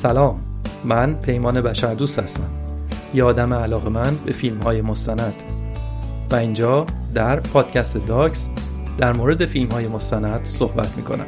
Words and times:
سلام 0.00 0.40
من 0.84 1.14
پیمان 1.14 1.60
بشردوست 1.60 2.18
هستم. 2.18 2.50
یه 3.14 3.24
آدم 3.24 3.54
علاقه 3.54 3.88
من 3.88 4.16
به 4.16 4.32
فیلم 4.32 4.62
های 4.62 4.82
مستند. 4.82 5.34
و 6.30 6.34
اینجا 6.34 6.86
در 7.14 7.40
پادکست 7.40 8.06
داکس 8.06 8.48
در 8.98 9.12
مورد 9.12 9.46
فیلم 9.46 9.70
های 9.70 9.88
مستند 9.88 10.44
صحبت 10.44 10.96
می 10.96 11.02
کنم 11.02 11.26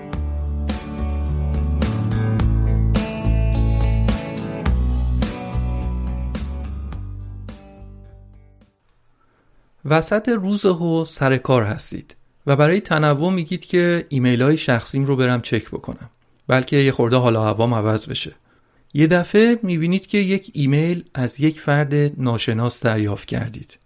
وسط 9.84 10.28
روز 10.28 10.64
و 10.64 11.04
سر 11.04 11.36
کار 11.36 11.62
هستید 11.62 12.16
و 12.46 12.56
برای 12.56 12.80
تنوع 12.80 13.32
میگید 13.32 13.64
که 13.64 14.06
ایمیل 14.08 14.42
های 14.42 14.56
شخصیم 14.56 15.04
رو 15.04 15.16
برم 15.16 15.40
چک 15.40 15.70
بکنم. 15.70 16.10
بلکه 16.48 16.76
یه 16.76 16.92
خورده 16.92 17.16
حالا 17.16 17.44
هوام 17.44 17.74
عوض 17.74 18.06
بشه. 18.06 18.32
یه 18.94 19.06
دفعه 19.06 19.58
می‌بینید 19.62 20.06
که 20.06 20.18
یک 20.18 20.50
ایمیل 20.54 21.04
از 21.14 21.40
یک 21.40 21.60
فرد 21.60 21.94
ناشناس 22.22 22.82
دریافت 22.82 23.28
کردید. 23.28 23.78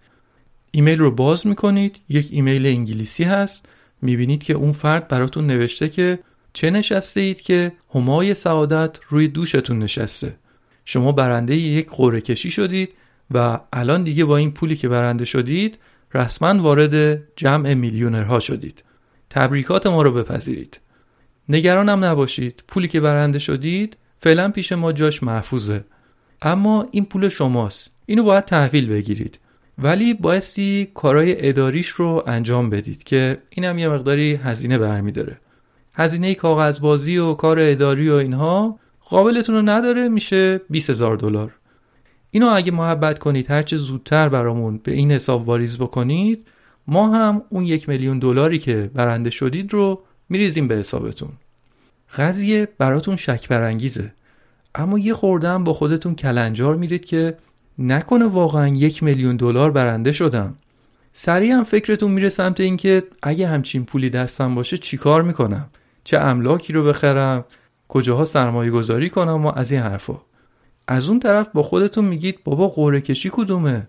ایمیل 0.71 0.99
رو 0.99 1.11
باز 1.11 1.47
می‌کنید 1.47 1.97
یک 2.09 2.29
ایمیل 2.31 2.67
انگلیسی 2.67 3.25
هست. 3.25 3.67
می‌بینید 4.03 4.43
که 4.43 4.55
اون 4.55 4.73
فرد 4.73 5.09
براتون 5.09 5.47
نوشته 5.47 5.89
که 5.89 6.19
چه 6.53 6.71
نشسته 6.71 7.21
اید 7.21 7.41
که 7.41 7.73
همای 7.95 8.35
سعادت 8.35 8.99
روی 9.09 9.29
دوشتون 9.29 9.79
نشسته. 9.79 10.37
شما 10.85 11.13
برنده 11.13 11.57
یک 11.57 11.87
قره 11.91 12.21
کشی 12.21 12.51
شدید 12.51 12.95
و 13.31 13.61
الان 13.73 14.03
دیگه 14.03 14.25
با 14.25 14.37
این 14.37 14.51
پولی 14.51 14.77
که 14.77 14.89
برنده 14.89 15.25
شدید 15.25 15.79
رسما 16.15 16.63
وارد 16.63 17.23
جمع 17.37 17.75
میلیونرها 17.75 18.41
شدید. 18.41 18.85
تبریکات 19.31 19.87
ما 19.87 20.03
رو 20.03 20.13
بپذیرید. 20.13 20.81
نگرانم 21.49 22.05
نباشید. 22.05 22.65
پولی 22.69 22.89
که 22.89 23.01
برنده 23.01 23.39
شدید 23.39 23.97
فعلا 24.17 24.51
پیش 24.51 24.73
ما 24.73 24.93
جاش 24.93 25.23
محفوظه. 25.23 25.85
اما 26.43 26.89
این 26.91 27.05
پول 27.05 27.29
شماست. 27.29 27.91
اینو 28.07 28.23
باید 28.23 28.45
تحویل 28.45 28.89
بگیرید. 28.89 29.39
ولی 29.79 30.15
بایستی 30.15 30.91
کارهای 30.95 31.49
اداریش 31.49 31.89
رو 31.89 32.23
انجام 32.27 32.71
بدید 32.71 33.03
که 33.03 33.39
اینم 33.51 33.79
یه 33.79 33.89
مقداری 33.89 34.35
هزینه 34.35 34.79
برمیداره. 34.79 35.41
هزینه 35.95 36.35
کاغذبازی 36.35 37.19
و 37.19 37.35
کار 37.35 37.61
اداری 37.61 38.11
و 38.11 38.15
اینها 38.15 38.79
قابلتون 39.09 39.55
رو 39.55 39.63
نداره 39.63 40.09
میشه 40.09 40.61
20 40.71 40.91
هزار 40.91 41.17
دلار. 41.17 41.53
اینو 42.31 42.47
اگه 42.47 42.73
محبت 42.73 43.19
کنید 43.19 43.51
هرچه 43.51 43.77
زودتر 43.77 44.29
برامون 44.29 44.81
به 44.85 44.93
این 44.93 45.13
حساب 45.13 45.49
واریز 45.49 45.79
بکنید 45.79 46.49
ما 46.87 47.09
هم 47.09 47.43
اون 47.49 47.65
یک 47.65 47.89
میلیون 47.89 48.19
دلاری 48.19 48.59
که 48.59 48.91
برنده 48.95 49.31
شدید 49.31 49.73
رو 49.73 50.03
میریزیم 50.29 50.69
به 50.69 50.75
حسابتون. 50.75 51.33
قضیه 52.17 52.69
براتون 52.79 53.17
شک 53.17 53.49
برانگیزه. 53.49 54.13
اما 54.75 54.99
یه 54.99 55.15
خورده 55.15 55.49
هم 55.49 55.65
با 55.65 55.75
خودتون 55.75 56.15
کلنجار 56.15 56.77
میرید 56.77 57.05
که 57.05 57.37
نکنه 57.79 58.25
واقعا 58.25 58.69
یک 58.69 59.03
میلیون 59.03 59.37
دلار 59.37 59.71
برنده 59.71 60.13
شدم. 60.13 60.55
سریع 61.13 61.53
هم 61.53 61.65
فکرتون 61.65 62.11
میره 62.11 62.29
سمت 62.29 62.61
اینکه 62.61 63.03
اگه 63.23 63.47
همچین 63.47 63.85
پولی 63.85 64.11
دستم 64.11 64.55
باشه 64.55 64.79
چیکار 64.79 65.23
می‌کنم؟ 65.23 65.67
چه 66.05 66.19
املاکی 66.19 66.73
رو 66.73 66.85
بخرم؟ 66.85 67.45
کجاها 67.89 68.25
سرمایه 68.25 68.71
گذاری 68.71 69.11
کنم 69.11 69.47
و 69.47 69.53
از 69.57 69.73
این 69.73 69.81
حرفا. 69.81 70.21
از 70.89 71.09
اون 71.09 71.21
طرف 71.21 71.49
با 71.49 71.63
خودتون 71.63 72.05
میگید 72.05 72.39
بابا 72.45 72.69
قوره 72.69 73.01
کشی 73.01 73.31
کدومه؟ 73.33 73.89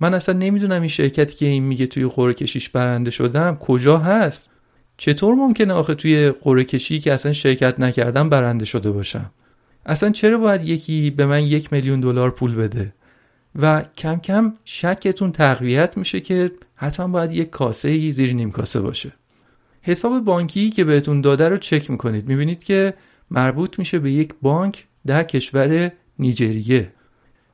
من 0.00 0.14
اصلا 0.14 0.38
نمی‌دونم 0.38 0.80
این 0.80 0.88
شرکتی 0.88 1.34
که 1.34 1.46
این 1.46 1.62
میگه 1.62 1.86
توی 1.86 2.04
قوره 2.06 2.34
کشیش 2.34 2.68
برنده 2.68 3.10
شدم 3.10 3.56
کجا 3.56 3.98
هست. 3.98 4.50
چطور 4.96 5.34
ممکنه 5.34 5.72
آخه 5.72 5.94
توی 5.94 6.30
قره 6.30 6.64
کشی 6.64 7.00
که 7.00 7.12
اصلا 7.12 7.32
شرکت 7.32 7.80
نکردم 7.80 8.28
برنده 8.28 8.64
شده 8.64 8.90
باشم؟ 8.90 9.30
اصلا 9.86 10.10
چرا 10.10 10.38
باید 10.38 10.62
یکی 10.62 11.10
به 11.10 11.26
من 11.26 11.42
یک 11.42 11.72
میلیون 11.72 12.00
دلار 12.00 12.30
پول 12.30 12.54
بده؟ 12.54 12.92
و 13.54 13.84
کم 13.96 14.16
کم 14.16 14.52
شکتون 14.64 15.32
تقویت 15.32 15.98
میشه 15.98 16.20
که 16.20 16.50
حتما 16.74 17.08
باید 17.08 17.32
یک 17.32 17.50
کاسه 17.50 18.10
زیر 18.10 18.32
نیم 18.32 18.50
کاسه 18.50 18.80
باشه. 18.80 19.12
حساب 19.82 20.24
بانکی 20.24 20.70
که 20.70 20.84
بهتون 20.84 21.20
داده 21.20 21.48
رو 21.48 21.56
چک 21.56 21.90
می‌کنید. 21.90 22.28
می‌بینید 22.28 22.64
که 22.64 22.94
مربوط 23.30 23.78
میشه 23.78 23.98
به 23.98 24.10
یک 24.10 24.34
بانک 24.42 24.84
در 25.06 25.22
کشور 25.22 25.92
نیجریه. 26.18 26.92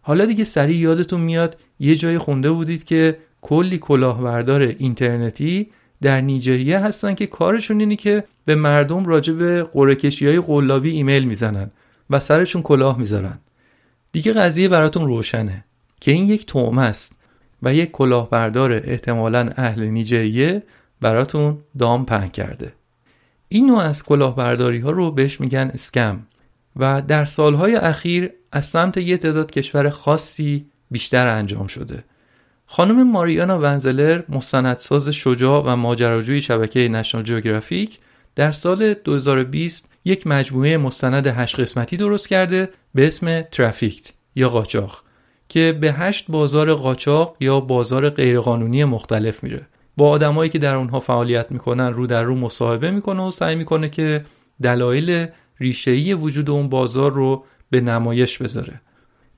حالا 0.03 0.25
دیگه 0.25 0.45
سریع 0.45 0.77
یادتون 0.77 1.21
میاد 1.21 1.61
یه 1.81 1.97
جای 1.97 2.19
خونده 2.19 2.51
بودید 2.51 2.85
که 2.85 3.19
کلی 3.41 3.79
کلاهبردار 3.79 4.61
اینترنتی 4.61 5.71
در 6.03 6.21
نیجریه 6.21 6.79
هستن 6.79 7.15
که 7.15 7.27
کارشون 7.27 7.81
اینه 7.81 7.97
که 7.97 8.25
به 8.45 8.55
مردم 8.55 9.07
راجع 9.07 9.33
به 9.33 9.63
قرهکشی 9.63 10.27
های 10.27 10.41
قلابی 10.41 10.91
ایمیل 10.91 11.25
می‌زنن 11.25 11.71
و 12.11 12.21
سرشون 12.21 12.63
کلاه 12.63 12.99
می‌ذارن. 12.99 13.39
دیگه 14.13 14.33
قضیه 14.33 14.69
براتون 14.69 15.07
روشنه 15.07 15.65
که 16.01 16.13
این 16.13 16.25
یک 16.25 16.47
تومه 16.47 16.83
است 16.83 17.17
و 17.63 17.75
یک 17.75 17.91
کلاهبردار 17.91 18.73
احتمالا 18.85 19.51
اهل 19.57 19.85
نیجریه 19.85 20.63
براتون 21.01 21.59
دام 21.79 22.07
پهن 22.07 22.29
کرده. 22.29 22.73
این 23.49 23.67
نوع 23.67 23.83
از 23.83 24.03
کلاهبرداری 24.03 24.79
ها 24.79 24.91
رو 24.91 25.11
بهش 25.11 25.41
میگن 25.41 25.71
اسکم 25.75 26.21
و 26.77 27.03
در 27.03 27.25
سالهای 27.25 27.75
اخیر 27.75 28.31
از 28.53 28.67
سمت 28.67 28.97
یه 28.97 29.17
تعداد 29.17 29.51
کشور 29.51 29.91
خاصی 29.91 30.67
بیشتر 30.91 31.27
انجام 31.27 31.67
شده. 31.67 32.05
خانم 32.75 33.11
ماریانا 33.11 33.59
ونزلر 33.59 34.23
مستندساز 34.29 35.09
شجاع 35.09 35.63
و 35.67 35.77
ماجراجوی 35.77 36.41
شبکه 36.41 36.89
نشنال 36.89 37.25
جیوگرافیک 37.25 37.99
در 38.35 38.53
سال 38.53 38.95
2020 38.95 39.93
یک 40.05 40.27
مجموعه 40.27 40.77
مستند 40.77 41.27
هشت 41.27 41.61
قسمتی 41.61 41.97
درست 41.97 42.29
کرده 42.29 42.69
به 42.95 43.07
اسم 43.07 43.43
ترافیکت 43.43 44.13
یا 44.35 44.49
قاچاق 44.49 45.03
که 45.49 45.79
به 45.81 45.93
هشت 45.93 46.25
بازار 46.29 46.75
قاچاق 46.75 47.37
یا 47.41 47.61
بازار 47.61 48.11
غیرقانونی 48.11 48.85
مختلف 48.85 49.45
میره. 49.45 49.67
با 49.97 50.09
آدمایی 50.09 50.51
که 50.51 50.59
در 50.59 50.75
اونها 50.75 51.01
فعالیت 51.01 51.53
می‌کنن 51.53 51.93
رو 51.93 52.07
در 52.07 52.23
رو 52.23 52.35
مصاحبه 52.35 52.91
می‌کنه 52.91 53.23
و 53.23 53.31
سعی 53.31 53.55
می‌کنه 53.55 53.89
که 53.89 54.25
دلایل 54.63 55.27
ریشه‌ای 55.61 56.15
وجود 56.15 56.51
اون 56.51 56.69
بازار 56.69 57.13
رو 57.13 57.45
به 57.71 57.81
نمایش 57.81 58.39
بذاره. 58.39 58.81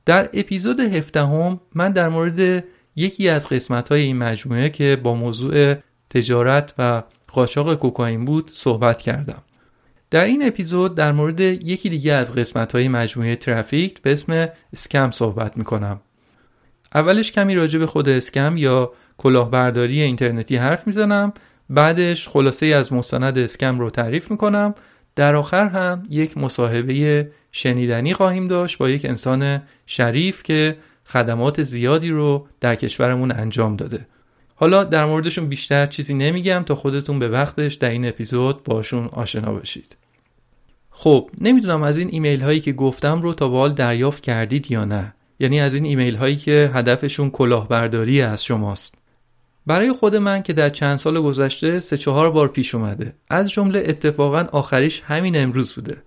در 0.06 0.28
اپیزود 0.32 0.80
هفدهم 0.80 1.60
من 1.74 1.92
در 1.92 2.08
مورد 2.08 2.64
یکی 2.96 3.28
از 3.28 3.48
قسمت 3.48 3.88
های 3.88 4.02
این 4.02 4.18
مجموعه 4.18 4.70
که 4.70 4.96
با 5.02 5.14
موضوع 5.14 5.74
تجارت 6.10 6.74
و 6.78 7.02
قاچاق 7.28 7.74
کوکائین 7.74 8.24
بود 8.24 8.50
صحبت 8.52 9.02
کردم. 9.02 9.42
در 10.10 10.24
این 10.24 10.46
اپیزود 10.46 10.94
در 10.94 11.12
مورد 11.12 11.40
یکی 11.40 11.88
دیگه 11.88 12.12
از 12.12 12.34
قسمت 12.34 12.74
های 12.74 12.88
مجموعه 12.88 13.36
ترافیک 13.36 14.02
به 14.02 14.12
اسم 14.12 14.48
اسکم 14.72 15.10
صحبت 15.10 15.56
می‌کنم. 15.56 16.00
اولش 16.94 17.32
کمی 17.32 17.54
راجع 17.54 17.78
به 17.78 17.86
خود 17.86 18.08
اسکم 18.08 18.56
یا 18.56 18.92
کلاهبرداری 19.18 20.02
اینترنتی 20.02 20.56
حرف 20.56 20.86
می‌زنم 20.86 21.32
بعدش 21.70 22.28
خلاصه 22.28 22.66
از 22.66 22.92
مستند 22.92 23.38
اسکم 23.38 23.78
رو 23.78 23.90
تعریف 23.90 24.30
می‌کنم. 24.30 24.74
در 25.16 25.36
آخر 25.36 25.68
هم 25.68 26.02
یک 26.10 26.38
مصاحبه 26.38 27.30
شنیدنی 27.52 28.14
خواهیم 28.14 28.48
داشت 28.48 28.78
با 28.78 28.88
یک 28.88 29.04
انسان 29.04 29.62
شریف 29.86 30.42
که 30.42 30.76
خدمات 31.06 31.62
زیادی 31.62 32.10
رو 32.10 32.46
در 32.60 32.74
کشورمون 32.74 33.32
انجام 33.32 33.76
داده. 33.76 34.06
حالا 34.54 34.84
در 34.84 35.04
موردشون 35.04 35.46
بیشتر 35.48 35.86
چیزی 35.86 36.14
نمیگم 36.14 36.62
تا 36.66 36.74
خودتون 36.74 37.18
به 37.18 37.28
وقتش 37.28 37.74
در 37.74 37.90
این 37.90 38.08
اپیزود 38.08 38.62
باشون 38.62 39.06
آشنا 39.12 39.52
بشید. 39.52 39.96
خب 40.90 41.30
نمی‌دونم 41.40 41.82
از 41.82 41.96
این 41.96 42.08
ایمیل 42.12 42.40
هایی 42.40 42.60
که 42.60 42.72
گفتم 42.72 43.22
رو 43.22 43.34
تا 43.34 43.48
به 43.68 43.74
دریافت 43.74 44.22
کردید 44.22 44.70
یا 44.70 44.84
نه. 44.84 45.14
یعنی 45.40 45.60
از 45.60 45.74
این 45.74 45.84
ایمیل 45.84 46.14
هایی 46.14 46.36
که 46.36 46.70
هدفشون 46.74 47.30
کلاهبرداری 47.30 48.22
از 48.22 48.44
شماست. 48.44 48.94
برای 49.66 49.92
خود 49.92 50.16
من 50.16 50.42
که 50.42 50.52
در 50.52 50.68
چند 50.68 50.98
سال 50.98 51.20
گذشته 51.20 51.80
سه 51.80 51.96
چهار 51.96 52.30
بار 52.30 52.48
پیش 52.48 52.74
اومده. 52.74 53.14
از 53.30 53.50
جمله 53.50 53.84
اتفاقا 53.86 54.46
آخریش 54.52 55.02
همین 55.06 55.42
امروز 55.42 55.72
بوده. 55.72 56.02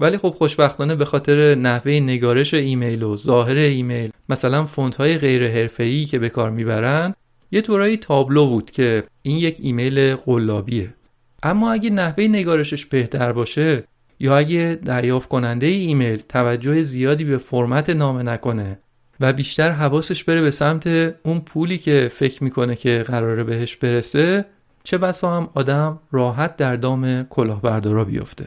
ولی 0.00 0.18
خب 0.18 0.30
خوشبختانه 0.38 0.94
به 0.94 1.04
خاطر 1.04 1.54
نحوه 1.54 1.92
نگارش 1.92 2.54
ایمیل 2.54 3.02
و 3.02 3.16
ظاهر 3.16 3.56
ایمیل 3.56 4.10
مثلا 4.28 4.64
فونت 4.64 4.96
های 4.96 5.18
غیر 5.18 5.48
حرفه‌ای 5.48 6.04
که 6.04 6.18
به 6.18 6.28
کار 6.28 6.50
می‌برن 6.50 7.14
یه 7.52 7.60
طورایی 7.60 7.96
تابلو 7.96 8.46
بود 8.46 8.70
که 8.70 9.02
این 9.22 9.36
یک 9.36 9.58
ایمیل 9.62 10.14
قلابیه. 10.14 10.94
اما 11.42 11.72
اگه 11.72 11.90
نحوه 11.90 12.24
نگارشش 12.24 12.86
بهتر 12.86 13.32
باشه 13.32 13.84
یا 14.20 14.36
اگه 14.36 14.78
دریافت 14.84 15.28
کننده 15.28 15.66
ایمیل 15.66 16.16
توجه 16.16 16.82
زیادی 16.82 17.24
به 17.24 17.38
فرمت 17.38 17.90
نامه 17.90 18.22
نکنه 18.22 18.78
و 19.20 19.32
بیشتر 19.32 19.70
حواسش 19.70 20.24
بره 20.24 20.42
به 20.42 20.50
سمت 20.50 20.86
اون 21.22 21.40
پولی 21.40 21.78
که 21.78 22.08
فکر 22.12 22.44
می‌کنه 22.44 22.76
که 22.76 23.04
قراره 23.06 23.44
بهش 23.44 23.76
برسه 23.76 24.44
چه 24.84 24.98
بسا 24.98 25.36
هم 25.36 25.50
آدم 25.54 26.00
راحت 26.10 26.56
در 26.56 26.76
دام 26.76 27.22
کلاهبردارا 27.22 28.04
بیفته. 28.04 28.46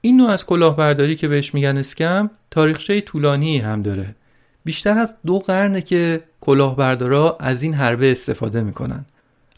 این 0.00 0.16
نوع 0.16 0.30
از 0.30 0.46
کلاهبرداری 0.46 1.16
که 1.16 1.28
بهش 1.28 1.54
میگن 1.54 1.78
اسکم 1.78 2.30
تاریخچه 2.50 3.00
طولانی 3.00 3.58
هم 3.58 3.82
داره. 3.82 4.14
بیشتر 4.64 4.98
از 4.98 5.16
دو 5.26 5.38
قرنه 5.38 5.80
که 5.80 6.20
کلاهبردارا 6.40 7.36
از 7.40 7.62
این 7.62 7.74
حربه 7.74 8.10
استفاده 8.10 8.62
می‌کنن. 8.62 9.04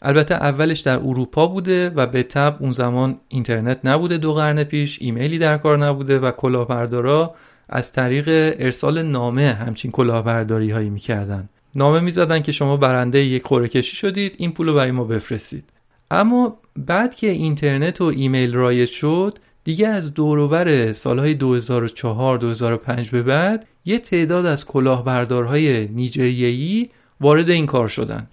البته 0.01 0.35
اولش 0.35 0.79
در 0.79 0.97
اروپا 0.97 1.47
بوده 1.47 1.89
و 1.89 2.07
به 2.07 2.23
تب 2.23 2.57
اون 2.59 2.71
زمان 2.71 3.17
اینترنت 3.27 3.79
نبوده 3.83 4.17
دو 4.17 4.33
قرن 4.33 4.63
پیش 4.63 4.97
ایمیلی 5.01 5.37
در 5.37 5.57
کار 5.57 5.77
نبوده 5.77 6.19
و 6.19 6.31
کلاهبردارا 6.31 7.35
از 7.69 7.91
طریق 7.91 8.55
ارسال 8.59 9.01
نامه 9.01 9.53
همچین 9.53 9.91
کلاهبرداری 9.91 10.71
هایی 10.71 10.89
می‌کردن. 10.89 11.49
نامه 11.75 11.99
می‌زدن 11.99 12.41
که 12.41 12.51
شما 12.51 12.77
برنده 12.77 13.19
یک 13.19 13.43
قرعه 13.43 13.67
کشی 13.67 13.95
شدید 13.95 14.35
این 14.37 14.51
پول 14.51 14.67
رو 14.67 14.73
برای 14.73 14.91
ما 14.91 15.03
بفرستید. 15.03 15.69
اما 16.11 16.57
بعد 16.75 17.15
که 17.15 17.27
اینترنت 17.27 18.01
و 18.01 18.03
ایمیل 18.03 18.53
رایج 18.53 18.89
شد 18.89 19.39
دیگه 19.63 19.87
از 19.87 20.13
دوروبر 20.13 20.93
سالهای 20.93 21.33
2004 21.33 22.37
2005 22.37 23.09
به 23.09 23.23
بعد 23.23 23.67
یه 23.85 23.99
تعداد 23.99 24.45
از 24.45 24.65
کلاهبردارهای 24.65 25.87
نیجریه‌ای 25.87 26.89
وارد 27.21 27.49
این 27.49 27.65
کار 27.65 27.87
شدن 27.87 28.27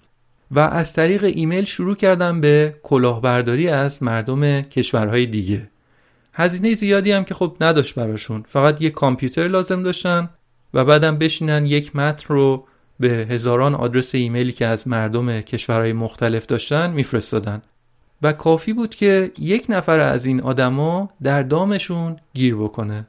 و 0.51 0.59
از 0.59 0.93
طریق 0.93 1.23
ایمیل 1.23 1.63
شروع 1.65 1.95
کردن 1.95 2.41
به 2.41 2.75
کلاهبرداری 2.83 3.67
از 3.67 4.03
مردم 4.03 4.61
کشورهای 4.61 5.25
دیگه. 5.25 5.69
هزینه 6.33 6.73
زیادی 6.73 7.11
هم 7.11 7.23
که 7.23 7.33
خب 7.33 7.57
نداشت 7.61 7.95
براشون. 7.95 8.45
فقط 8.49 8.81
یه 8.81 8.89
کامپیوتر 8.89 9.47
لازم 9.47 9.83
داشتن 9.83 10.29
و 10.73 10.85
بعدم 10.85 11.17
بشینن 11.17 11.65
یک 11.65 11.95
متن 11.95 12.33
رو 12.33 12.67
به 12.99 13.09
هزاران 13.09 13.75
آدرس 13.75 14.15
ایمیلی 14.15 14.51
که 14.51 14.65
از 14.65 14.87
مردم 14.87 15.41
کشورهای 15.41 15.93
مختلف 15.93 16.45
داشتن 16.45 16.91
میفرستادن. 16.91 17.61
و 18.23 18.33
کافی 18.33 18.73
بود 18.73 18.95
که 18.95 19.31
یک 19.39 19.65
نفر 19.69 19.99
از 19.99 20.25
این 20.25 20.41
آدما 20.41 21.09
در 21.23 21.43
دامشون 21.43 22.17
گیر 22.33 22.55
بکنه. 22.55 23.07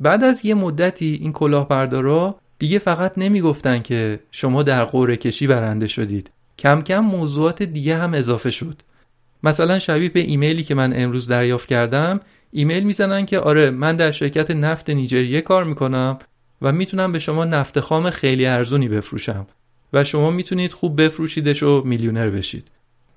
بعد 0.00 0.24
از 0.24 0.46
یه 0.46 0.54
مدتی 0.54 1.18
این 1.22 1.32
کلاهبردارا 1.32 2.36
دیگه 2.58 2.78
فقط 2.78 3.18
نمی‌گفتن 3.18 3.82
که 3.82 4.20
شما 4.30 4.62
در 4.62 4.84
قوره 4.84 5.16
کشی 5.16 5.46
برنده 5.46 5.86
شدید. 5.86 6.30
کم 6.58 6.82
کم 6.82 6.98
موضوعات 6.98 7.62
دیگه 7.62 7.96
هم 7.96 8.14
اضافه 8.14 8.50
شد. 8.50 8.82
مثلا 9.42 9.78
شبیه 9.78 10.08
به 10.08 10.20
ایمیلی 10.20 10.62
که 10.62 10.74
من 10.74 10.92
امروز 10.96 11.28
دریافت 11.28 11.68
کردم 11.68 12.20
ایمیل 12.52 12.84
می‌زنن 12.84 13.26
که 13.26 13.38
آره 13.38 13.70
من 13.70 13.96
در 13.96 14.10
شرکت 14.10 14.50
نفت 14.50 14.90
نیجریه 14.90 15.40
کار 15.40 15.64
می‌کنم 15.64 16.18
و 16.62 16.72
می‌تونم 16.72 17.12
به 17.12 17.18
شما 17.18 17.44
نفت 17.44 17.80
خام 17.80 18.10
خیلی 18.10 18.46
ارزونی 18.46 18.88
بفروشم 18.88 19.46
و 19.92 20.04
شما 20.04 20.30
می‌تونید 20.30 20.72
خوب 20.72 21.02
بفروشیدش 21.02 21.62
و 21.62 21.82
میلیونر 21.84 22.30
بشید. 22.30 22.70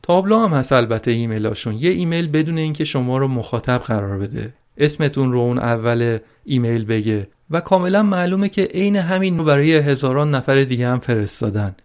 تابلو 0.05 0.39
هم 0.39 0.53
هست 0.53 0.71
البته 0.71 1.11
ایمیلاشون. 1.11 1.75
یه 1.75 1.89
ایمیل 1.91 2.27
بدون 2.27 2.57
اینکه 2.57 2.83
شما 2.83 3.17
رو 3.17 3.27
مخاطب 3.27 3.77
قرار 3.77 4.17
بده. 4.17 4.53
اسمتون 4.77 5.31
رو 5.31 5.39
اون 5.39 5.59
اول 5.59 6.17
ایمیل 6.43 6.85
بگه. 6.85 7.27
و 7.51 7.61
کاملا 7.61 8.03
معلومه 8.03 8.49
که 8.49 8.63
عین 8.63 8.95
همین 8.95 9.37
رو 9.37 9.43
برای 9.43 9.75
هزاران 9.75 10.35
نفر 10.35 10.63
دیگه 10.63 10.87
هم 10.87 10.99
فرستادن. 10.99 11.75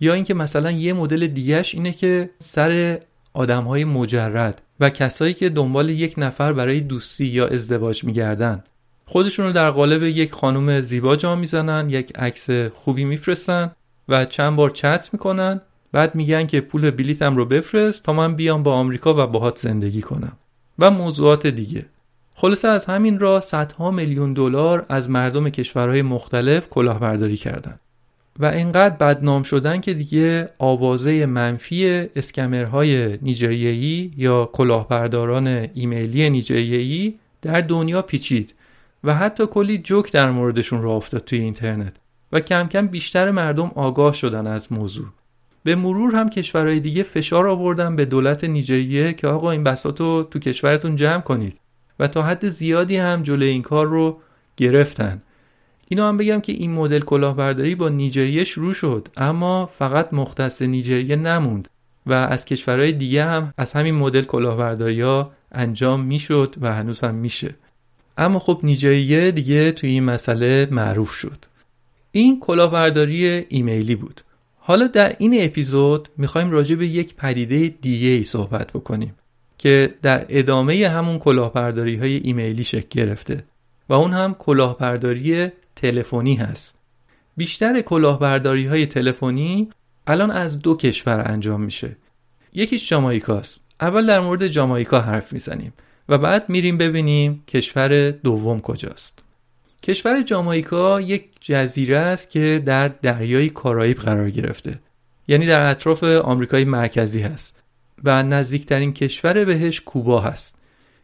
یا 0.00 0.14
اینکه 0.14 0.34
مثلا 0.34 0.70
یه 0.70 0.92
مدل 0.92 1.26
دیگهش 1.26 1.74
اینه 1.74 1.92
که 1.92 2.30
سر 2.38 2.98
آدم 3.32 3.64
های 3.64 3.84
مجرد 3.84 4.62
و 4.80 4.90
کسایی 4.90 5.34
که 5.34 5.48
دنبال 5.48 5.90
یک 5.90 6.14
نفر 6.18 6.52
برای 6.52 6.80
دوستی 6.80 7.26
یا 7.26 7.46
ازدواج 7.46 8.04
میگردن. 8.04 8.64
خودشون 9.06 9.46
رو 9.46 9.52
در 9.52 9.70
قالب 9.70 10.02
یک 10.02 10.32
خانم 10.32 10.80
زیبا 10.80 11.16
جا 11.16 11.36
می‌زنن 11.36 11.90
یک 11.90 12.12
عکس 12.16 12.50
خوبی 12.50 13.04
میفرستن 13.04 13.72
و 14.08 14.24
چند 14.24 14.56
بار 14.56 14.70
چت 14.70 15.08
می‌کنن 15.12 15.60
بعد 15.92 16.14
میگن 16.14 16.46
که 16.46 16.60
پول 16.60 16.90
بلیتم 16.90 17.36
رو 17.36 17.44
بفرست 17.44 18.02
تا 18.02 18.12
من 18.12 18.34
بیام 18.34 18.62
با 18.62 18.72
آمریکا 18.72 19.14
و 19.14 19.26
باهات 19.26 19.58
زندگی 19.58 20.02
کنم. 20.02 20.32
و 20.78 20.90
موضوعات 20.90 21.46
دیگه. 21.46 21.86
خلاصه 22.34 22.68
از 22.68 22.84
همین 22.84 23.18
را 23.18 23.40
صدها 23.40 23.90
میلیون 23.90 24.32
دلار 24.32 24.86
از 24.88 25.10
مردم 25.10 25.50
کشورهای 25.50 26.02
مختلف 26.02 26.68
کلاهبرداری 26.68 27.36
کردند 27.36 27.80
و 28.38 28.46
اینقدر 28.46 28.94
بدنام 28.94 29.42
شدن 29.42 29.80
که 29.80 29.94
دیگه 29.94 30.48
آوازه 30.58 31.26
منفی 31.26 31.86
اسکمرهای 32.16 33.18
نیجریه‌ای 33.22 34.10
یا 34.16 34.50
کلاهبرداران 34.52 35.46
ایمیلی 35.74 36.30
نیجریه‌ای 36.30 37.14
در 37.42 37.60
دنیا 37.60 38.02
پیچید 38.02 38.54
و 39.04 39.14
حتی 39.14 39.46
کلی 39.46 39.78
جوک 39.78 40.12
در 40.12 40.30
موردشون 40.30 40.82
را 40.82 40.92
افتاد 40.92 41.24
توی 41.24 41.38
اینترنت 41.38 41.96
و 42.32 42.40
کم 42.40 42.68
کم 42.68 42.86
بیشتر 42.86 43.30
مردم 43.30 43.72
آگاه 43.74 44.12
شدن 44.12 44.46
از 44.46 44.72
موضوع. 44.72 45.06
به 45.66 45.76
مرور 45.76 46.14
هم 46.16 46.28
کشورهای 46.28 46.80
دیگه 46.80 47.02
فشار 47.02 47.48
آوردن 47.48 47.96
به 47.96 48.04
دولت 48.04 48.44
نیجریه 48.44 49.12
که 49.12 49.26
آقا 49.26 49.50
این 49.50 49.64
بساط 49.64 50.00
رو 50.00 50.28
تو 50.30 50.38
کشورتون 50.38 50.96
جمع 50.96 51.20
کنید. 51.20 51.60
و 51.98 52.08
تا 52.08 52.22
حد 52.22 52.48
زیادی 52.48 52.96
هم 52.96 53.22
جلوی 53.22 53.48
این 53.48 53.62
کار 53.62 53.86
رو 53.86 54.18
گرفتن. 54.56 55.22
اینو 55.88 56.04
هم 56.04 56.16
بگم 56.16 56.40
که 56.40 56.52
این 56.52 56.72
مدل 56.72 57.00
کلاهبرداری 57.00 57.74
با 57.74 57.88
نیجریه 57.88 58.44
شروع 58.44 58.72
شد 58.72 59.08
اما 59.16 59.66
فقط 59.66 60.14
مختص 60.14 60.62
نیجریه 60.62 61.16
نموند 61.16 61.68
و 62.06 62.12
از 62.12 62.44
کشورهای 62.44 62.92
دیگه 62.92 63.24
هم 63.24 63.54
از 63.58 63.72
همین 63.72 63.94
مدل 63.94 64.22
کلاهبرداری 64.22 65.00
ها 65.00 65.32
انجام 65.52 66.04
می‌شد 66.04 66.54
و 66.60 66.74
هنوز 66.74 67.00
هم 67.00 67.14
میشه. 67.14 67.54
اما 68.18 68.38
خب 68.38 68.60
نیجریه 68.62 69.30
دیگه 69.30 69.72
توی 69.72 69.90
این 69.90 70.04
مسئله 70.04 70.68
معروف 70.70 71.14
شد. 71.14 71.44
این 72.12 72.40
کلاهبرداری 72.40 73.46
ایمیلی 73.48 73.94
بود. 73.94 74.20
حالا 74.68 74.86
در 74.86 75.16
این 75.18 75.44
اپیزود 75.44 76.08
می‌خوایم 76.16 76.50
راجع 76.50 76.76
به 76.76 76.88
یک 76.88 77.14
پدیده 77.14 77.68
دیگه 77.68 78.08
ای 78.08 78.24
صحبت 78.24 78.72
بکنیم 78.72 79.14
که 79.58 79.94
در 80.02 80.26
ادامه 80.28 80.88
همون 80.88 81.18
کلاهبرداری 81.18 81.96
های 81.96 82.16
ایمیلی 82.16 82.64
شکل 82.64 82.88
گرفته 82.90 83.44
و 83.88 83.94
اون 83.94 84.12
هم 84.12 84.34
کلاهبرداری 84.34 85.48
تلفنی 85.76 86.34
هست. 86.34 86.78
بیشتر 87.36 87.80
کلاهبرداری 87.80 88.66
های 88.66 88.86
تلفنی 88.86 89.68
الان 90.06 90.30
از 90.30 90.58
دو 90.58 90.76
کشور 90.76 91.22
انجام 91.30 91.60
میشه. 91.60 91.96
یکیش 92.52 92.88
جامایکاست. 92.88 93.60
اول 93.80 94.06
در 94.06 94.20
مورد 94.20 94.48
جامایکا 94.48 95.00
حرف 95.00 95.32
می‌زنیم 95.32 95.72
و 96.08 96.18
بعد 96.18 96.48
میریم 96.48 96.78
ببینیم 96.78 97.44
کشور 97.48 98.10
دوم 98.10 98.60
کجاست. 98.60 99.25
کشور 99.86 100.22
جامایکا 100.22 101.00
یک 101.00 101.24
جزیره 101.40 101.98
است 101.98 102.30
که 102.30 102.62
در 102.66 102.88
دریای 102.88 103.48
کارائیب 103.48 103.98
قرار 103.98 104.30
گرفته. 104.30 104.80
یعنی 105.28 105.46
در 105.46 105.70
اطراف 105.70 106.04
آمریکای 106.04 106.64
مرکزی 106.64 107.22
هست 107.22 107.62
و 108.04 108.22
نزدیکترین 108.22 108.92
کشور 108.92 109.44
بهش 109.44 109.80
کوبا 109.80 110.20
هست. 110.20 110.58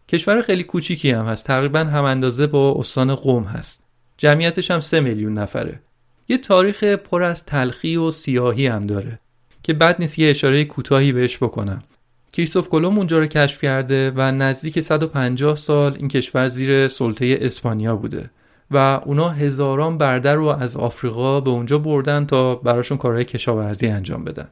کشور 0.08 0.42
خیلی 0.42 0.64
کوچیکی 0.64 1.10
هم 1.10 1.24
هست. 1.24 1.46
تقریبا 1.46 1.78
هم 1.78 2.04
اندازه 2.04 2.46
با 2.46 2.74
استان 2.78 3.14
قم 3.14 3.44
هست. 3.44 3.84
جمعیتش 4.18 4.70
هم 4.70 4.80
سه 4.80 5.00
میلیون 5.00 5.32
نفره. 5.32 5.80
یه 6.28 6.38
تاریخ 6.38 6.84
پر 6.84 7.22
از 7.22 7.44
تلخی 7.44 7.96
و 7.96 8.10
سیاهی 8.10 8.66
هم 8.66 8.86
داره 8.86 9.18
که 9.62 9.72
بد 9.72 9.96
نیست 9.98 10.18
یه 10.18 10.30
اشاره 10.30 10.64
کوتاهی 10.64 11.12
بهش 11.12 11.36
بکنم. 11.36 11.82
کریستوف 12.32 12.68
کلم 12.68 12.98
اونجا 12.98 13.18
رو 13.18 13.26
کشف 13.26 13.62
کرده 13.62 14.12
و 14.16 14.20
نزدیک 14.20 14.80
150 14.80 15.56
سال 15.56 15.96
این 15.98 16.08
کشور 16.08 16.48
زیر 16.48 16.88
سلطه 16.88 17.38
اسپانیا 17.40 17.96
بوده. 17.96 18.30
و 18.72 19.00
اونا 19.04 19.28
هزاران 19.28 19.98
برده 19.98 20.32
رو 20.32 20.46
از 20.46 20.76
آفریقا 20.76 21.40
به 21.40 21.50
اونجا 21.50 21.78
بردن 21.78 22.26
تا 22.26 22.54
براشون 22.54 22.98
کارهای 22.98 23.24
کشاورزی 23.24 23.86
انجام 23.86 24.24
بدن. 24.24 24.48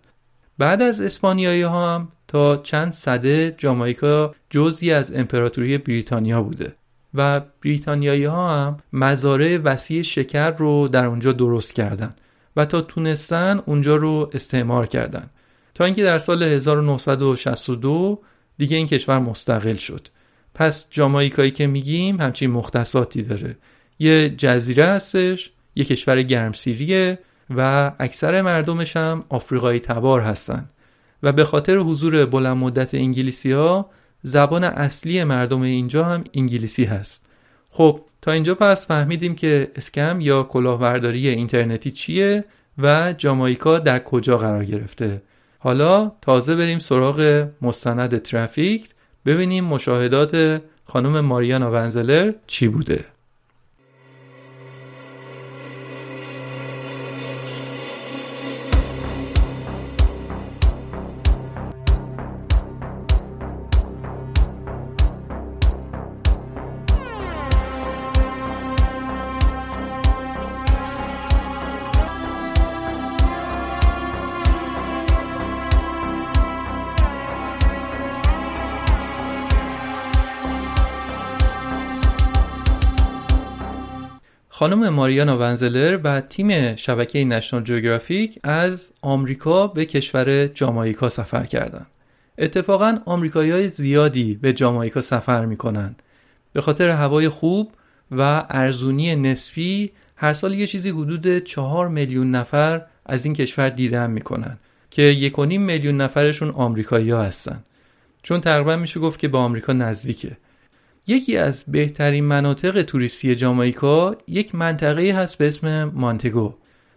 بعد 0.59 0.83
از 0.83 1.01
اسپانیایی 1.01 1.63
ها 1.63 1.95
هم 1.95 2.09
تا 2.29 2.57
چند 2.57 2.93
صده 2.93 3.55
جامایکا 3.59 4.35
جزی 4.51 4.93
از 4.93 5.13
امپراتوری 5.15 5.79
بریتانیا 5.79 6.43
بوده 6.43 6.75
و 7.15 7.41
بریتانیایی 7.63 8.25
ها 8.25 8.51
هم 8.51 8.77
مزارع 8.93 9.57
وسیع 9.57 10.03
شکر 10.03 10.51
رو 10.51 10.89
در 10.89 11.05
اونجا 11.05 11.33
درست 11.33 11.73
کردن 11.73 12.11
و 12.57 12.65
تا 12.65 12.81
تونستن 12.81 13.63
اونجا 13.67 13.97
رو 13.97 14.31
استعمار 14.35 14.87
کردن. 14.87 15.31
تا 15.75 15.85
اینکه 15.85 16.03
در 16.03 16.19
سال 16.19 16.43
1962 16.43 18.23
دیگه 18.59 18.77
این 18.77 18.87
کشور 18.87 19.19
مستقل 19.19 19.77
شد. 19.77 20.09
پس 20.55 20.87
جامایکایی 20.91 21.51
که 21.51 21.67
میگیم 21.67 22.21
همچین 22.21 22.51
مختصاتی 22.51 23.23
داره. 23.23 23.57
یه 24.01 24.31
جزیره 24.31 24.87
هستش 24.87 25.51
یه 25.75 25.85
کشور 25.85 26.23
گرمسیریه 26.23 27.19
و 27.57 27.93
اکثر 27.99 28.43
مردمش 28.43 28.97
هم 28.97 29.25
آفریقایی 29.29 29.81
تبار 29.81 30.21
هستن. 30.21 30.69
و 31.23 31.33
به 31.33 31.45
خاطر 31.45 31.77
حضور 31.77 32.27
بلند 32.27 32.57
مدت 32.57 32.95
انگلیسی 32.95 33.53
ها 33.53 33.91
زبان 34.23 34.65
اصلی 34.65 35.25
مردم 35.25 35.63
اینجا 35.63 36.05
هم 36.05 36.25
انگلیسی 36.35 36.85
هست. 36.85 37.27
خب 37.71 38.01
تا 38.23 38.33
اینجا 38.33 38.55
پس 38.55 38.87
فهمیدیم 38.87 39.35
که 39.35 39.71
اسکم 39.77 40.21
یا 40.21 40.43
کلاهبرداری 40.43 41.29
اینترنتی 41.29 41.91
چیه 41.91 42.45
و 42.79 43.15
جامایکا 43.19 43.79
در 43.79 43.99
کجا 43.99 44.37
قرار 44.37 44.65
گرفته. 44.65 45.23
حالا 45.59 46.13
تازه 46.21 46.57
بریم 46.57 46.79
سراغ 46.79 47.49
مستند 47.63 48.19
ترافیک. 48.19 48.89
ببینیم 49.27 49.65
مشاهدات 49.65 50.63
خانم 50.85 51.21
ماریانا 51.21 51.71
ونزلر 51.71 52.33
چی 52.47 52.69
بوده. 52.69 53.05
خانم 84.61 84.89
ماریانا 84.89 85.39
ونزلر 85.39 86.01
و 86.05 86.21
تیم 86.21 86.77
شبکه 86.77 87.25
نشنال 87.25 87.63
جیوگرافیک 87.63 88.39
از 88.43 88.93
آمریکا 89.03 89.67
به 89.67 89.85
کشور 89.85 90.47
جامایکا 90.47 91.09
سفر 91.09 91.47
کردند. 91.47 91.87
اتفاقا 92.39 92.99
آمریکایی 93.05 93.51
های 93.51 93.69
زیادی 93.69 94.35
به 94.35 94.53
جامایکا 94.53 95.01
سفر 95.01 95.45
می‌کنن. 95.45 95.97
به 96.53 96.61
خاطر 96.61 96.89
هوای 96.89 97.29
خوب 97.29 97.73
و 98.11 98.45
ارزونی 98.51 99.17
نسبی 99.17 99.93
هر 100.17 100.33
سال 100.33 100.55
یه 100.55 100.67
چیزی 100.67 100.91
حدود 100.91 101.39
چهار 101.39 101.89
میلیون 101.89 102.31
نفر 102.31 102.83
از 103.07 103.25
این 103.25 103.35
کشور 103.35 103.69
دیدن 103.69 104.11
می‌کنن 104.11 104.59
که 104.91 105.03
یک 105.03 105.39
میلیون 105.39 106.01
نفرشون 106.01 106.51
آمریکایی 106.51 107.11
هستن. 107.11 107.65
چون 108.23 108.41
تقریبا 108.41 108.77
میشه 108.77 109.01
گفت 109.01 109.19
که 109.19 109.29
به 109.29 109.39
آمریکا 109.39 109.73
نزدیکه. 109.73 110.37
یکی 111.11 111.37
از 111.37 111.65
بهترین 111.69 112.25
مناطق 112.25 112.83
توریستی 112.83 113.35
جامائیکا 113.35 114.17
یک 114.29 114.55
منطقه 114.55 115.13
هست 115.13 115.39
به 115.39 115.49
اسم 115.49 115.85
مانتگو 115.85 116.55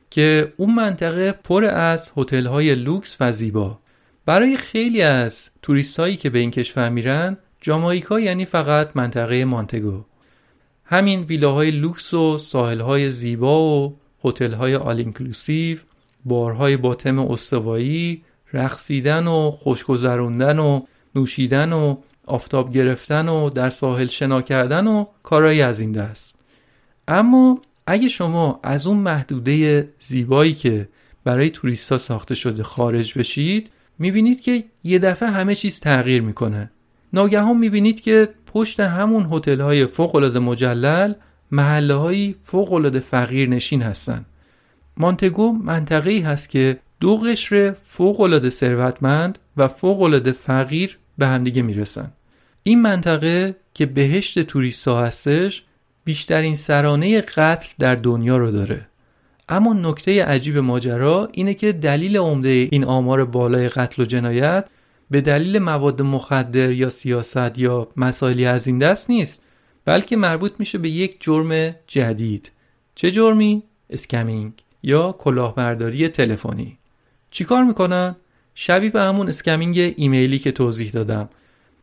که 0.10 0.54
اون 0.58 0.76
منطقه 0.76 1.32
پر 1.32 1.66
از 1.66 2.12
های 2.32 2.76
لوکس 2.76 3.18
و 3.20 3.32
زیبا. 3.32 3.80
برای 4.26 4.58
خیلی 4.58 5.02
از 5.02 5.50
توریست 5.62 6.20
که 6.20 6.30
به 6.30 6.40
این 6.40 6.52
کشور 6.52 6.90
میرن 6.90 7.38
جامائیکا 7.62 8.20
یعنی 8.20 8.46
فقط 8.46 8.96
منطقه 8.96 9.46
مانتگو. 9.46 10.04
همین 10.86 11.24
ویلاهای 11.24 11.72
لوکس 11.72 12.14
و 12.14 12.38
ساحلهای 12.38 13.12
زیبا 13.12 13.80
و 13.80 14.00
هتل‌های 14.24 14.76
all-inclusive 14.76 15.78
بارهای 16.26 16.78
با 16.78 16.96
تم 16.96 17.20
استوایی 17.20 18.24
رقصیدن 18.54 19.28
و 19.28 19.52
خوشگذروندن 19.52 20.60
و 20.60 20.82
نوشیدن 21.16 21.74
و 21.74 21.96
آفتاب 22.26 22.74
گرفتن 22.74 23.28
و 23.28 23.50
در 23.50 23.70
ساحل 23.70 24.08
شنا 24.08 24.42
کردن 24.42 24.88
و 24.88 25.06
کارهایی 25.24 25.62
از 25.62 25.80
این 25.80 25.92
دست. 25.92 26.40
اما 27.08 27.62
اگه 27.88 28.08
شما 28.08 28.60
از 28.64 28.88
اون 28.88 28.98
محدوده 28.98 29.90
زیبایی 30.00 30.54
که 30.54 30.90
برای 31.24 31.50
توریستا 31.50 31.98
ساخته 31.98 32.36
شده 32.36 32.64
خارج 32.64 33.18
بشید 33.18 33.70
می‌بینید 34.00 34.42
که 34.42 34.64
یه 34.84 35.00
دفعه 35.00 35.30
همه 35.30 35.56
چیز 35.56 35.80
تغییر 35.80 36.22
می‌کنه. 36.22 36.72
ناگهان 37.14 37.58
می‌بینید 37.58 38.02
که 38.02 38.30
پشت 38.46 38.80
همون 38.80 39.28
هتل 39.32 39.62
های 39.62 39.86
فوق 39.86 40.38
مجلل 40.38 41.14
محله 41.52 41.94
های 41.94 42.36
فوق 42.44 43.00
فقیر 43.00 43.50
نشین 43.50 43.82
هستن. 43.82 44.26
مانتگو 44.98 45.52
منطقه 45.52 46.10
ای 46.12 46.20
هست 46.20 46.50
که 46.50 46.80
دو 47.00 47.18
قشر 47.18 47.76
فوق 47.84 48.50
ثروتمند 48.50 49.40
و 49.58 49.68
فوق 49.68 50.32
فقیر 50.32 50.98
به 51.18 51.28
همدیگه 51.28 51.62
می‌رسن 51.62 52.12
این 52.64 52.82
منطقه 52.82 53.56
که 53.74 53.86
بهشت 53.86 54.40
توریستا 54.40 55.02
هستش 55.02 55.64
بیشترین 56.06 56.56
سرانه 56.56 57.22
قتل 57.22 57.70
در 57.80 57.96
دنیا 57.96 58.38
رو 58.38 58.52
داره 58.52 58.88
اما 59.50 59.74
نکته 59.74 60.26
عجیب 60.26 60.58
ماجرا 60.58 61.30
اینه 61.32 61.54
که 61.54 61.72
دلیل 61.72 62.18
عمده 62.18 62.50
این 62.72 62.84
آمار 62.84 63.26
بالای 63.26 63.68
قتل 63.68 64.02
و 64.02 64.06
جنایت 64.06 64.70
به 65.12 65.22
دلیل 65.22 65.60
مواد 65.60 66.02
مخدر 66.02 66.72
یا 66.72 66.90
سیاست 66.90 67.58
یا 67.58 67.88
مسائلی 67.98 68.46
از 68.46 68.68
این 68.68 68.80
دست 68.80 69.10
نیست 69.10 69.44
بلکه 69.86 70.16
مربوط 70.16 70.54
میشه 70.60 70.78
به 70.78 70.90
یک 70.90 71.18
جرم 71.20 71.76
جدید 71.88 72.52
چه 72.96 73.12
جرمی؟ 73.12 73.64
اسکمینگ 73.90 74.54
یا 74.84 75.12
کلاهبرداری 75.12 76.10
تلفنی 76.10 76.78
چیکار 77.32 77.64
می‌کنن؟ 77.64 78.16
شبیه 78.56 78.90
به 78.90 79.02
همون 79.02 79.30
scamming 79.30 79.94
ایمیلی 79.98 80.40
که 80.40 80.52
توضیح 80.52 80.92
دادم. 80.92 81.30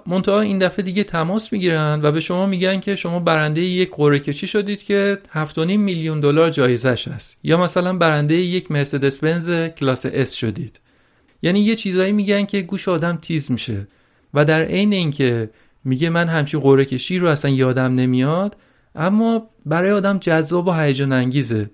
منتها 0.07 0.41
این 0.41 0.59
دفعه 0.59 0.85
دیگه 0.85 1.05
تماس 1.05 1.53
می‌گیرن 1.53 2.01
و 2.03 2.13
به 2.13 2.21
شما 2.21 2.47
میگن 2.47 2.81
که 2.81 2.97
شما 2.97 3.21
برنده 3.21 3.61
یک 3.61 3.91
قرعه 3.93 4.19
کشی 4.19 4.47
شدید 4.47 4.83
که 4.83 5.19
7.5 5.33 5.59
میلیون 5.59 6.21
دلار 6.21 6.51
جایزش 6.51 7.09
هست. 7.09 7.37
یا 7.45 7.57
مثلا 7.57 7.93
برنده 7.93 8.35
یک 8.35 8.71
مرسدس 8.71 9.19
بنز 9.19 9.51
کلاس 9.51 10.07
اس 10.07 10.33
شدید. 10.33 10.81
یعنی 11.43 11.61
یه 11.61 11.77
چیزایی 11.77 12.13
میگن 12.13 12.45
که 12.45 12.63
گوش 12.63 12.89
آدم 12.89 13.17
تیز 13.17 13.51
میشه. 13.51 13.89
و 14.35 14.45
در 14.45 14.63
عین 14.63 14.93
اینکه 14.93 15.51
میگه 15.85 16.11
من 16.11 16.29
همچین 16.29 16.59
قرعه 16.59 16.85
کشی 16.85 17.19
رو 17.19 17.29
اصلا 17.29 17.51
یادم 17.51 17.95
نمیاد 17.95 18.57
اما 18.95 19.49
برای 19.67 19.91
آدم 19.91 20.19
جذاب 20.19 20.67
و 20.67 20.73
هیجان 20.73 21.13
انگیزه. 21.13 21.71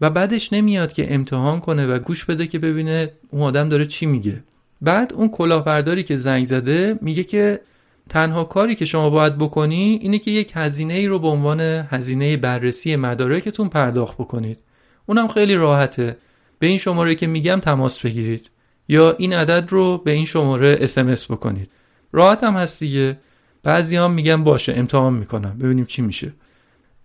و 0.00 0.10
بعدش 0.10 0.52
نمیاد 0.52 0.92
که 0.92 1.14
امتحان 1.14 1.60
کنه 1.60 1.86
و 1.86 1.98
گوش 1.98 2.24
بده 2.24 2.46
که 2.46 2.58
ببینه 2.58 3.12
اون 3.30 3.42
آدم 3.42 3.68
داره 3.68 3.86
چی 3.86 4.06
میگه. 4.06 4.42
بعد 4.80 5.12
اون 5.12 5.28
کلاهبرداری 5.28 6.02
که 6.02 6.16
زنگ 6.16 6.46
زده 6.46 6.98
میگه 7.02 7.24
که 7.24 7.60
تنها 8.08 8.44
کاری 8.44 8.74
که 8.74 8.84
شما 8.84 9.10
باید 9.10 9.38
بکنی 9.38 9.98
اینه 10.02 10.18
که 10.18 10.30
یک 10.30 10.52
هزینه 10.54 10.94
ای 10.94 11.06
رو 11.06 11.18
به 11.18 11.28
عنوان 11.28 11.60
هزینه 11.60 12.36
بررسی 12.36 12.96
مدارکتون 12.96 13.68
پرداخت 13.68 14.14
بکنید. 14.14 14.58
اونم 15.06 15.28
خیلی 15.28 15.54
راحته. 15.54 16.16
به 16.58 16.66
این 16.66 16.78
شماره 16.78 17.14
که 17.14 17.26
میگم 17.26 17.60
تماس 17.60 18.00
بگیرید. 18.00 18.50
یا 18.88 19.14
این 19.18 19.32
عدد 19.32 19.66
رو 19.70 19.98
به 19.98 20.10
این 20.10 20.24
شماره 20.24 20.78
اسمس 20.80 21.30
بکنید. 21.30 21.70
راحت 22.12 22.44
هم 22.44 22.54
هست 22.54 22.80
دیگه. 22.80 23.18
بعضی 23.62 23.96
هم 23.96 24.12
میگن 24.12 24.44
باشه 24.44 24.72
امتحان 24.76 25.14
می‌کنم. 25.14 25.58
ببینیم 25.58 25.84
چی 25.84 26.02
میشه. 26.02 26.32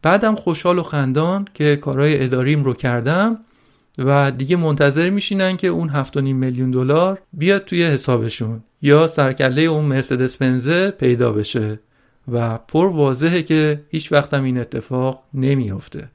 بعدم 0.05 0.35
خوشحال 0.35 0.79
و 0.79 0.83
خندان 0.83 1.47
که 1.53 1.75
کارهای 1.75 2.23
اداریم 2.23 2.63
رو 2.63 2.73
کردم 2.73 3.37
و 3.97 4.31
دیگه 4.31 4.55
منتظر 4.55 5.09
میشینن 5.09 5.57
که 5.57 5.67
اون 5.67 6.03
7.5 6.03 6.17
میلیون 6.17 6.71
دلار 6.71 7.21
بیاد 7.33 7.65
توی 7.65 7.83
حسابشون 7.83 8.63
یا 8.81 9.07
سرکله 9.07 9.61
اون 9.61 9.85
مرسدس 9.85 10.37
بنزه 10.37 10.91
پیدا 10.91 11.31
بشه. 11.31 11.79
و 12.31 12.57
پر 12.57 12.87
واضحه 12.87 13.43
که 13.43 13.81
هیچ 13.89 14.11
وقتم 14.11 14.43
این 14.43 14.57
اتفاق 14.57 15.23
نمیافته. 15.33 16.09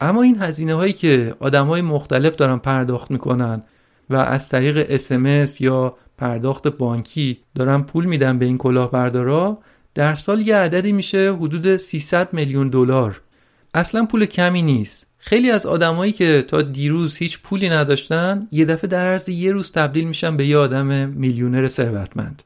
اما 0.00 0.22
این 0.22 0.36
هزینه 0.40 0.74
هایی 0.74 0.92
که 0.92 1.34
آدم 1.40 1.66
های 1.66 1.80
مختلف 1.80 2.36
دارن 2.36 2.58
پرداخت 2.58 3.10
می‌کنن 3.10 3.62
و 4.10 4.16
از 4.16 4.48
طریق 4.48 4.86
اسمس 4.88 5.60
یا 5.60 5.96
پرداخت 6.18 6.68
بانکی 6.68 7.38
دارن 7.54 7.82
پول 7.82 8.04
میدن 8.04 8.38
به 8.38 8.44
این 8.44 8.58
کلاهبردارا 8.58 9.58
در 9.94 10.14
سال 10.14 10.46
یه 10.48 10.56
عددی 10.56 10.92
میشه 10.92 11.32
حدود 11.34 11.76
300 11.76 12.32
میلیون 12.32 12.68
دلار. 12.68 13.20
اصلا 13.74 14.06
پول 14.06 14.26
کمی 14.26 14.62
نیست. 14.62 15.06
خیلی 15.18 15.50
از 15.50 15.66
آدمایی 15.66 16.12
که 16.12 16.42
تا 16.42 16.62
دیروز 16.62 17.16
هیچ 17.16 17.38
پولی 17.42 17.68
نداشتن 17.68 18.48
یه 18.52 18.64
دفعه 18.64 18.88
در 18.88 19.04
عرض 19.04 19.28
یه 19.28 19.52
روز 19.52 19.72
تبدیل 19.72 20.08
میشن 20.08 20.36
به 20.36 20.46
یه 20.46 20.56
آدم 20.56 21.08
میلیونر 21.08 21.68
ثروتمند. 21.68 22.42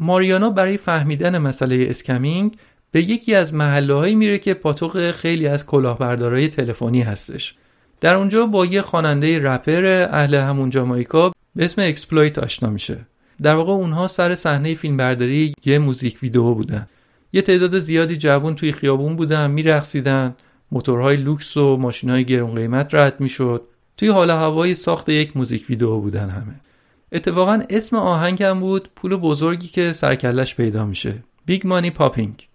ماریانا 0.00 0.50
برای 0.50 0.76
فهمیدن 0.76 1.38
مسئله 1.38 1.86
scamming 1.90 2.56
به 2.90 3.02
یکی 3.02 3.34
از 3.34 3.54
محله 3.54 4.14
میره 4.14 4.38
که 4.38 4.54
پاتوق 4.54 5.10
خیلی 5.10 5.46
از 5.46 5.66
کلاهبردارای 5.66 6.48
تلفنی 6.48 7.02
هستش. 7.02 7.54
در 8.00 8.14
اونجا 8.14 8.46
با 8.46 8.66
یه 8.66 8.82
خواننده 8.82 9.38
رپر 9.38 10.08
اهل 10.10 10.34
همون 10.34 10.70
جامائیکا 10.70 11.32
به 11.56 11.64
اسم 11.64 11.82
اکسپلویت 11.82 12.38
آشنا 12.38 12.70
میشه. 12.70 12.96
در 13.42 13.54
واقع 13.54 13.72
اونها 13.72 14.06
سر 14.06 14.34
صحنه 14.34 14.74
فیلمبرداری 14.74 15.54
یه 15.64 15.78
موزیک 15.78 16.18
ویدیو 16.22 16.54
بودن. 16.54 16.86
یه 17.32 17.42
تعداد 17.42 17.78
زیادی 17.78 18.16
جوون 18.16 18.54
توی 18.54 18.72
خیابون 18.72 19.16
بودن 19.16 19.50
میرقصیدن. 19.50 20.34
موتورهای 20.72 21.16
لوکس 21.16 21.56
و 21.56 21.76
ماشینهای 21.76 22.24
گرون 22.24 22.54
قیمت 22.54 22.94
رد 22.94 23.20
می‌شد. 23.20 23.62
توی 23.96 24.08
حال 24.08 24.30
هوای 24.30 24.74
ساخت 24.74 25.08
یک 25.08 25.36
موزیک 25.36 25.70
ویدیو 25.70 26.00
بودن 26.00 26.30
همه. 26.30 26.60
اتفاقا 27.12 27.62
اسم 27.70 27.96
آهنگم 27.96 28.60
بود 28.60 28.88
پول 28.96 29.16
بزرگی 29.16 29.68
که 29.68 29.92
سر 29.92 30.06
و 30.06 30.13
کله‌ش 30.13 30.54
پیدا 30.54 30.84
میشه. 30.84 31.14
Big 31.46 31.66
Money 31.66 31.90
Popping 31.90 32.48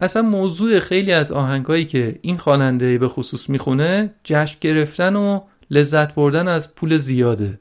اصلا 0.00 0.22
موضوع 0.22 0.78
خیلی 0.78 1.12
از 1.12 1.32
آهنگایی 1.32 1.84
که 1.84 2.18
این 2.22 2.38
خواننده 2.38 2.98
به 2.98 3.08
خصوص 3.08 3.48
می‌خونه 3.48 4.14
جشن 4.24 4.56
گرفتن 4.60 5.16
و 5.16 5.40
لذت 5.70 6.14
بردن 6.14 6.48
از 6.48 6.74
پول 6.74 6.96
زیاده. 6.96 7.58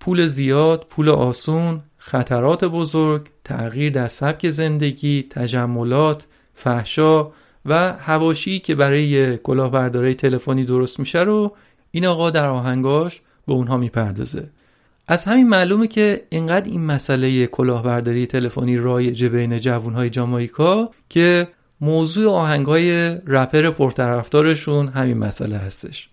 پول 0.00 0.26
زیاد، 0.26 0.86
پول 0.90 1.08
آسون، 1.08 1.80
خطرات 1.98 2.64
بزرگ، 2.64 3.26
تغییر 3.44 3.92
در 3.92 4.08
سبک 4.08 4.50
زندگی، 4.50 5.26
تجملات، 5.30 6.26
فحشا 6.54 7.30
و 7.66 7.92
هواشی 7.92 8.58
که 8.58 8.74
برای 8.74 9.38
کلاهبرداری 9.38 10.14
تلفنی 10.14 10.64
درست 10.64 11.00
میشه 11.00 11.18
رو 11.18 11.56
این 11.90 12.06
آقا 12.06 12.30
در 12.30 12.46
آهنگاش 12.46 13.20
به 13.46 13.52
اونها 13.52 13.76
می‌پردازه. 13.76 14.50
از 15.08 15.24
همین 15.24 15.48
معلومه 15.48 15.86
که 15.86 16.26
اینقدر 16.30 16.70
این 16.70 16.84
مسئله 16.84 17.46
کلاهبرداری 17.46 18.26
تلفنی 18.26 18.76
رایجه 18.76 19.28
بین 19.28 19.58
جوانهای 19.58 20.10
جامائیکا 20.10 20.90
که 21.08 21.48
موضوع 21.80 22.32
آهنگای 22.32 23.08
رپر 23.26 23.70
پرطرفدارشون 23.70 24.88
همین 24.88 25.18
مسئله 25.18 25.56
هستش. 25.56 26.08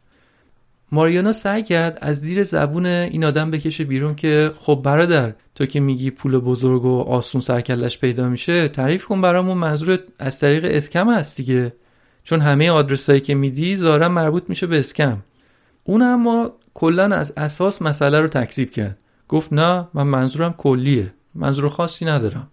ماریانا 0.92 1.32
سعی 1.32 1.64
کرد 1.64 1.98
از 2.02 2.20
زیر 2.20 2.44
زبون 2.44 2.86
این 2.86 3.26
آدم 3.26 3.52
بکشه 3.52 3.84
بیرون 3.84 4.16
که 4.16 4.52
خب 4.60 4.82
برادر 4.84 5.34
تو 5.56 5.66
که 5.66 5.80
میگی 5.80 6.12
پول 6.12 6.38
بزرگ 6.38 6.86
و 6.86 7.02
آسون 7.02 7.42
سرکلش 7.42 8.00
پیدا 8.00 8.30
میشه 8.30 8.68
تعریف 8.68 9.06
کن 9.06 9.22
برامون 9.22 9.58
منظور 9.58 10.00
از 10.20 10.40
طریق 10.40 10.66
اسکم 10.70 11.14
هست 11.14 11.38
دیگه. 11.38 11.74
چون 12.24 12.42
همه 12.42 12.70
آدرسایی 12.70 13.20
که 13.20 13.36
میدی 13.36 13.78
ظاهرا 13.78 14.10
مربوط 14.10 14.44
میشه 14.50 14.68
به 14.68 14.80
اسکم. 14.80 15.18
اون 15.84 16.02
اما 16.02 16.52
کلا 16.74 17.16
از 17.16 17.34
اساس 17.38 17.82
مسئله 17.82 18.20
رو 18.20 18.28
تکذیب 18.28 18.72
کرد. 18.72 18.98
گفت 19.28 19.54
نه 19.54 19.88
من 19.94 20.04
منظورم 20.04 20.54
کلیه. 20.54 21.14
منظور 21.36 21.70
خاصی 21.70 22.06
ندارم. 22.06 22.48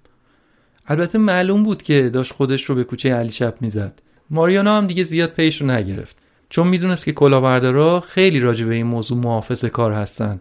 البته 0.86 1.18
معلوم 1.18 1.62
بود 1.62 1.82
که 1.82 2.10
داشت 2.12 2.32
خودش 2.32 2.64
رو 2.64 2.74
به 2.74 2.84
کوچه 2.84 3.14
علی 3.14 3.30
شب 3.30 3.54
می‌زد. 3.60 4.02
ماریانا 4.30 4.78
هم 4.78 4.86
دیگه 4.86 5.04
زیاد 5.04 5.30
پیش 5.30 5.60
رو 5.60 5.66
نگرفت. 5.70 6.23
چون 6.54 6.68
می‌دونست 6.68 7.04
که 7.04 7.12
کلاهبردارا 7.12 8.00
خیلی 8.00 8.40
راجع 8.40 8.66
به 8.66 8.74
این 8.74 8.86
موضوع 8.86 9.18
محافظ 9.18 9.64
کار 9.64 9.92
هستن 9.92 10.40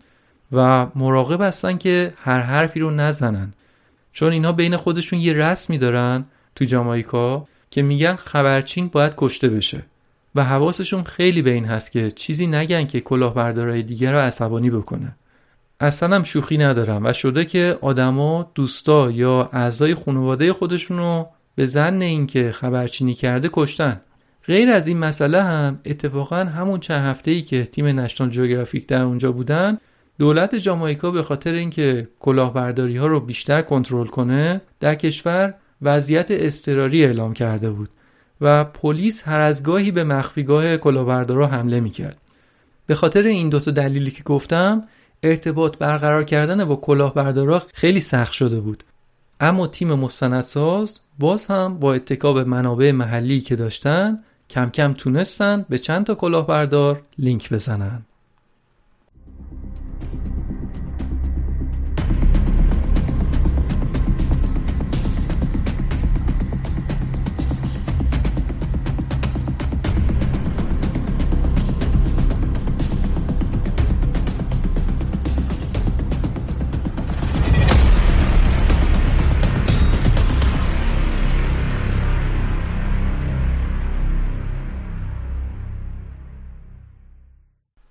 و 0.52 0.88
مراقب 0.96 1.42
هستن 1.42 1.78
که 1.78 2.14
هر 2.18 2.40
حرفی 2.40 2.80
رو 2.80 2.92
نزنن. 2.92 3.54
چون 4.12 4.32
اینا 4.32 4.52
بین 4.52 4.78
خودشون 4.78 5.20
یه 5.20 5.34
رسمی 5.34 5.78
دارن 5.78 6.26
تو 6.56 6.66
جامایکا 6.66 7.48
که 7.70 7.82
میگن 7.82 8.16
خبرچین 8.16 8.88
باید 8.88 9.14
کشته 9.18 9.50
بشه. 9.50 9.86
و 10.36 10.44
حواسشون 10.44 11.04
خیلی 11.04 11.42
به 11.42 11.52
این 11.52 11.66
هست 11.66 11.92
که 11.92 12.12
چیزی 12.12 12.48
نگن 12.48 12.86
که 12.86 13.02
کلاهبردارای 13.02 13.84
دیگر 13.84 14.12
رو 14.12 14.20
عصبانی 14.20 14.70
بکنه. 14.70 15.16
اصلا 15.80 16.16
هم 16.16 16.24
شوخی 16.24 16.58
ندارم 16.58 17.06
و 17.06 17.14
شده 17.14 17.46
که 17.46 17.78
آدما 17.82 18.52
دوستا 18.56 19.12
یا 19.12 19.50
اعضای 19.54 19.96
خانواده 19.96 20.54
خودشون 20.54 20.98
رو 20.98 21.28
به 21.56 21.66
زن 21.66 22.02
اینکه 22.02 22.52
خبرچینی 22.52 23.14
کرده 23.14 23.50
کشتن. 23.54 24.02
غیر 24.46 24.70
از 24.70 24.88
این 24.88 24.98
مسئله 24.98 25.44
هم 25.44 25.80
اتفاقا 25.86 26.36
همون 26.36 26.80
چند 26.80 27.06
هفته 27.06 27.32
ای 27.32 27.42
که 27.42 27.66
تیم 27.66 28.00
نشنال 28.00 28.30
جیوگرافیک 28.30 28.88
در 28.88 29.02
اونجا 29.02 29.32
بودن 29.32 29.78
دولت 30.20 30.56
جامائیکا 30.56 31.12
به 31.12 31.24
خاطر 31.24 31.54
اینکه 31.54 32.08
کلاهبرداری 32.20 32.98
ها 32.98 33.08
رو 33.08 33.20
بیشتر 33.20 33.62
کنترل 33.62 34.08
کنه 34.08 34.62
در 34.80 34.96
کشور 34.96 35.54
وضعیت 35.82 36.28
اضطراری 36.30 37.06
اعلام 37.06 37.34
کرده 37.34 37.70
بود 37.70 37.90
و 38.42 38.64
پلیس 38.64 39.28
هر 39.28 39.40
از 39.40 39.64
گاهی 39.64 39.92
به 39.92 40.04
مخفیگاه 40.04 40.78
کلاهبردارا 40.78 41.48
حمله 41.48 41.80
می‌کرد. 41.80 42.22
به 42.86 42.96
خاطر 42.96 43.22
این 43.22 43.50
دوتا 43.50 43.72
دلیلی 43.72 44.12
که 44.12 44.24
گفتم 44.24 44.84
ارتباط 45.24 45.78
برقرار 45.78 46.24
کردن 46.24 46.66
با 46.66 46.76
کلاهبردارا 46.76 47.64
خیلی 47.74 48.02
سخت 48.02 48.34
شده 48.34 48.60
بود. 48.60 48.84
اما 49.40 49.68
تیم 49.68 49.94
مستندساز 49.94 51.00
باز 51.20 51.46
هم 51.46 51.80
با 51.80 51.94
اتکا 51.94 52.34
به 52.34 52.44
منابع 52.44 52.92
محلی 52.92 53.42
که 53.42 53.56
داشتن 53.56 54.20
کم 54.54 54.70
کم 54.70 54.94
تونستن 54.94 55.66
به 55.70 55.78
چند 55.78 56.06
تا 56.06 56.16
کلاهبردار 56.16 57.02
لینک 57.18 57.54
بزنن. 57.54 58.06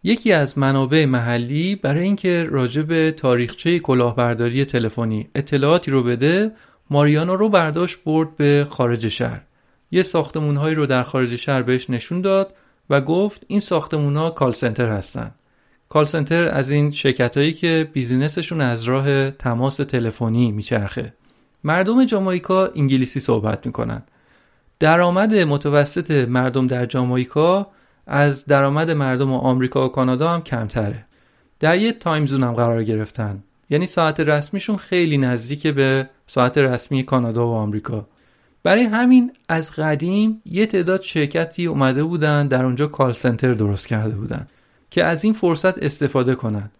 یکی 0.04 0.32
از 0.32 0.58
منابع 0.58 1.04
محلی 1.04 1.74
برای 1.74 2.02
اینکه 2.02 2.46
راجع 2.50 2.82
به 2.82 3.12
تاریخچه 3.12 3.78
کلاهبرداری 3.78 4.64
تلفنی 4.64 5.28
اطلاعاتی 5.34 5.90
رو 5.90 6.02
بده 6.02 6.52
ماریانا 6.90 7.34
رو 7.34 7.48
برداشت 7.48 7.98
برد 8.04 8.36
به 8.36 8.66
خارج 8.70 9.08
شهر. 9.08 9.40
یه 9.90 10.02
ساختمونهایی 10.02 10.74
رو 10.74 10.86
در 10.86 11.02
خارج 11.02 11.36
شهر 11.36 11.62
بهش 11.62 11.90
نشون 11.90 12.20
داد 12.20 12.54
و 12.90 13.00
گفت 13.00 13.44
این 13.46 13.60
ساختمونها 13.60 14.30
کال 14.30 14.52
سنتر 14.52 14.88
هستن. 14.88 15.34
کال 15.88 16.06
سنتر 16.06 16.48
از 16.48 16.70
این 16.70 16.90
شرکت 16.90 17.36
هایی 17.36 17.52
که 17.52 17.88
بیزینسشون 17.92 18.60
از 18.60 18.82
راه 18.82 19.30
تماس 19.30 19.76
تلفنی 19.76 20.52
میچرخه. 20.52 21.14
مردم 21.64 22.04
جامائیکا 22.04 22.66
انگلیسی 22.66 23.20
صحبت 23.20 23.66
می‌کنن. 23.66 24.02
درآمد 24.78 25.34
متوسط 25.34 26.10
مردم 26.10 26.66
در 26.66 26.86
جامائیکا 26.86 27.66
از 28.06 28.44
درآمد 28.44 28.90
مردم 28.90 29.32
آمریکا 29.32 29.86
و 29.86 29.92
کانادا 29.92 30.30
هم 30.30 30.42
کمتره. 30.42 31.04
در 31.60 31.76
یه 31.76 31.92
time 31.92 32.26
zone 32.26 32.42
هم 32.42 32.52
قرار 32.52 32.84
گرفتن. 32.84 33.42
یعنی 33.70 33.86
ساعت 33.86 34.20
رسمیشون 34.20 34.76
خیلی 34.76 35.18
نزدیک 35.18 35.66
به 35.66 36.08
ساعت 36.26 36.58
رسمی 36.58 37.04
کانادا 37.04 37.48
و 37.48 37.52
آمریکا. 37.52 38.06
برای 38.62 38.82
همین 38.82 39.32
از 39.48 39.72
قدیم 39.72 40.42
یه 40.46 40.66
تعداد 40.66 41.02
شرکتی 41.02 41.66
اومده 41.66 42.04
بودن 42.04 42.48
در 42.48 42.64
اونجا 42.64 42.86
call 42.86 43.12
center 43.12 43.52
درست 43.52 43.88
کرده 43.88 44.14
بودن 44.14 44.46
که 44.90 45.04
از 45.04 45.24
این 45.24 45.32
فرصت 45.32 45.82
استفاده 45.82 46.34
کنن. 46.34 46.70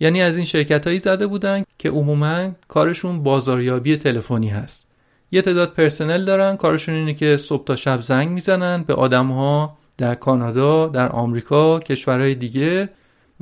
یعنی 0.00 0.22
از 0.22 0.36
این 0.36 0.44
شرکت 0.44 0.86
هایی 0.86 0.98
زده 0.98 1.26
بودن 1.26 1.64
که 1.78 1.90
عموما 1.90 2.50
کارشون 2.68 3.22
بازاریابی 3.22 3.96
تلفنی 3.96 4.48
هست. 4.48 4.88
یه 5.32 5.42
تعداد 5.42 5.72
پرسنل 5.72 6.24
دارن 6.24 6.56
کارشون 6.56 6.94
اینه 6.94 7.14
که 7.14 7.36
صبح 7.36 7.64
تا 7.64 7.76
شب 7.76 8.00
زنگ 8.00 8.28
می‌زنن 8.28 8.82
به 8.82 8.94
آدم 8.94 9.26
ها 9.26 9.78
در 9.98 10.14
کانادا 10.14 10.88
در 10.88 11.08
آمریکا 11.08 11.80
کشورهای 11.80 12.34
دیگه 12.34 12.88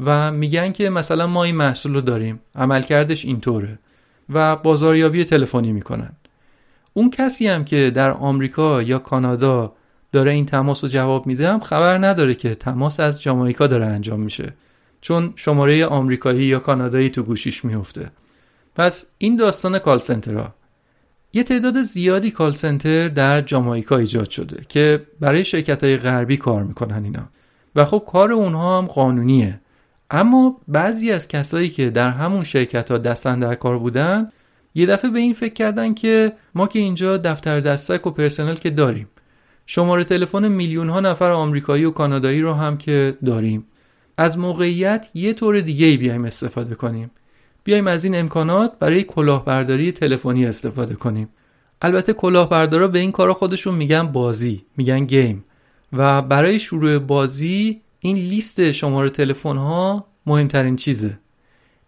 و 0.04 0.32
میگن 0.32 0.72
که 0.72 0.90
مثلا 0.90 1.26
ما 1.26 1.44
این 1.44 1.56
محصول 1.56 1.94
رو 1.94 2.00
داریم. 2.00 2.40
عملکردش 2.54 3.24
اینطوره 3.24 3.78
و 4.28 4.56
بازاریابی 4.56 5.24
تلفنی 5.24 5.72
می‌کنن. 5.72 6.12
اون 6.92 7.10
کسی 7.10 7.48
هم 7.48 7.64
که 7.64 7.90
در 7.90 8.10
آمریکا 8.10 8.82
یا 8.82 8.98
کانادا 8.98 9.72
داره 10.12 10.32
این 10.32 10.46
تماس 10.46 10.84
رو 10.84 10.90
جواب 10.90 11.26
میده 11.26 11.48
هم 11.48 11.60
خبر 11.60 12.06
نداره 12.06 12.34
که 12.34 12.54
تماس 12.54 13.00
از 13.00 13.22
جامائیکا 13.22 13.66
داره 13.66 13.86
انجام 13.86 14.20
میشه. 14.20 14.52
چون 15.00 15.32
شماره 15.36 15.86
آمریکایی 15.86 16.42
یا 16.42 16.58
کانادایی 16.58 17.10
تو 17.10 17.22
گوشیش 17.22 17.64
میفته 17.64 18.10
پس 18.74 19.06
این 19.18 19.36
داستان 19.36 19.78
کال 19.78 19.98
سنترها 19.98 20.54
یه 21.36 21.42
تعداد 21.42 21.82
زیادی 21.82 22.30
کال 22.30 22.52
سنتر 22.52 23.08
در 23.08 23.40
جامائیکا 23.40 23.96
ایجاد 23.96 24.30
شده 24.30 24.62
که 24.68 25.06
برای 25.20 25.44
شرکت 25.44 25.84
های 25.84 25.96
غربی 25.96 26.36
کار 26.36 26.62
می‌کنن 26.62 27.04
اینا. 27.04 27.28
و 27.76 27.84
خب 27.84 28.04
کار 28.06 28.32
اونها 28.32 28.78
هم 28.78 28.86
قانونیه. 28.86 29.60
اما 30.10 30.60
بعضی 30.68 31.12
از 31.12 31.28
کسایی 31.28 31.68
که 31.68 31.90
در 31.90 32.10
همون 32.10 32.44
شرکت 32.44 32.90
ها 32.90 32.98
دستن 32.98 33.40
در 33.40 33.54
کار 33.54 33.78
بودن 33.78 34.32
یه 34.74 34.86
دفعه 34.86 35.10
به 35.10 35.18
این 35.18 35.32
فکر 35.32 35.52
کردن 35.52 35.94
که 35.94 36.32
ما 36.54 36.66
که 36.66 36.78
اینجا 36.78 37.16
دفتر 37.16 37.60
دستک 37.60 38.06
و 38.06 38.10
پرسنل 38.10 38.54
که 38.54 38.70
داریم 38.70 39.08
شماره 39.66 40.04
تلفن 40.04 40.48
میلیون 40.48 40.88
ها 40.88 41.00
نفر 41.00 41.30
آمریکایی 41.30 41.84
و 41.84 41.90
کانادایی 41.90 42.40
رو 42.40 42.54
هم 42.54 42.78
که 42.78 43.18
داریم 43.24 43.66
از 44.18 44.38
موقعیت 44.38 45.08
یه 45.14 45.32
طور 45.32 45.60
دیگه 45.60 45.86
ای 45.86 45.96
بیایم 45.96 46.24
استفاده 46.24 46.74
کنیم. 46.74 47.10
بیایم 47.66 47.86
از 47.86 48.04
این 48.04 48.16
امکانات 48.18 48.78
برای 48.78 49.04
کلاهبرداری 49.04 49.92
تلفنی 49.92 50.46
استفاده 50.46 50.94
کنیم. 50.94 51.28
البته 51.82 52.12
کلاهبردارا 52.12 52.88
به 52.88 52.98
این 52.98 53.12
کارا 53.12 53.34
خودشون 53.34 53.74
میگن 53.74 54.06
بازی 54.06 54.64
میگن 54.76 55.04
گیم. 55.04 55.44
و 55.92 56.22
برای 56.22 56.58
شروع 56.58 56.98
بازی 56.98 57.80
این 58.00 58.16
لیست 58.16 58.72
شماره 58.72 59.10
تلفن 59.10 59.56
ها 59.56 60.06
مهمترین 60.26 60.76
چیزه. 60.76 61.18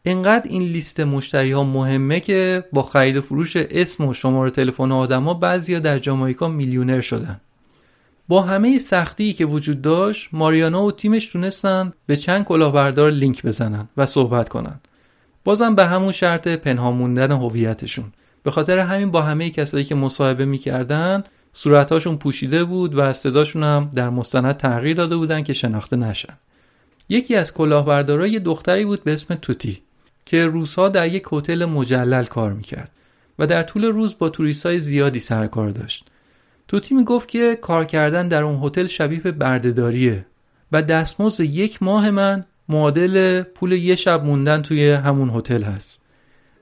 اینقدر 0.02 0.48
این 0.48 0.62
لیست 0.62 1.00
مشتری 1.00 1.52
ها 1.52 1.64
مهمه 1.64 2.20
که 2.20 2.64
با 2.72 2.82
خرید 2.82 3.16
و 3.16 3.22
فروش 3.22 3.56
اسم 3.56 4.08
و 4.08 4.14
شماره 4.14 4.50
تلفن 4.50 4.92
آدما 4.92 5.34
بعضیا 5.34 5.78
در 5.78 5.98
جامائیکا 5.98 6.48
میلیونر 6.48 7.00
شدن. 7.00 7.40
با 8.28 8.42
همه 8.42 8.78
سختی 8.78 9.32
که 9.32 9.46
وجود 9.46 9.82
داشت 9.82 10.28
ماریانا 10.32 10.84
و 10.84 10.92
تیمش 10.92 11.26
تونستن 11.26 11.92
به 12.06 12.16
چند 12.16 12.44
کلاهبردار 12.44 13.10
لینک 13.10 13.46
بزنن 13.46 13.88
و 13.96 14.06
صحبت 14.06 14.48
کنن. 14.48 14.80
بازم 15.48 15.74
به 15.74 15.86
همون 15.86 16.12
شرط 16.12 16.48
پنهان 16.48 16.94
موندن 16.94 17.32
هویتشون. 17.32 18.12
به 18.42 18.50
خاطر 18.50 18.78
همین 18.78 19.10
با 19.10 19.22
همه 19.22 19.50
کسایی 19.50 19.84
که 19.84 19.94
مصاحبه 19.94 20.44
می‌کردن 20.44 21.24
صورتهاشون 21.52 22.16
پوشیده 22.16 22.64
بود 22.64 22.94
و 22.94 23.12
صداشون 23.12 23.62
هم 23.62 23.90
در 23.94 24.10
مستند 24.10 24.56
تغییر 24.56 24.96
داده 24.96 25.16
بودن 25.16 25.42
که 25.42 25.52
شناخته 25.52 25.96
نشن. 25.96 26.32
یکی 27.08 27.34
از 27.34 27.54
کلاهبردارا 27.54 28.26
یه 28.26 28.38
دختری 28.38 28.84
بود 28.84 29.04
به 29.04 29.12
اسم 29.12 29.34
توتی 29.34 29.82
که 30.26 30.46
روزها 30.46 30.88
در 30.88 31.06
یک 31.06 31.24
هتل 31.32 31.64
مجلل 31.64 32.24
کار 32.24 32.52
می‌کرد 32.52 32.90
و 33.38 33.46
در 33.46 33.62
طول 33.62 33.84
روز 33.84 34.18
با 34.18 34.28
توریستای 34.28 34.80
زیادی 34.80 35.20
سرکار 35.20 35.70
داشت. 35.70 36.06
توتی 36.68 36.94
می‌گفت 36.94 37.28
که 37.28 37.58
کار 37.62 37.84
کردن 37.84 38.28
در 38.28 38.42
اون 38.42 38.66
هتل 38.66 38.86
شبیه 38.86 39.20
به 39.20 39.32
بردهداریه 39.32 40.26
و 40.72 40.82
دستمزد 40.82 41.40
یک 41.40 41.82
ماه 41.82 42.10
من 42.10 42.44
معادل 42.68 43.42
پول 43.42 43.72
یه 43.72 43.96
شب 43.96 44.24
موندن 44.24 44.62
توی 44.62 44.90
همون 44.90 45.30
هتل 45.30 45.62
هست. 45.62 46.00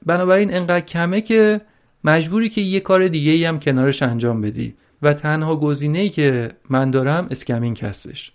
بنابراین 0.07 0.55
انقدر 0.55 0.81
کمه 0.81 1.21
که 1.21 1.61
مجبوری 2.05 2.49
که 2.49 2.61
یه 2.61 2.81
کار 2.81 3.09
دیگه 3.09 3.33
ای 3.33 3.45
هم 3.45 3.59
کنارش 3.59 4.03
انجام 4.03 4.41
بدی 4.41 4.75
و 5.03 5.13
تنها 5.13 5.57
گزینه 5.57 5.99
ای 5.99 6.09
که 6.09 6.51
من 6.71 6.91
دارم 6.91 7.27
اسکمینگ 7.31 7.81
هستش 7.83 8.33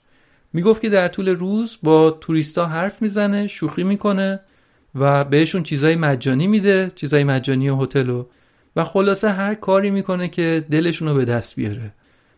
می‌گفت 0.54 0.82
که 0.82 0.90
در 0.90 1.08
طول 1.08 1.30
روز 1.30 1.78
با 1.84 2.12
توریستا 2.12 2.66
حرف 2.66 3.02
می‌زنه 3.02 3.48
شوخی 3.48 3.84
می‌کنه 3.84 4.40
و 4.96 5.24
بهشون 5.24 5.64
چیزای 5.64 5.96
مجانی 5.96 6.48
میده 6.48 6.92
چیزای 6.96 7.24
مجانی 7.24 7.70
هتل 7.70 8.24
و 8.76 8.84
خلاصه 8.84 9.30
هر 9.30 9.56
کاری 9.56 9.92
می‌کنه 9.92 10.28
که 10.28 10.66
دلشون 10.72 11.08
رو 11.08 11.14
به 11.14 11.26
دست 11.26 11.56
بیاره. 11.56 11.94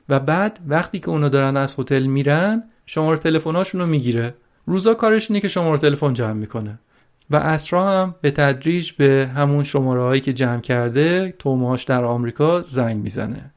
و 0.09 0.19
بعد 0.19 0.59
وقتی 0.67 0.99
که 0.99 1.09
اونا 1.09 1.29
دارن 1.29 1.57
از 1.57 1.75
هتل 1.79 2.03
میرن 2.03 2.63
شماره 2.85 3.19
تلفن‌هاشون 3.19 3.81
رو 3.81 3.87
می‌گیره. 3.87 4.33
روزا 4.65 4.93
کارش 4.93 5.31
اینه 5.31 5.39
که 5.39 5.47
شماره 5.47 5.77
تلفن 5.77 6.13
جمع 6.13 6.33
می‌کنه. 6.33 6.79
و 7.29 7.35
اسرا 7.35 7.89
هم 7.89 8.15
به 8.21 8.31
تدریج 8.31 8.91
به 8.91 9.29
همون 9.35 9.63
شماره 9.63 10.01
هایی 10.01 10.21
که 10.21 10.33
جمع 10.33 10.61
کرده 10.61 11.33
توماش 11.39 11.83
در 11.83 12.03
آمریکا 12.03 12.61
زنگ 12.61 13.03
می‌زنه. 13.03 13.51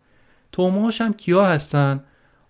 توماش 0.53 1.01
هم 1.01 1.15
کیا 1.15 1.45
هستن؟ 1.45 2.01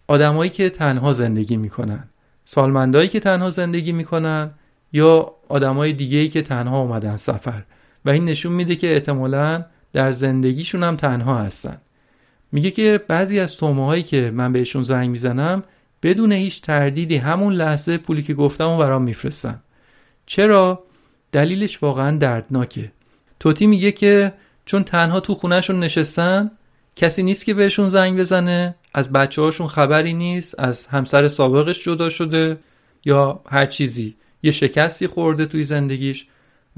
آدمایی 0.06 0.50
که 0.50 0.70
تنها 0.70 1.12
زندگی 1.12 1.56
می‌کنن. 1.56 2.04
سالمندایی 2.44 3.08
که 3.08 3.20
تنها 3.20 3.50
زندگی 3.50 3.92
می‌کنن 3.92 4.50
یا 4.92 5.32
آدمای 5.48 5.92
دیگه 5.92 6.28
که 6.28 6.42
تنها 6.42 6.80
اومدن 6.80 7.16
سفر. 7.16 7.62
و 8.04 8.10
این 8.10 8.24
نشون 8.24 8.52
میده 8.52 8.76
که 8.76 8.92
احتمالا 8.92 9.64
در 9.92 10.12
زندگیشون 10.12 10.82
هم 10.82 10.96
تنها 10.96 11.38
هستن. 11.38 11.78
میگه 12.52 12.70
که 12.70 13.00
بعضی 13.08 13.40
از 13.40 13.56
تومه 13.56 14.02
که 14.02 14.30
من 14.34 14.52
بهشون 14.52 14.82
زنگ 14.82 15.10
می‌زنم 15.10 15.62
بدون 16.02 16.32
هیچ 16.32 16.62
تردیدی 16.62 17.16
همون 17.16 17.52
لحظه 17.52 17.98
پولی 17.98 18.22
که 18.22 18.34
گفتم 18.34 18.68
و 18.68 18.78
برام 18.78 19.02
میفرستن. 19.02 19.62
چرا؟ 20.26 20.82
دلیلش 21.32 21.82
واقعا 21.82 22.16
دردناکه. 22.16 22.92
توتی 23.40 23.66
میگه 23.66 23.92
که 23.92 24.32
چون 24.64 24.84
تنها 24.84 25.20
تو 25.20 25.34
خونهشون 25.34 25.80
نشستن 25.80 26.50
کسی 26.96 27.22
نیست 27.22 27.44
که 27.44 27.54
بهشون 27.54 27.88
زنگ 27.88 28.20
بزنه 28.20 28.74
از 28.94 29.12
بچه 29.12 29.42
هاشون 29.42 29.66
خبری 29.66 30.14
نیست 30.14 30.60
از 30.60 30.86
همسر 30.86 31.28
سابقش 31.28 31.84
جدا 31.84 32.08
شده 32.08 32.58
یا 33.04 33.40
هر 33.48 33.66
چیزی. 33.66 34.16
یه 34.42 34.52
شکستی 34.52 35.06
خورده 35.06 35.46
توی 35.46 35.64
زندگیش 35.64 36.26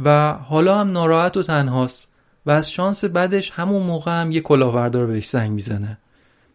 و 0.05 0.33
حالا 0.33 0.79
هم 0.79 0.93
ناراحت 0.93 1.37
و 1.37 1.43
تنهاست 1.43 2.09
و 2.47 2.51
از 2.51 2.71
شانس 2.71 3.05
بعدش 3.05 3.51
همون 3.51 3.83
موقع 3.83 4.21
هم 4.21 4.31
یه 4.31 4.41
کلاهبردار 4.41 5.07
بهش 5.07 5.29
زنگ 5.29 5.51
می‌زنه. 5.51 5.99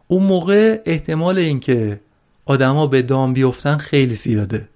اون 0.08 0.24
موقع 0.24 0.82
احتمال 0.86 1.38
اینکه 1.38 2.00
آدما 2.46 2.88
به 2.88 3.02
دام 3.02 3.34
بیفتن 3.34 3.78
خیلی 3.78 4.16
زیاده. 4.16 4.68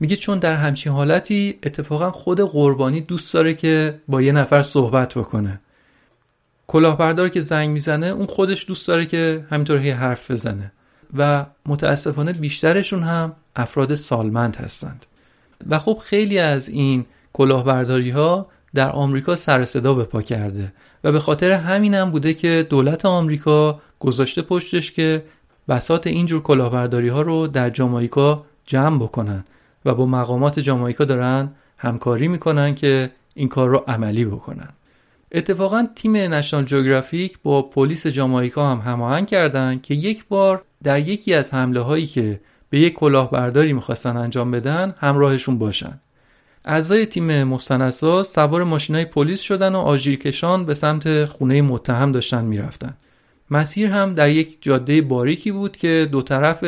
میگه 0.00 0.16
چون 0.16 0.38
در 0.38 0.54
همچین 0.54 0.92
حالتی 0.92 1.58
اتفاقا 1.62 2.10
خود 2.10 2.40
قربانی 2.40 3.00
دوست 3.00 3.34
داره 3.34 3.54
که 3.54 4.00
با 4.08 4.22
یه 4.22 4.32
نفر 4.32 4.62
صحبت 4.62 5.14
بکنه. 5.14 5.60
کلاهبردار 6.66 7.28
که 7.28 7.40
زنگ 7.40 7.70
می‌زنه 7.70 8.06
اون 8.06 8.26
خودش 8.26 8.66
دوست 8.68 8.88
داره 8.88 9.06
که 9.06 9.46
همینطور 9.50 9.78
هی 9.78 9.90
حرف 9.90 10.30
بزنه. 10.30 10.72
و 11.16 11.46
متاسفانه 11.66 12.32
بیشترشون 12.32 13.02
هم 13.02 13.32
افراد 13.56 13.94
سالمند 13.94 14.56
هستند. 14.56 15.06
و 15.68 15.78
خب 15.78 16.00
خیلی 16.04 16.38
از 16.38 16.68
این 16.68 17.06
کلاهبرداری 17.32 18.10
ها 18.10 18.46
در 18.74 18.90
آمریکا 18.90 19.36
سر 19.36 19.64
صدا 19.64 19.94
به 19.94 20.04
پا 20.04 20.22
کرده. 20.22 20.72
و 21.04 21.12
به 21.12 21.20
خاطر 21.20 21.52
همین 21.52 21.94
هم 21.94 22.10
بوده 22.10 22.34
که 22.34 22.66
دولت 22.70 23.04
آمریکا 23.04 23.80
گذاشته 23.98 24.42
پشتش 24.42 24.92
که 24.92 25.22
بسات 25.68 26.06
اینجور 26.06 26.42
کلاهبرداری 26.42 27.08
ها 27.08 27.22
رو 27.22 27.46
در 27.46 27.70
جامایکا 27.70 28.44
جمع 28.66 28.98
بکنن 28.98 29.44
و 29.84 29.94
با 29.94 30.06
مقامات 30.06 30.60
جامایکا 30.60 31.04
دارن 31.04 31.50
همکاری 31.78 32.28
می‌کنن 32.28 32.74
که 32.74 33.10
این 33.34 33.48
کار 33.48 33.68
رو 33.68 33.84
عملی 33.88 34.24
بکنن. 34.24 34.68
اتفاقا 35.32 35.86
تیم 35.96 36.16
نشنال 36.16 36.64
جوگرافیک 36.64 37.38
با 37.42 37.62
پلیس 37.62 38.06
جامایکا 38.06 38.70
هم 38.70 38.78
هماهنگ 38.78 39.26
کردند 39.26 39.82
که 39.82 39.94
یک 39.94 40.24
بار 40.28 40.62
در 40.82 41.00
یکی 41.00 41.34
از 41.34 41.54
حمله 41.54 41.80
هایی 41.80 42.06
که 42.06 42.40
به 42.70 42.80
یک 42.80 42.94
کلاهبرداری 42.94 43.72
می‌خواستن 43.72 44.16
انجام 44.16 44.50
بدن 44.50 44.94
همراهشون 44.98 45.58
باشن. 45.58 46.00
اعضای 46.64 47.06
تیم 47.06 47.44
مستندساز 47.44 48.28
سوار 48.28 48.64
ماشینای 48.64 49.04
پلیس 49.04 49.40
شدن 49.40 49.74
و 49.74 49.78
آژیرکشان 49.78 50.66
به 50.66 50.74
سمت 50.74 51.24
خونه 51.24 51.62
متهم 51.62 52.12
داشتن 52.12 52.44
می‌رفتن. 52.44 52.94
مسیر 53.50 53.86
هم 53.86 54.14
در 54.14 54.30
یک 54.30 54.58
جاده 54.60 55.02
باریکی 55.02 55.52
بود 55.52 55.76
که 55.76 56.08
دو 56.12 56.22
طرف 56.22 56.64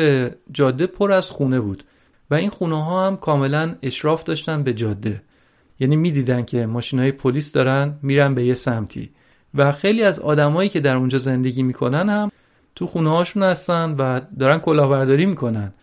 جاده 0.51 0.87
پر 0.87 1.11
از 1.11 1.31
خونه 1.31 1.59
بود 1.59 1.83
و 2.31 2.35
این 2.35 2.49
خونه 2.49 2.85
ها 2.85 3.07
هم 3.07 3.17
کاملا 3.17 3.75
اشراف 3.81 4.23
داشتن 4.23 4.63
به 4.63 4.73
جاده. 4.73 5.21
یعنی 5.79 5.95
می‌دیدن 5.95 6.45
که 6.45 6.65
ماشین 6.65 6.99
های 6.99 7.11
پلیس 7.11 7.51
دارن 7.51 7.93
میرن 8.01 8.35
به 8.35 8.45
یه 8.45 8.53
سمتی. 8.53 9.09
و 9.55 9.71
خیلی 9.71 10.03
از 10.03 10.19
آدمایی 10.19 10.69
که 10.69 10.79
در 10.79 10.95
اونجا 10.95 11.17
زندگی 11.17 11.63
می‌کنن 11.63 12.09
هم 12.09 12.31
تو 12.75 12.87
خونه 12.87 13.09
هاشون 13.09 13.43
هستن 13.43 13.95
و 13.99 14.21
دارن 14.39 14.59
کلاهبرداری 14.59 15.25
می‌کنن. 15.25 15.73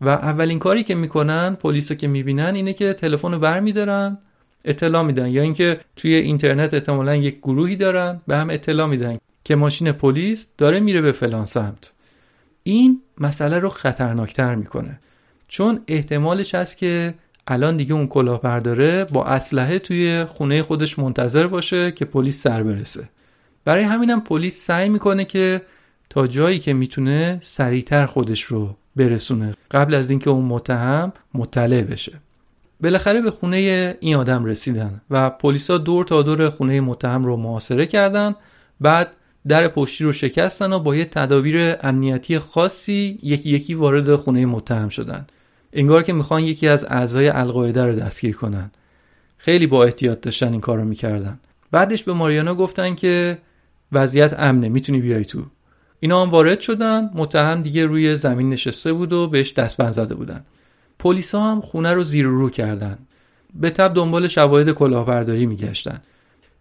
و 0.00 0.08
اولین 0.08 0.58
کاری 0.58 0.82
که 0.82 0.94
می‌کنن 0.94 1.54
پلیس 1.54 1.90
رو 1.90 1.96
که 1.96 2.08
می‌بینن 2.08 2.54
اینه 2.54 2.72
که 2.72 2.92
تلفن 2.92 3.32
رو 3.32 3.38
برمیدارن 3.38 4.18
اطلاع 4.64 5.02
میدن. 5.02 5.28
یا 5.28 5.42
اینکه 5.42 5.80
توی 5.96 6.14
اینترنت 6.14 6.74
احتمالا 6.74 7.16
یک 7.16 7.38
گروهی 7.38 7.76
دارن 7.76 8.20
به 8.26 8.36
هم 8.36 8.50
اطلاع 8.50 8.86
میدن. 8.86 9.18
که 9.44 9.56
ماشین 9.56 9.92
پلیس 9.92 10.48
داره 10.58 10.80
میره 10.80 11.00
به 11.00 11.12
فلان 11.12 11.44
سمت. 11.44 11.92
این 12.62 13.02
مسئله 13.18 13.58
رو 13.58 13.68
خطرناکتر 13.68 14.54
می‌کنه. 14.54 15.00
چون 15.48 15.80
احتمالش 15.88 16.54
هست 16.54 16.78
که 16.78 17.14
الان 17.46 17.76
دیگه 17.76 17.94
اون 17.94 18.06
کلاهبرداره 18.06 19.04
با 19.04 19.24
اسلحه 19.24 19.78
توی 19.78 20.24
خونه 20.24 20.62
خودش 20.62 20.98
منتظر 20.98 21.46
باشه 21.46 21.92
که 21.92 22.04
پلیس 22.04 22.42
سر 22.42 22.62
برسه. 22.62 23.08
برای 23.64 23.84
همینم 23.84 24.20
پلیس 24.20 24.66
سعی 24.66 24.88
می‌کنه 24.88 25.24
که 25.24 25.62
تا 26.10 26.26
جایی 26.26 26.58
که 26.58 26.72
می‌تونه 26.72 27.38
سریعتر 27.42 28.06
خودش 28.06 28.42
رو 28.42 28.76
برسونه. 28.96 29.54
قبل 29.70 29.94
از 29.94 30.10
اینکه 30.10 30.30
اون 30.30 30.44
متهم 30.44 31.12
مطلع 31.34 31.82
بشه. 31.82 32.12
بالاخره 32.80 33.20
به 33.20 33.30
خونه 33.30 33.96
این 34.00 34.16
آدم 34.16 34.44
رسیدن 34.44 35.00
و 35.10 35.30
پلیسا 35.30 35.78
دور 35.78 36.04
تا 36.04 36.22
دور 36.22 36.50
خونه 36.50 36.80
متهم 36.80 37.24
رو 37.24 37.36
محاصره 37.36 37.86
کردن. 37.86 38.34
بعد 38.80 39.16
در 39.48 39.68
پشتی 39.68 40.04
رو 40.04 40.12
شکستن 40.12 40.72
و 40.72 40.78
با 40.78 40.96
یه 40.96 41.04
تدابیر 41.04 41.76
امنیتی 41.82 42.38
خاصی 42.38 43.18
یکی 43.22 43.50
یکی 43.50 43.74
وارد 43.74 44.14
خونه 44.14 44.46
متهم 44.46 44.88
شدن. 44.88 45.26
انگار 45.72 46.02
که 46.02 46.12
می‌خوان 46.12 46.44
یکی 46.44 46.68
از 46.68 46.84
اعضای 46.84 47.28
القاعده 47.28 47.84
رو 47.84 47.92
دستگیر 47.92 48.36
کنن. 48.36 48.70
خیلی 49.38 49.66
با 49.66 49.84
احتیاط 49.84 50.20
داشتن 50.20 50.52
این 50.52 50.60
کار 50.60 50.78
رو 50.78 50.84
می‌کردن. 50.84 51.40
بعدش 51.70 52.02
به 52.02 52.12
ماریانا 52.12 52.54
گفتن 52.54 52.94
که 52.94 53.38
وضعیت 53.92 54.34
امنه 54.38 54.68
می‌تونی 54.68 55.00
بیای 55.00 55.24
تو. 55.24 55.42
اینا 56.00 56.22
هم 56.22 56.30
وارد 56.30 56.60
شدن 56.60 57.10
متهم 57.14 57.62
دیگه 57.62 57.86
روی 57.86 58.16
زمین 58.16 58.50
نشسته 58.50 58.92
بود 58.92 59.12
و 59.12 59.28
بهش 59.28 59.52
دستبند 59.52 59.92
زده 59.92 60.14
بودن. 60.14 60.44
پلیسا 60.98 61.42
هم 61.42 61.60
خونه 61.60 61.92
رو 61.92 62.04
زیر 62.04 62.26
رو 62.26 62.50
کردن. 62.50 62.98
به 63.54 63.70
تب 63.70 63.94
دنبال 63.94 64.28
شواهد 64.28 64.70
کلاهبرداری 64.70 65.46
میگشتن. 65.46 66.00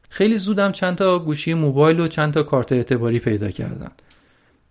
خیلی 0.09 0.37
زودم 0.37 0.71
چند 0.71 0.95
تا 0.95 1.19
گوشی 1.19 1.53
موبایل 1.53 1.99
و 1.99 2.07
چند 2.07 2.33
تا 2.33 2.43
کارت 2.43 2.71
اعتباری 2.71 3.19
پیدا 3.19 3.51
کردن. 3.51 3.91